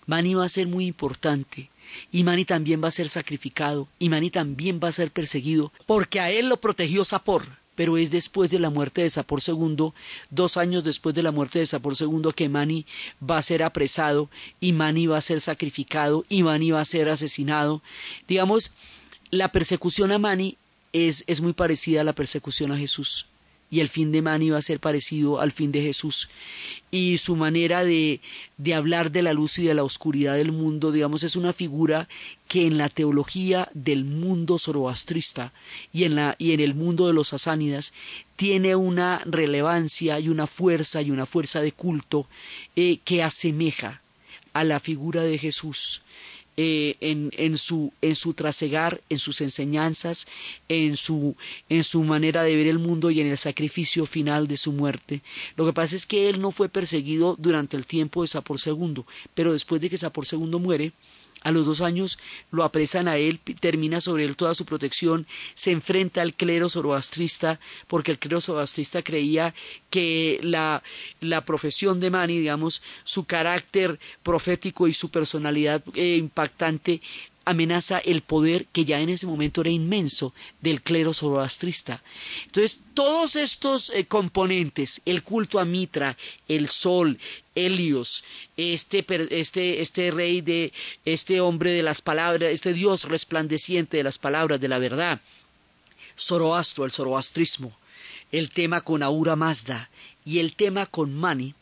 Mani 0.09 0.33
va 0.33 0.47
a 0.47 0.49
ser 0.49 0.67
muy 0.67 0.87
importante. 0.87 1.69
Y 2.11 2.25
Mani 2.25 2.47
también 2.47 2.83
va 2.83 2.89
a 2.89 2.91
ser 2.91 3.11
sacrificado. 3.11 3.89
Y 3.99 4.09
Mani 4.09 4.31
también 4.31 4.81
va 4.83 4.89
a 4.89 4.93
ser 4.93 5.11
perseguido. 5.11 5.71
Porque 5.85 6.19
a 6.19 6.31
él 6.31 6.49
lo 6.49 6.57
protegió 6.57 7.05
Sapor. 7.05 7.45
Pero 7.75 7.99
es 7.99 8.11
después 8.11 8.51
de 8.51 8.59
la 8.59 8.71
muerte 8.71 9.03
de 9.03 9.11
Sapor 9.11 9.41
II, 9.47 9.93
dos 10.31 10.57
años 10.57 10.83
después 10.83 11.15
de 11.15 11.23
la 11.23 11.31
muerte 11.31 11.59
de 11.59 11.67
Sapor 11.67 11.95
II, 12.01 12.33
que 12.35 12.49
Mani 12.49 12.87
va 13.23 13.37
a 13.37 13.43
ser 13.43 13.63
apresado. 13.63 14.31
Y 14.61 14.73
Mani 14.73 15.07
va 15.07 15.19
a 15.19 15.21
ser 15.21 15.43
sacrificado. 15.43 16.25
Y 16.31 16.43
Mani 16.43 16.71
va 16.71 16.81
a 16.81 16.87
ser 16.87 17.11
asesinado. 17.11 17.83
Digamos, 18.27 18.73
la 19.31 19.53
persecución 19.53 20.11
a 20.11 20.19
Mani 20.19 20.57
es, 20.95 21.23
es 21.27 21.43
muy 21.43 21.53
parecida 21.53 22.01
a 22.01 22.05
la 22.05 22.15
persecución 22.15 22.73
a 22.73 22.79
Jesús 22.79 23.28
y 23.71 23.81
el 23.81 23.89
fin 23.89 24.13
de 24.13 24.23
Mani 24.23 24.51
va 24.51 24.59
a 24.59 24.63
ser 24.63 24.81
parecido 24.81 25.41
al 25.41 25.53
fin 25.53 25.73
de 25.73 25.83
Jesús. 25.83 26.31
Y 26.91 27.19
su 27.19 27.37
manera 27.37 27.85
de, 27.85 28.21
de 28.57 28.75
hablar 28.75 29.11
de 29.11 29.23
la 29.23 29.35
luz 29.35 29.59
y 29.59 29.65
de 29.65 29.75
la 29.75 29.85
oscuridad 29.85 30.37
del 30.37 30.53
mundo, 30.53 30.91
digamos, 30.91 31.23
es 31.23 31.37
una 31.37 31.53
figura 31.53 32.09
que 32.49 32.67
en 32.67 32.79
la 32.79 32.89
teología 32.89 33.69
del 33.75 34.05
mundo 34.05 34.59
zoroastrista 34.59 35.53
y 35.93 36.05
en, 36.05 36.15
la, 36.15 36.35
y 36.39 36.53
en 36.53 36.61
el 36.61 36.75
mundo 36.75 37.07
de 37.07 37.13
los 37.13 37.29
sasánidas 37.29 37.93
tiene 38.37 38.75
una 38.75 39.21
relevancia 39.27 40.19
y 40.19 40.31
una 40.31 40.47
fuerza 40.47 41.03
y 41.03 41.11
una 41.11 41.27
fuerza 41.27 41.61
de 41.61 41.73
culto 41.73 42.27
eh, 42.75 43.01
que 43.05 43.23
asemeja 43.23 44.01
a 44.55 44.65
la 44.65 44.81
figura 44.81 45.23
de 45.23 45.37
Jesús 45.39 46.03
eh, 46.61 46.97
en, 46.99 47.31
en, 47.37 47.57
su, 47.57 47.93
en 48.03 48.17
su 48.17 48.35
trasegar, 48.35 49.01
en 49.09 49.21
sus 49.21 49.41
enseñanzas, 49.43 50.27
en 50.69 50.97
su, 50.97 51.37
en 51.69 51.85
su 51.85 52.03
manera 52.03 52.43
de 52.43 52.57
ver 52.57 52.67
el 52.67 52.81
mundo 52.81 53.13
y 53.13 53.21
en 53.21 53.29
el 53.29 53.39
sacrificio 53.39 54.07
final 54.07 54.49
de 54.49 54.57
su 54.57 54.73
muerte. 54.73 55.23
Lo 55.57 55.65
que 55.65 55.73
pasa 55.73 55.95
es 55.95 56.05
que 56.05 56.29
él 56.29 56.41
no 56.41 56.51
fue 56.51 56.69
perseguido 56.69 57.37
durante 57.39 57.77
el 57.77 57.87
tiempo 57.87 58.23
de 58.23 58.27
Sapor 58.27 58.59
II, 58.67 59.05
pero 59.35 59.53
después 59.53 59.81
de 59.81 59.89
que 59.89 59.99
Sapor 59.99 60.27
II 60.29 60.59
muere, 60.59 60.91
a 61.43 61.51
los 61.51 61.67
dos 61.67 61.81
años 61.81 62.19
lo 62.51 62.65
apresan 62.65 63.09
a 63.09 63.17
él, 63.17 63.41
termina 63.61 64.01
sobre 64.01 64.25
él 64.25 64.37
toda 64.37 64.55
su 64.55 64.65
protección, 64.65 65.27
se 65.55 65.71
enfrenta 65.71 66.23
al 66.23 66.35
clero 66.35 66.69
zoroastrista, 66.69 67.61
porque 67.87 68.13
el 68.13 68.19
clero 68.19 68.41
zoroastrista 68.41 69.03
creía 69.03 69.55
que 69.91 70.39
la, 70.43 70.83
la 71.21 71.45
profesión 71.45 72.01
de 72.01 72.11
Mani, 72.11 72.39
digamos, 72.39 72.83
su 73.05 73.25
carácter 73.25 73.99
profético 74.23 74.89
y 74.89 74.95
su 74.95 75.11
personalidad 75.11 75.83
eh, 75.95 76.17
impactante 76.17 77.01
amenaza 77.49 77.99
el 77.99 78.23
poder 78.23 78.67
que 78.67 78.85
ya 78.85 79.01
en 79.01 79.09
ese 79.09 79.27
momento 79.27 79.61
era 79.61 79.71
inmenso 79.71 80.35
del 80.61 80.83
clero 80.83 81.15
zoroastrista. 81.15 82.03
Entonces, 82.47 82.81
todos 82.95 83.37
estos 83.37 83.91
eh, 83.91 84.07
componentes, 84.07 85.01
el 85.05 85.23
culto 85.23 85.59
a 85.59 85.65
Mitra, 85.65 86.17
el 86.49 86.69
sol, 86.69 87.19
Helios, 87.55 88.25
este, 88.57 89.05
este, 89.31 89.81
este 89.81 90.11
rey 90.11 90.41
de, 90.41 90.73
este 91.05 91.41
hombre 91.41 91.73
de 91.73 91.83
las 91.83 92.03
palabras, 92.03 92.51
este 92.51 92.73
Dios 92.73 93.05
resplandeciente 93.05 93.97
de 93.97 94.05
las 94.05 94.19
palabras 94.19 94.61
de 94.61 94.69
la 94.69 94.79
verdad, 94.79 95.21
Zoroastro, 96.19 96.85
el 96.85 96.93
zoroastrismo, 96.93 97.73
el 98.33 98.51
tema 98.51 98.81
con 98.81 99.03
Aura 99.03 99.37
Mazda 99.37 99.89
y 100.25 100.41
el 100.41 100.57
tema 100.57 100.87
con 100.87 101.15
Mani, 101.15 101.55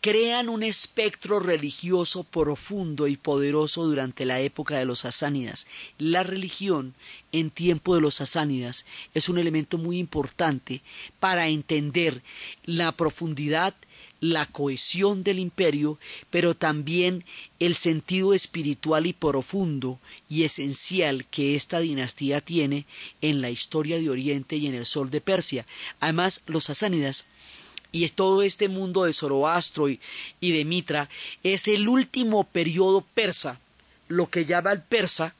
crean 0.00 0.48
un 0.48 0.62
espectro 0.62 1.40
religioso 1.40 2.22
profundo 2.24 3.08
y 3.08 3.16
poderoso 3.16 3.84
durante 3.84 4.24
la 4.24 4.40
época 4.40 4.78
de 4.78 4.84
los 4.84 5.00
sasánidas. 5.00 5.66
La 5.98 6.22
religión 6.22 6.94
en 7.32 7.50
tiempo 7.50 7.94
de 7.94 8.00
los 8.00 8.16
sasánidas 8.16 8.86
es 9.14 9.28
un 9.28 9.38
elemento 9.38 9.76
muy 9.76 9.98
importante 9.98 10.82
para 11.18 11.48
entender 11.48 12.22
la 12.64 12.92
profundidad, 12.92 13.74
la 14.20 14.46
cohesión 14.46 15.22
del 15.24 15.38
imperio, 15.38 15.98
pero 16.30 16.54
también 16.54 17.24
el 17.58 17.74
sentido 17.74 18.34
espiritual 18.34 19.06
y 19.06 19.12
profundo 19.12 20.00
y 20.28 20.44
esencial 20.44 21.26
que 21.26 21.54
esta 21.54 21.80
dinastía 21.80 22.40
tiene 22.40 22.86
en 23.20 23.40
la 23.40 23.50
historia 23.50 23.98
de 23.98 24.10
Oriente 24.10 24.56
y 24.56 24.66
en 24.66 24.74
el 24.74 24.86
sol 24.86 25.10
de 25.10 25.20
Persia. 25.20 25.66
Además, 26.00 26.42
los 26.46 26.64
sasánidas 26.64 27.26
y 27.92 28.04
es 28.04 28.12
todo 28.12 28.42
este 28.42 28.68
mundo 28.68 29.04
de 29.04 29.12
Zoroastro 29.12 29.88
y, 29.88 30.00
y 30.40 30.52
de 30.52 30.64
Mitra 30.64 31.08
es 31.42 31.68
el 31.68 31.88
último 31.88 32.44
periodo 32.44 33.02
persa, 33.14 33.60
lo 34.08 34.28
que 34.28 34.44
llama 34.44 34.72
el 34.72 34.82
persa, 34.82 35.34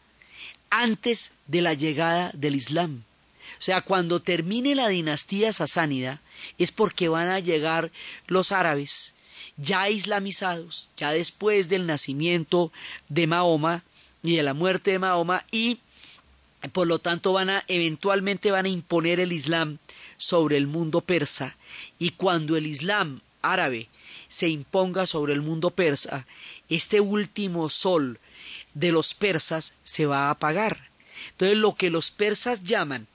antes 0.70 1.30
de 1.46 1.62
la 1.62 1.74
llegada 1.74 2.30
del 2.34 2.54
Islam. 2.54 3.04
O 3.58 3.62
sea, 3.62 3.80
cuando 3.80 4.20
termine 4.20 4.74
la 4.74 4.88
dinastía 4.88 5.52
sasánida 5.52 6.20
es 6.58 6.70
porque 6.70 7.08
van 7.08 7.28
a 7.28 7.40
llegar 7.40 7.90
los 8.28 8.52
árabes 8.52 9.14
ya 9.56 9.90
islamizados, 9.90 10.88
ya 10.96 11.12
después 11.12 11.68
del 11.68 11.86
nacimiento 11.86 12.72
de 13.08 13.26
Mahoma 13.26 13.82
y 14.22 14.36
de 14.36 14.42
la 14.42 14.54
muerte 14.54 14.92
de 14.92 14.98
Mahoma 15.00 15.44
y 15.50 15.78
por 16.72 16.86
lo 16.86 16.98
tanto 16.98 17.32
van 17.32 17.50
a 17.50 17.64
eventualmente 17.68 18.50
van 18.50 18.66
a 18.66 18.68
imponer 18.68 19.20
el 19.20 19.32
Islam 19.32 19.78
sobre 20.18 20.58
el 20.58 20.66
mundo 20.66 21.00
persa 21.00 21.56
y 21.98 22.10
cuando 22.10 22.56
el 22.56 22.66
Islam 22.66 23.20
árabe 23.40 23.88
se 24.28 24.48
imponga 24.48 25.06
sobre 25.06 25.32
el 25.32 25.40
mundo 25.40 25.70
persa, 25.70 26.26
este 26.68 27.00
último 27.00 27.70
sol 27.70 28.20
de 28.74 28.92
los 28.92 29.14
persas 29.14 29.72
se 29.84 30.04
va 30.04 30.26
a 30.26 30.30
apagar. 30.30 30.88
Entonces 31.30 31.56
lo 31.56 31.74
que 31.74 31.88
los 31.90 32.10
persas 32.10 32.62
llaman 32.62 33.06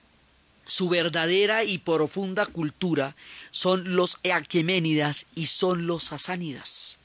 su 0.66 0.90
verdadera 0.90 1.64
y 1.64 1.78
profunda 1.78 2.46
cultura 2.46 3.16
son 3.52 3.96
los 3.96 4.18
aqueménidas 4.32 5.26
y 5.36 5.48
son 5.48 5.88
los 5.88 6.06
sasánidas. 6.06 7.00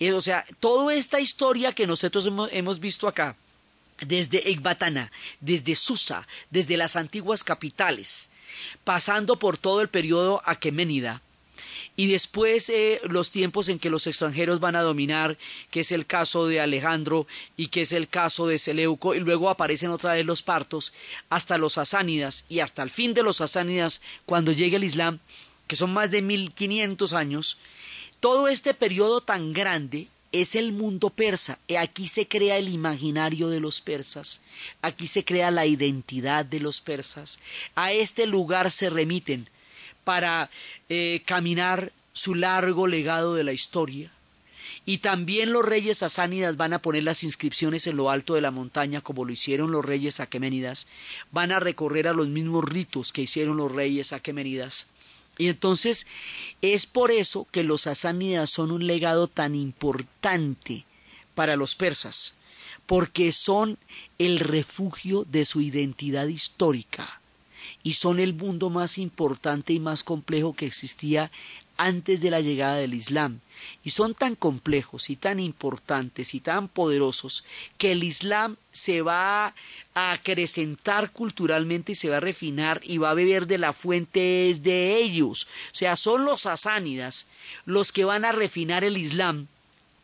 o 0.00 0.20
sea, 0.20 0.44
toda 0.60 0.94
esta 0.94 1.20
historia 1.20 1.72
que 1.72 1.86
nosotros 1.86 2.28
hemos, 2.50 2.80
visto 2.80 3.06
acá, 3.06 3.36
desde 4.00 4.50
Ecbatana, 4.50 5.12
desde 5.40 5.76
Susa, 5.76 6.26
desde 6.50 6.76
las 6.76 6.96
antiguas 6.96 7.44
capitales, 7.44 8.28
pasando 8.84 9.38
por 9.38 9.58
todo 9.58 9.80
el 9.80 9.88
periodo 9.88 10.42
aqueménida, 10.44 11.22
y 11.94 12.06
después 12.06 12.70
eh, 12.70 13.00
los 13.04 13.30
tiempos 13.30 13.68
en 13.68 13.78
que 13.78 13.90
los 13.90 14.06
extranjeros 14.06 14.60
van 14.60 14.76
a 14.76 14.82
dominar, 14.82 15.36
que 15.70 15.80
es 15.80 15.92
el 15.92 16.06
caso 16.06 16.46
de 16.46 16.60
Alejandro 16.60 17.26
y 17.56 17.68
que 17.68 17.82
es 17.82 17.92
el 17.92 18.08
caso 18.08 18.46
de 18.46 18.58
Seleuco, 18.58 19.14
y 19.14 19.20
luego 19.20 19.50
aparecen 19.50 19.90
otra 19.90 20.14
vez 20.14 20.24
los 20.24 20.42
partos, 20.42 20.94
hasta 21.28 21.58
los 21.58 21.74
sasánidas 21.74 22.44
y 22.48 22.60
hasta 22.60 22.82
el 22.82 22.90
fin 22.90 23.12
de 23.12 23.22
los 23.22 23.38
sasánidas, 23.38 24.00
cuando 24.24 24.52
llegue 24.52 24.76
el 24.76 24.84
Islam, 24.84 25.18
que 25.66 25.76
son 25.76 25.92
más 25.92 26.10
de 26.10 26.22
mil 26.22 26.52
quinientos 26.52 27.12
años, 27.12 27.58
todo 28.20 28.48
este 28.48 28.72
periodo 28.72 29.20
tan 29.20 29.52
grande 29.52 30.08
es 30.32 30.54
el 30.54 30.72
mundo 30.72 31.10
persa. 31.10 31.58
y 31.68 31.76
Aquí 31.76 32.08
se 32.08 32.26
crea 32.26 32.56
el 32.56 32.68
imaginario 32.68 33.48
de 33.48 33.60
los 33.60 33.80
persas, 33.80 34.40
aquí 34.80 35.06
se 35.06 35.24
crea 35.24 35.50
la 35.50 35.66
identidad 35.66 36.44
de 36.44 36.60
los 36.60 36.80
persas. 36.80 37.38
A 37.74 37.92
este 37.92 38.26
lugar 38.26 38.70
se 38.70 38.90
remiten 38.90 39.48
para 40.04 40.50
eh, 40.88 41.22
caminar 41.24 41.92
su 42.12 42.34
largo 42.34 42.86
legado 42.86 43.34
de 43.34 43.44
la 43.44 43.52
historia. 43.52 44.10
Y 44.84 44.98
también 44.98 45.52
los 45.52 45.64
reyes 45.64 45.98
sasánidas 45.98 46.56
van 46.56 46.72
a 46.72 46.80
poner 46.80 47.04
las 47.04 47.22
inscripciones 47.22 47.86
en 47.86 47.96
lo 47.96 48.10
alto 48.10 48.34
de 48.34 48.40
la 48.40 48.50
montaña, 48.50 49.00
como 49.00 49.24
lo 49.24 49.32
hicieron 49.32 49.70
los 49.70 49.84
reyes 49.84 50.18
aqueménidas. 50.18 50.88
Van 51.30 51.52
a 51.52 51.60
recorrer 51.60 52.08
a 52.08 52.12
los 52.12 52.26
mismos 52.26 52.64
ritos 52.64 53.12
que 53.12 53.22
hicieron 53.22 53.58
los 53.58 53.70
reyes 53.70 54.12
aqueménidas. 54.12 54.88
Y 55.38 55.48
entonces 55.48 56.06
es 56.60 56.86
por 56.86 57.10
eso 57.10 57.46
que 57.50 57.64
los 57.64 57.82
sasánidas 57.82 58.50
son 58.50 58.70
un 58.70 58.86
legado 58.86 59.28
tan 59.28 59.54
importante 59.54 60.84
para 61.34 61.56
los 61.56 61.74
persas, 61.74 62.34
porque 62.86 63.32
son 63.32 63.78
el 64.18 64.38
refugio 64.38 65.24
de 65.24 65.46
su 65.46 65.60
identidad 65.60 66.26
histórica 66.26 67.20
y 67.82 67.94
son 67.94 68.20
el 68.20 68.34
mundo 68.34 68.70
más 68.70 68.98
importante 68.98 69.72
y 69.72 69.80
más 69.80 70.04
complejo 70.04 70.54
que 70.54 70.66
existía 70.66 71.30
antes 71.76 72.20
de 72.20 72.30
la 72.30 72.40
llegada 72.40 72.76
del 72.76 72.94
Islam. 72.94 73.40
Y 73.84 73.90
son 73.90 74.14
tan 74.14 74.34
complejos 74.34 75.10
y 75.10 75.16
tan 75.16 75.38
importantes 75.38 76.34
y 76.34 76.40
tan 76.40 76.68
poderosos 76.68 77.44
que 77.78 77.92
el 77.92 78.02
Islam 78.02 78.56
se 78.72 79.02
va 79.02 79.54
a 79.94 80.12
acrecentar 80.12 81.12
culturalmente 81.12 81.92
y 81.92 81.94
se 81.94 82.10
va 82.10 82.16
a 82.16 82.20
refinar 82.20 82.80
y 82.84 82.98
va 82.98 83.10
a 83.10 83.14
beber 83.14 83.46
de 83.46 83.58
la 83.58 83.72
fuente 83.72 84.54
de 84.60 84.96
ellos. 84.96 85.46
O 85.70 85.74
sea, 85.74 85.96
son 85.96 86.24
los 86.24 86.42
sasánidas 86.42 87.28
los 87.64 87.92
que 87.92 88.04
van 88.04 88.24
a 88.24 88.32
refinar 88.32 88.84
el 88.84 88.96
Islam 88.96 89.46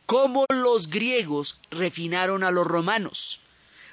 como 0.09 0.47
los 0.49 0.89
griegos 0.89 1.59
refinaron 1.71 2.43
a 2.43 2.51
los 2.51 2.67
romanos. 2.67 3.41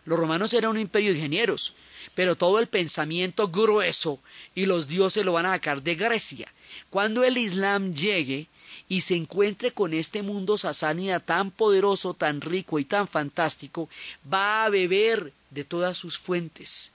Los 0.06 0.18
romanos 0.18 0.54
eran 0.54 0.72
un 0.72 0.80
imperio 0.80 1.12
de 1.12 1.18
ingenieros, 1.18 1.74
pero 2.14 2.38
todo 2.38 2.60
el 2.60 2.68
pensamiento 2.68 3.50
grueso 3.50 4.22
y 4.56 4.66
los 4.66 4.88
dioses 4.88 5.26
lo 5.26 5.34
van 5.34 5.46
a 5.46 5.52
sacar 5.52 5.84
de 5.84 5.96
Grecia. 5.96 6.54
Cuando 6.90 7.24
el 7.24 7.38
Islam 7.38 7.94
llegue 7.94 8.48
y 8.88 9.02
se 9.02 9.16
encuentre 9.16 9.72
con 9.72 9.94
este 9.94 10.22
mundo 10.22 10.58
sasánida 10.58 11.20
tan 11.20 11.52
poderoso, 11.52 12.14
tan 12.14 12.42
rico 12.42 12.80
y 12.80 12.86
tan 12.86 13.08
fantástico, 13.08 13.90
va 14.32 14.66
a 14.66 14.70
beber 14.70 15.34
de 15.50 15.64
todas 15.64 15.98
sus 15.98 16.18
fuentes, 16.18 16.92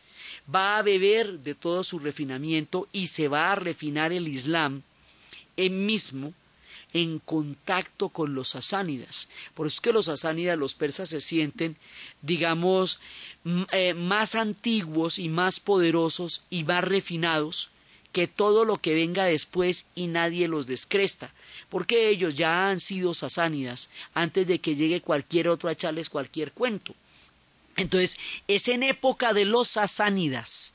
va 0.52 0.78
a 0.78 0.82
beber 0.82 1.40
de 1.40 1.54
todo 1.54 1.82
su 1.82 1.98
refinamiento 1.98 2.88
y 2.92 3.08
se 3.08 3.28
va 3.28 3.52
a 3.52 3.56
refinar 3.56 4.12
el 4.12 4.28
Islam 4.28 4.82
en 5.56 5.86
mismo 5.86 6.32
en 6.92 7.20
contacto 7.20 8.08
con 8.08 8.34
los 8.34 8.50
sasánidas. 8.50 9.28
Por 9.54 9.66
eso 9.66 9.76
es 9.76 9.80
que 9.80 9.92
los 9.92 10.06
sasánidas, 10.06 10.58
los 10.58 10.74
persas 10.74 11.08
se 11.08 11.20
sienten, 11.20 11.76
digamos, 12.22 12.98
eh, 13.72 13.94
más 13.94 14.34
antiguos 14.34 15.18
y 15.18 15.28
más 15.28 15.60
poderosos 15.60 16.42
y 16.50 16.64
más 16.64 16.82
refinados 16.84 17.70
que 18.12 18.26
todo 18.26 18.64
lo 18.64 18.78
que 18.78 18.94
venga 18.94 19.24
después 19.24 19.86
y 19.94 20.08
nadie 20.08 20.48
los 20.48 20.66
descresta, 20.66 21.32
porque 21.68 22.08
ellos 22.08 22.34
ya 22.34 22.68
han 22.68 22.80
sido 22.80 23.14
sasánidas 23.14 23.88
antes 24.14 24.46
de 24.46 24.58
que 24.58 24.74
llegue 24.74 25.00
cualquier 25.00 25.48
otro 25.48 25.68
a 25.68 25.72
echarles 25.72 26.10
cualquier 26.10 26.52
cuento. 26.52 26.94
Entonces, 27.76 28.18
es 28.48 28.68
en 28.68 28.82
época 28.82 29.32
de 29.32 29.44
los 29.44 29.68
sasánidas 29.68 30.74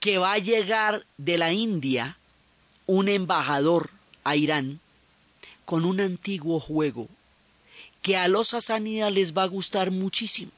que 0.00 0.18
va 0.18 0.32
a 0.32 0.38
llegar 0.38 1.06
de 1.16 1.38
la 1.38 1.52
India 1.52 2.18
un 2.86 3.08
embajador 3.08 3.90
a 4.24 4.36
Irán 4.36 4.80
con 5.64 5.84
un 5.84 6.00
antiguo 6.00 6.60
juego 6.60 7.08
que 8.02 8.16
a 8.16 8.28
los 8.28 8.48
sasánidas 8.48 9.12
les 9.12 9.36
va 9.36 9.42
a 9.42 9.48
gustar 9.48 9.90
muchísimo. 9.90 10.52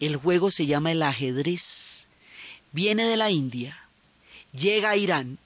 El 0.00 0.16
juego 0.16 0.50
se 0.50 0.66
llama 0.66 0.92
el 0.92 1.02
ajedrez. 1.02 2.06
Viene 2.72 3.04
de 3.04 3.16
la 3.16 3.30
India, 3.30 3.85
llega 4.56 4.90
a 4.90 4.96
Irán, 4.96 5.38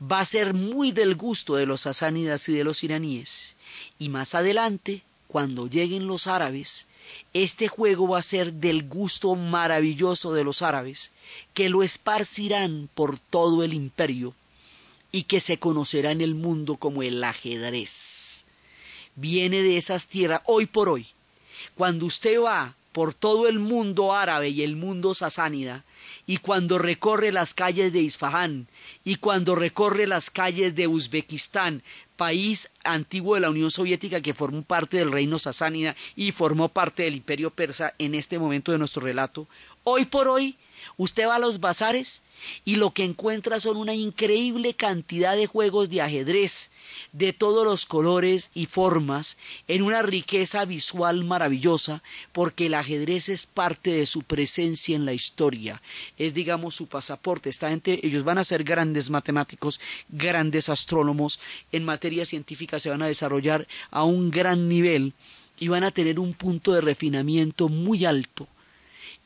va 0.00 0.20
a 0.20 0.24
ser 0.24 0.54
muy 0.54 0.92
del 0.92 1.14
gusto 1.14 1.56
de 1.56 1.66
los 1.66 1.82
sasánidas 1.82 2.48
y 2.48 2.54
de 2.54 2.64
los 2.64 2.84
iraníes. 2.84 3.54
Y 3.98 4.08
más 4.08 4.34
adelante, 4.34 5.02
cuando 5.28 5.68
lleguen 5.68 6.06
los 6.06 6.26
árabes, 6.26 6.86
este 7.32 7.68
juego 7.68 8.08
va 8.08 8.18
a 8.18 8.22
ser 8.22 8.52
del 8.54 8.88
gusto 8.88 9.34
maravilloso 9.34 10.32
de 10.32 10.44
los 10.44 10.62
árabes, 10.62 11.12
que 11.52 11.68
lo 11.68 11.82
esparcirán 11.82 12.88
por 12.94 13.18
todo 13.18 13.62
el 13.62 13.74
imperio 13.74 14.34
y 15.12 15.24
que 15.24 15.40
se 15.40 15.58
conocerá 15.58 16.10
en 16.10 16.20
el 16.20 16.34
mundo 16.34 16.76
como 16.76 17.02
el 17.02 17.22
ajedrez. 17.22 18.44
Viene 19.16 19.62
de 19.62 19.76
esas 19.76 20.06
tierras 20.06 20.42
hoy 20.46 20.66
por 20.66 20.88
hoy. 20.88 21.06
Cuando 21.76 22.06
usted 22.06 22.40
va 22.40 22.74
por 22.92 23.14
todo 23.14 23.48
el 23.48 23.58
mundo 23.58 24.12
árabe 24.14 24.48
y 24.48 24.62
el 24.62 24.76
mundo 24.76 25.14
sasánida, 25.14 25.84
y 26.26 26.38
cuando 26.38 26.78
recorre 26.78 27.32
las 27.32 27.54
calles 27.54 27.92
de 27.92 28.00
Isfahán, 28.00 28.66
y 29.04 29.16
cuando 29.16 29.54
recorre 29.54 30.06
las 30.06 30.30
calles 30.30 30.74
de 30.74 30.86
Uzbekistán, 30.86 31.82
país 32.16 32.70
antiguo 32.84 33.34
de 33.34 33.40
la 33.40 33.50
Unión 33.50 33.70
Soviética 33.70 34.20
que 34.20 34.34
formó 34.34 34.62
parte 34.62 34.98
del 34.98 35.12
reino 35.12 35.38
sasánida 35.38 35.96
y 36.14 36.32
formó 36.32 36.68
parte 36.68 37.02
del 37.02 37.16
imperio 37.16 37.50
persa 37.50 37.94
en 37.98 38.14
este 38.14 38.38
momento 38.38 38.72
de 38.72 38.78
nuestro 38.78 39.02
relato, 39.02 39.48
hoy 39.82 40.04
por 40.04 40.28
hoy 40.28 40.56
usted 40.96 41.26
va 41.26 41.36
a 41.36 41.38
los 41.38 41.60
bazares 41.60 42.22
y 42.64 42.76
lo 42.76 42.92
que 42.92 43.04
encuentra 43.04 43.60
son 43.60 43.76
una 43.76 43.94
increíble 43.94 44.74
cantidad 44.74 45.36
de 45.36 45.46
juegos 45.46 45.88
de 45.90 46.02
ajedrez 46.02 46.70
de 47.12 47.32
todos 47.32 47.64
los 47.64 47.86
colores 47.86 48.50
y 48.54 48.66
formas 48.66 49.36
en 49.68 49.82
una 49.82 50.02
riqueza 50.02 50.64
visual 50.64 51.24
maravillosa 51.24 52.02
porque 52.32 52.66
el 52.66 52.74
ajedrez 52.74 53.28
es 53.28 53.46
parte 53.46 53.90
de 53.90 54.06
su 54.06 54.22
presencia 54.22 54.96
en 54.96 55.04
la 55.04 55.12
historia. 55.12 55.80
Es 56.18 56.34
digamos 56.34 56.74
su 56.74 56.86
pasaporte. 56.86 57.48
Esta 57.48 57.70
gente 57.70 58.00
ellos 58.06 58.24
van 58.24 58.38
a 58.38 58.44
ser 58.44 58.64
grandes 58.64 59.10
matemáticos 59.10 59.80
grandes 60.08 60.68
astrónomos 60.68 61.40
en 61.72 61.84
materia 61.84 62.24
científica 62.24 62.78
se 62.78 62.90
van 62.90 63.02
a 63.02 63.06
desarrollar 63.06 63.66
a 63.90 64.04
un 64.04 64.30
gran 64.30 64.68
nivel 64.68 65.12
y 65.58 65.68
van 65.68 65.84
a 65.84 65.90
tener 65.90 66.18
un 66.18 66.34
punto 66.34 66.72
de 66.72 66.80
refinamiento 66.80 67.68
muy 67.68 68.04
alto 68.04 68.48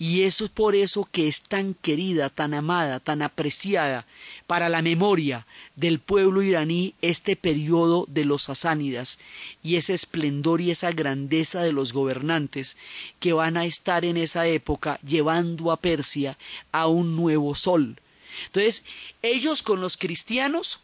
Y 0.01 0.23
eso 0.23 0.45
es 0.45 0.51
por 0.51 0.77
eso 0.77 1.09
que 1.11 1.27
es 1.27 1.43
tan 1.43 1.75
querida, 1.75 2.31
tan 2.31 2.55
amada, 2.55 3.01
tan 3.01 3.21
apreciada 3.21 4.07
para 4.47 4.69
la 4.69 4.81
memoria 4.81 5.45
del 5.75 5.99
pueblo 5.99 6.41
iraní 6.41 6.95
este 7.03 7.35
periodo 7.35 8.05
de 8.09 8.25
los 8.25 8.45
sasánidas 8.45 9.19
y 9.61 9.75
ese 9.75 9.95
esplendor 9.95 10.61
y 10.61 10.71
esa 10.71 10.93
grandeza 10.93 11.63
de 11.63 11.73
los 11.73 11.93
gobernantes 11.93 12.77
que 13.19 13.33
van 13.33 13.57
a 13.57 13.65
estar 13.65 14.05
en 14.05 14.17
esa 14.17 14.47
época 14.47 15.01
llevando 15.05 15.73
a 15.73 15.77
Persia 15.77 16.39
a 16.71 16.87
un 16.87 17.17
nuevo 17.17 17.57
sol. 17.57 17.99
Entonces, 18.47 18.85
ellos 19.23 19.65
con 19.65 19.81
los 19.81 19.97
cristianos 19.97 20.79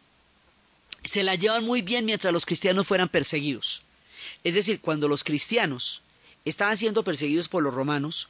se 1.04 1.22
la 1.22 1.36
llevan 1.36 1.64
muy 1.64 1.82
bien 1.82 2.04
mientras 2.04 2.32
los 2.32 2.46
cristianos 2.46 2.86
fueran 2.86 3.08
perseguidos. 3.08 3.82
Es 4.42 4.54
decir, 4.54 4.80
cuando 4.80 5.06
los 5.06 5.22
cristianos 5.22 6.02
estaban 6.44 6.76
siendo 6.76 7.04
perseguidos 7.04 7.48
por 7.48 7.62
los 7.62 7.72
romanos, 7.72 8.28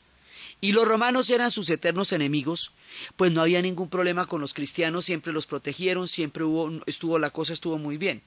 y 0.61 0.73
los 0.73 0.87
romanos 0.87 1.31
eran 1.31 1.51
sus 1.51 1.69
eternos 1.71 2.13
enemigos, 2.13 2.71
pues 3.17 3.33
no 3.33 3.43
había 3.43 3.63
ningún 3.63 3.89
problema 3.89 4.27
con 4.27 4.41
los 4.41 4.55
cristianos, 4.55 5.05
siempre 5.05 5.33
los 5.33 5.47
protegieron, 5.47 6.09
siempre 6.09 6.45
hubo, 6.45 6.81
estuvo 6.87 7.19
la 7.19 7.31
cosa 7.31 7.53
estuvo 7.53 7.79
muy 7.79 7.99
bien. 7.99 8.23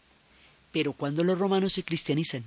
Pero 0.72 0.94
cuando 0.94 1.24
los 1.24 1.40
romanos 1.40 1.74
se 1.74 1.84
cristianizan, 1.84 2.44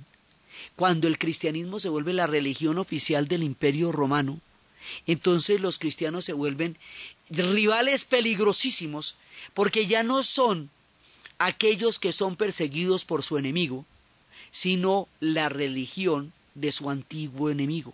cuando 0.75 1.07
el 1.07 1.17
cristianismo 1.17 1.79
se 1.79 1.89
vuelve 1.89 2.13
la 2.13 2.27
religión 2.27 2.77
oficial 2.77 3.27
del 3.27 3.43
imperio 3.43 3.91
romano, 3.91 4.39
entonces 5.07 5.59
los 5.59 5.77
cristianos 5.77 6.25
se 6.25 6.33
vuelven 6.33 6.77
rivales 7.29 8.05
peligrosísimos, 8.05 9.15
porque 9.53 9.87
ya 9.87 10.03
no 10.03 10.23
son 10.23 10.69
aquellos 11.39 11.97
que 11.97 12.11
son 12.11 12.35
perseguidos 12.35 13.05
por 13.05 13.23
su 13.23 13.37
enemigo, 13.37 13.85
sino 14.51 15.07
la 15.19 15.49
religión 15.49 16.33
de 16.55 16.71
su 16.71 16.89
antiguo 16.89 17.49
enemigo. 17.49 17.93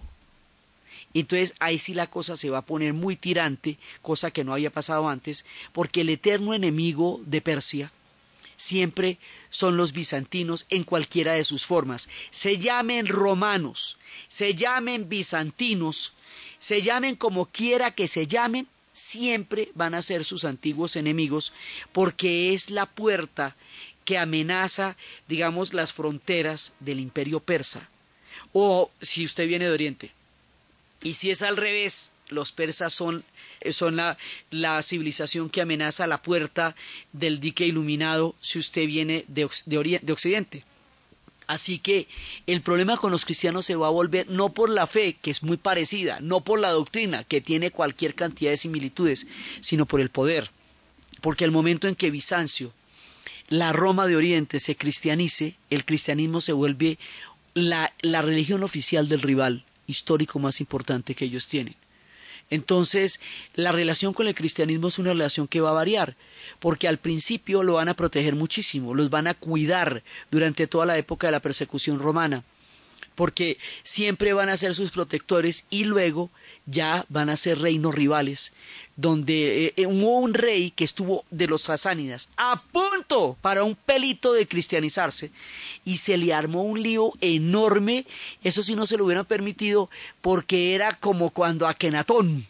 Entonces 1.20 1.56
ahí 1.60 1.80
sí 1.80 1.94
la 1.94 2.08
cosa 2.08 2.36
se 2.36 2.50
va 2.50 2.60
a 2.60 2.66
poner 2.66 2.94
muy 2.94 3.16
tirante, 3.16 3.78
cosa 4.02 4.32
que 4.32 4.44
no 4.44 4.54
había 4.54 4.70
pasado 4.70 5.10
antes, 5.10 5.46
porque 5.74 6.02
el 6.02 6.10
eterno 6.10 6.54
enemigo 6.54 7.20
de 7.26 7.42
Persia 7.42 7.92
siempre 8.58 9.18
son 9.50 9.78
los 9.78 9.94
bizantinos 9.94 10.66
en 10.70 10.84
cualquiera 10.84 11.34
de 11.34 11.44
sus 11.44 11.66
formas. 11.66 12.10
Se 12.32 12.58
llamen 12.58 13.08
romanos, 13.08 13.98
se 14.28 14.54
llamen 14.54 15.10
bizantinos, 15.10 16.14
se 16.60 16.82
llamen 16.82 17.16
como 17.16 17.46
quiera 17.46 17.92
que 17.92 18.08
se 18.08 18.28
llamen, 18.28 18.68
siempre 18.94 19.72
van 19.76 19.94
a 19.94 20.02
ser 20.02 20.26
sus 20.26 20.44
antiguos 20.44 20.96
enemigos, 20.96 21.54
porque 21.94 22.54
es 22.54 22.70
la 22.70 22.86
puerta 22.86 23.56
que 24.06 24.18
amenaza, 24.18 24.98
digamos, 25.28 25.74
las 25.74 25.94
fronteras 25.94 26.74
del 26.80 27.00
imperio 27.00 27.40
persa. 27.40 27.90
O 28.54 28.90
si 29.02 29.26
usted 29.26 29.48
viene 29.48 29.66
de 29.66 29.72
Oriente, 29.72 30.17
y 31.02 31.14
si 31.14 31.32
es 31.32 31.42
al 31.42 31.58
revés, 31.58 32.12
los 32.30 32.52
persas 32.52 32.94
son, 32.94 33.24
son 33.72 33.96
la, 33.96 34.18
la, 34.52 34.82
civilización 34.84 35.50
que 35.50 35.62
amenaza 35.62 36.08
la 36.08 36.22
puerta 36.22 36.76
del 37.14 37.40
dique 37.40 37.66
iluminado 37.66 38.36
si 38.42 38.60
usted 38.60 38.86
viene 38.86 39.26
de, 39.28 39.50
de, 39.66 40.00
de 40.02 40.14
Occidente. 40.14 40.64
Así 41.46 41.80
que 41.80 42.08
el 42.46 42.62
problema 42.62 42.98
con 42.98 43.12
los 43.12 43.24
cristianos 43.24 43.66
se 43.66 43.78
va 43.78 43.88
a 43.88 43.92
volver 43.92 44.30
no 44.30 44.50
por 44.50 44.70
la 44.70 44.86
fe, 44.86 45.14
que 45.22 45.32
es 45.32 45.44
muy 45.44 45.56
parecida, 45.56 46.20
no 46.20 46.42
por 46.42 46.60
la 46.60 46.72
doctrina, 46.72 47.24
que 47.24 47.40
tiene 47.40 47.72
cualquier 47.72 48.16
cantidad 48.16 48.52
de 48.52 48.58
similitudes, 48.58 49.28
sino 49.62 49.86
por 49.86 50.02
el 50.02 50.10
poder. 50.10 50.52
Porque 51.22 51.46
el 51.46 51.52
momento 51.52 51.88
en 51.88 51.96
que 51.96 52.12
Bizancio, 52.12 52.74
la 53.48 53.72
Roma 53.72 54.08
de 54.08 54.18
Oriente, 54.18 54.60
se 54.60 54.76
cristianice, 54.76 55.56
el 55.70 55.86
cristianismo 55.86 56.42
se 56.42 56.52
vuelve 56.52 57.00
la, 57.54 57.94
la 58.02 58.22
religión 58.22 58.64
oficial 58.64 59.08
del 59.08 59.22
rival 59.22 59.64
histórico 59.88 60.38
más 60.40 60.62
importante 60.62 61.16
que 61.16 61.26
ellos 61.26 61.48
tienen. 61.48 61.76
Entonces, 62.50 63.20
la 63.56 63.72
relación 63.72 64.14
con 64.14 64.28
el 64.28 64.36
cristianismo 64.36 64.88
es 64.88 65.00
una 65.00 65.12
relación 65.12 65.48
que 65.48 65.62
va 65.62 65.72
a 65.72 65.74
variar, 65.74 66.16
porque 66.60 66.88
al 66.88 66.98
principio 66.98 67.64
lo 67.64 67.74
van 67.74 67.90
a 67.90 67.94
proteger 67.94 68.36
muchísimo, 68.36 68.94
los 68.94 69.10
van 69.10 69.28
a 69.28 69.34
cuidar 69.34 70.04
durante 70.32 70.68
toda 70.68 70.86
la 70.86 70.98
época 70.98 71.28
de 71.28 71.32
la 71.32 71.42
persecución 71.42 72.00
romana, 72.00 72.44
porque 73.16 73.58
siempre 73.84 74.32
van 74.32 74.48
a 74.48 74.58
ser 74.58 74.76
sus 74.76 74.92
protectores 74.92 75.66
y 75.70 75.84
luego 75.84 76.30
ya 76.66 77.06
van 77.10 77.30
a 77.30 77.38
ser 77.38 77.60
reinos 77.60 77.94
rivales, 77.94 78.54
donde 78.96 79.74
eh, 79.76 79.86
hubo 79.88 80.20
un 80.20 80.34
rey 80.34 80.72
que 80.72 80.84
estuvo 80.84 81.26
de 81.32 81.48
los 81.48 81.64
sasánidas 81.64 82.30
a 82.38 82.62
punto 82.62 83.38
para 83.42 83.64
un 83.64 83.76
pelito 83.76 84.34
de 84.34 84.48
cristianizarse 84.48 85.32
y 85.88 85.98
se 85.98 86.18
le 86.18 86.34
armó 86.34 86.64
un 86.64 86.84
lío 86.84 87.14
enorme, 87.22 88.06
eso 88.44 88.62
sí 88.62 88.76
no 88.76 88.86
se 88.86 88.98
lo 88.98 89.06
hubieran 89.06 89.24
permitido 89.24 89.90
porque 90.20 90.76
era 90.76 91.00
como 91.00 91.30
cuando 91.30 91.66
Akenatón 91.66 92.46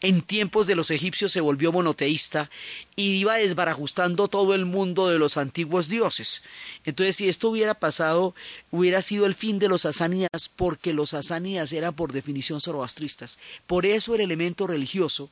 en 0.00 0.22
tiempos 0.22 0.66
de 0.66 0.74
los 0.74 0.90
egipcios 0.90 1.30
se 1.30 1.40
volvió 1.40 1.70
monoteísta 1.70 2.50
y 2.96 3.12
iba 3.12 3.36
desbarajustando 3.36 4.26
todo 4.26 4.56
el 4.56 4.64
mundo 4.64 5.06
de 5.06 5.20
los 5.20 5.36
antiguos 5.36 5.88
dioses. 5.88 6.42
Entonces, 6.84 7.14
si 7.14 7.28
esto 7.28 7.48
hubiera 7.48 7.74
pasado, 7.74 8.34
hubiera 8.72 9.02
sido 9.02 9.24
el 9.24 9.34
fin 9.34 9.60
de 9.60 9.68
los 9.68 9.82
sasánidas, 9.82 10.50
porque 10.56 10.92
los 10.92 11.10
sasánidas 11.10 11.72
eran 11.72 11.94
por 11.94 12.12
definición 12.12 12.60
zoroastristas. 12.60 13.38
Por 13.68 13.86
eso 13.86 14.16
el 14.16 14.20
elemento 14.20 14.66
religioso 14.66 15.30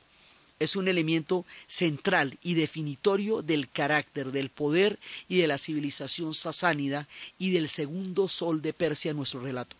es 0.63 0.75
un 0.75 0.87
elemento 0.87 1.45
central 1.67 2.37
y 2.41 2.53
definitorio 2.55 3.41
del 3.41 3.69
carácter, 3.69 4.31
del 4.31 4.49
poder 4.49 4.99
y 5.27 5.37
de 5.37 5.47
la 5.47 5.57
civilización 5.57 6.33
sasánida 6.33 7.07
y 7.37 7.51
del 7.51 7.69
segundo 7.69 8.27
sol 8.27 8.61
de 8.61 8.73
Persia 8.73 9.11
en 9.11 9.17
nuestro 9.17 9.41
relato. 9.41 9.75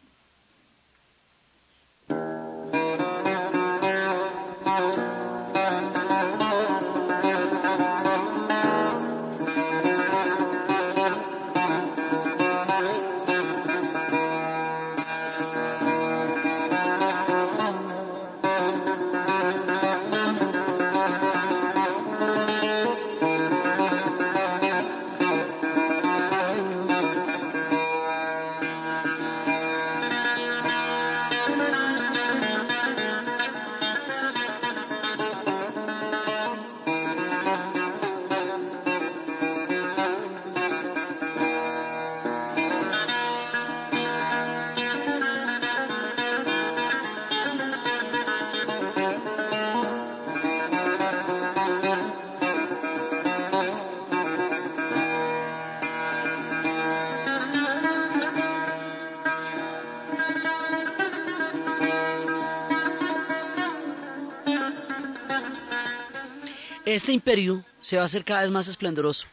Este 66.94 67.12
imperio 67.12 67.66
se 67.82 67.96
va 67.98 68.04
a 68.04 68.06
hacer 68.06 68.24
cada 68.24 68.44
vez 68.44 68.52
más 68.52 68.68
esplendoroso 68.68 69.26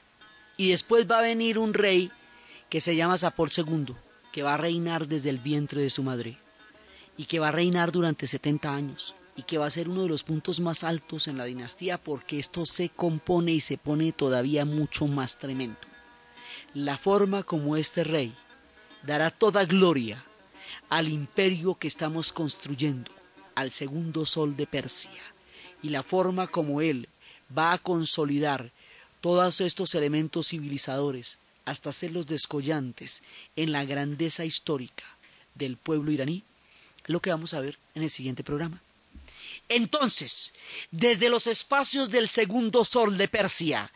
y 0.57 0.71
después 0.71 1.07
va 1.07 1.19
a 1.19 1.23
venir 1.23 1.59
un 1.59 1.75
rey 1.75 2.11
que 2.71 2.81
se 2.81 2.97
llama 2.97 3.19
Sapor 3.19 3.51
II, 3.55 3.95
que 4.33 4.43
va 4.43 4.55
a 4.55 4.57
reinar 4.57 5.07
desde 5.07 5.29
el 5.29 5.37
vientre 5.37 5.83
de 5.83 5.91
su 5.91 6.03
madre 6.03 6.39
y 7.19 7.27
que 7.27 7.39
va 7.39 7.49
a 7.49 7.53
reinar 7.53 7.93
durante 7.93 8.27
70 8.27 8.75
años 8.75 9.15
y 9.37 9.43
que 9.43 9.59
va 9.59 9.67
a 9.67 9.71
ser 9.71 9.91
uno 9.91 10.05
de 10.05 10.09
los 10.09 10.25
puntos 10.25 10.59
más 10.59 10.85
altos 10.85 11.29
en 11.29 11.37
la 11.37 11.45
dinastía 11.45 11.99
porque 11.99 12.39
esto 12.39 12.65
se 12.65 12.89
compone 12.89 13.53
y 13.53 13.61
se 13.61 13.77
pone 13.77 14.13
todavía 14.13 14.65
mucho 14.65 15.07
más 15.07 15.39
tremendo. 15.39 15.81
La 16.73 16.97
forma 16.97 17.43
como 17.43 17.77
este 17.77 18.05
rey 18.05 18.33
dará 19.03 19.31
toda 19.31 19.67
gloria 19.67 20.25
al 20.89 21.09
imperio 21.09 21.75
que 21.75 21.89
estamos 21.89 22.33
construyendo, 22.33 23.13
al 23.55 23.71
segundo 23.71 24.25
sol 24.25 24.57
de 24.57 24.67
Persia, 24.67 25.21
y 25.83 25.91
la 25.91 26.03
forma 26.03 26.47
como 26.47 26.81
él 26.81 27.07
va 27.57 27.73
a 27.73 27.79
consolidar 27.79 28.71
todos 29.21 29.61
estos 29.61 29.95
elementos 29.95 30.49
civilizadores 30.49 31.39
hasta 31.65 31.91
hacerlos 31.91 32.27
descollantes 32.27 33.23
en 33.57 33.73
la 33.73 33.85
grandeza 33.85 34.45
histórica 34.45 35.05
del 35.55 35.77
pueblo 35.77 36.11
iraní, 36.11 36.43
lo 37.07 37.21
que 37.21 37.31
vamos 37.31 37.55
a 37.55 37.61
ver 37.61 37.79
en 37.95 38.03
el 38.03 38.11
siguiente 38.11 38.43
programa. 38.43 38.81
Entonces, 39.73 40.53
desde 40.91 41.29
los 41.29 41.47
espacios 41.47 42.11
del 42.11 42.29
segundo 42.29 42.85
sol 42.85 43.17
de 43.17 43.29
Persia, 43.29 43.93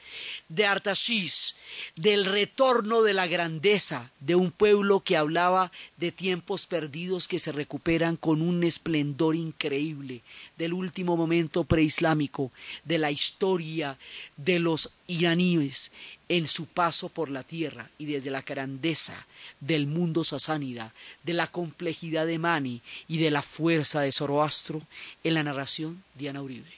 de 0.49 0.67
Artaxis, 0.67 1.57
del 1.97 2.27
retorno 2.27 3.03
de 3.03 3.13
la 3.13 3.27
grandeza 3.27 4.13
de 4.21 4.37
un 4.37 4.53
pueblo 4.53 5.01
que 5.01 5.17
hablaba 5.17 5.73
de 5.97 6.13
tiempos 6.13 6.67
perdidos 6.67 7.27
que 7.27 7.41
se 7.41 7.51
recuperan 7.51 8.17
con 8.17 8.41
un 8.41 8.63
esplendor 8.63 9.35
increíble, 9.35 10.23
del 10.57 10.75
último 10.75 11.17
momento 11.17 11.65
preislámico, 11.65 12.53
de 12.85 12.99
la 12.99 13.11
historia 13.11 13.99
de 14.37 14.61
los 14.61 14.91
iraníes 15.09 15.91
en 16.29 16.47
su 16.47 16.67
paso 16.67 17.09
por 17.09 17.31
la 17.31 17.43
tierra 17.43 17.89
y 17.99 18.07
desde 18.07 18.31
la 18.31 18.43
grandeza 18.43 19.27
del 19.61 19.87
mundo 19.87 20.25
sasánida, 20.25 20.95
de 21.23 21.35
la 21.35 21.49
complejidad 21.49 22.27
de 22.27 22.39
Mani 22.39 22.83
y 23.09 23.19
de 23.19 23.31
la 23.31 23.43
fuerza 23.43 24.01
de 24.01 24.13
Zoroastro, 24.13 24.83
en 25.23 25.35
la 25.35 25.43
narración 25.43 26.03
Diana 26.15 26.43
Uribe, 26.43 26.73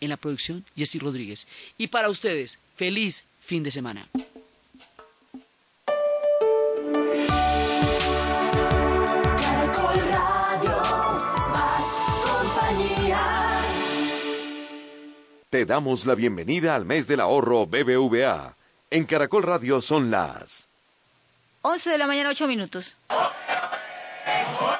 en 0.00 0.10
la 0.10 0.16
producción 0.16 0.64
Jessy 0.76 0.98
Rodríguez. 0.98 1.46
Y 1.78 1.88
para 1.88 2.08
ustedes, 2.10 2.60
feliz 2.76 3.26
fin 3.40 3.62
de 3.62 3.70
semana. 3.70 4.08
Caracol 9.40 9.96
Radio, 9.96 10.76
más 11.50 11.84
compañía. 12.24 13.64
Te 15.50 15.66
damos 15.66 16.06
la 16.06 16.14
bienvenida 16.14 16.76
al 16.76 16.84
mes 16.84 17.08
del 17.08 17.20
ahorro 17.20 17.66
BBVA. 17.66 18.56
En 18.92 19.06
Caracol 19.06 19.42
Radio 19.42 19.80
son 19.80 20.10
las 20.10 20.68
11 21.62 21.88
de 21.88 21.96
la 21.96 22.06
mañana, 22.06 22.28
8 22.28 22.46
minutos. 22.46 22.94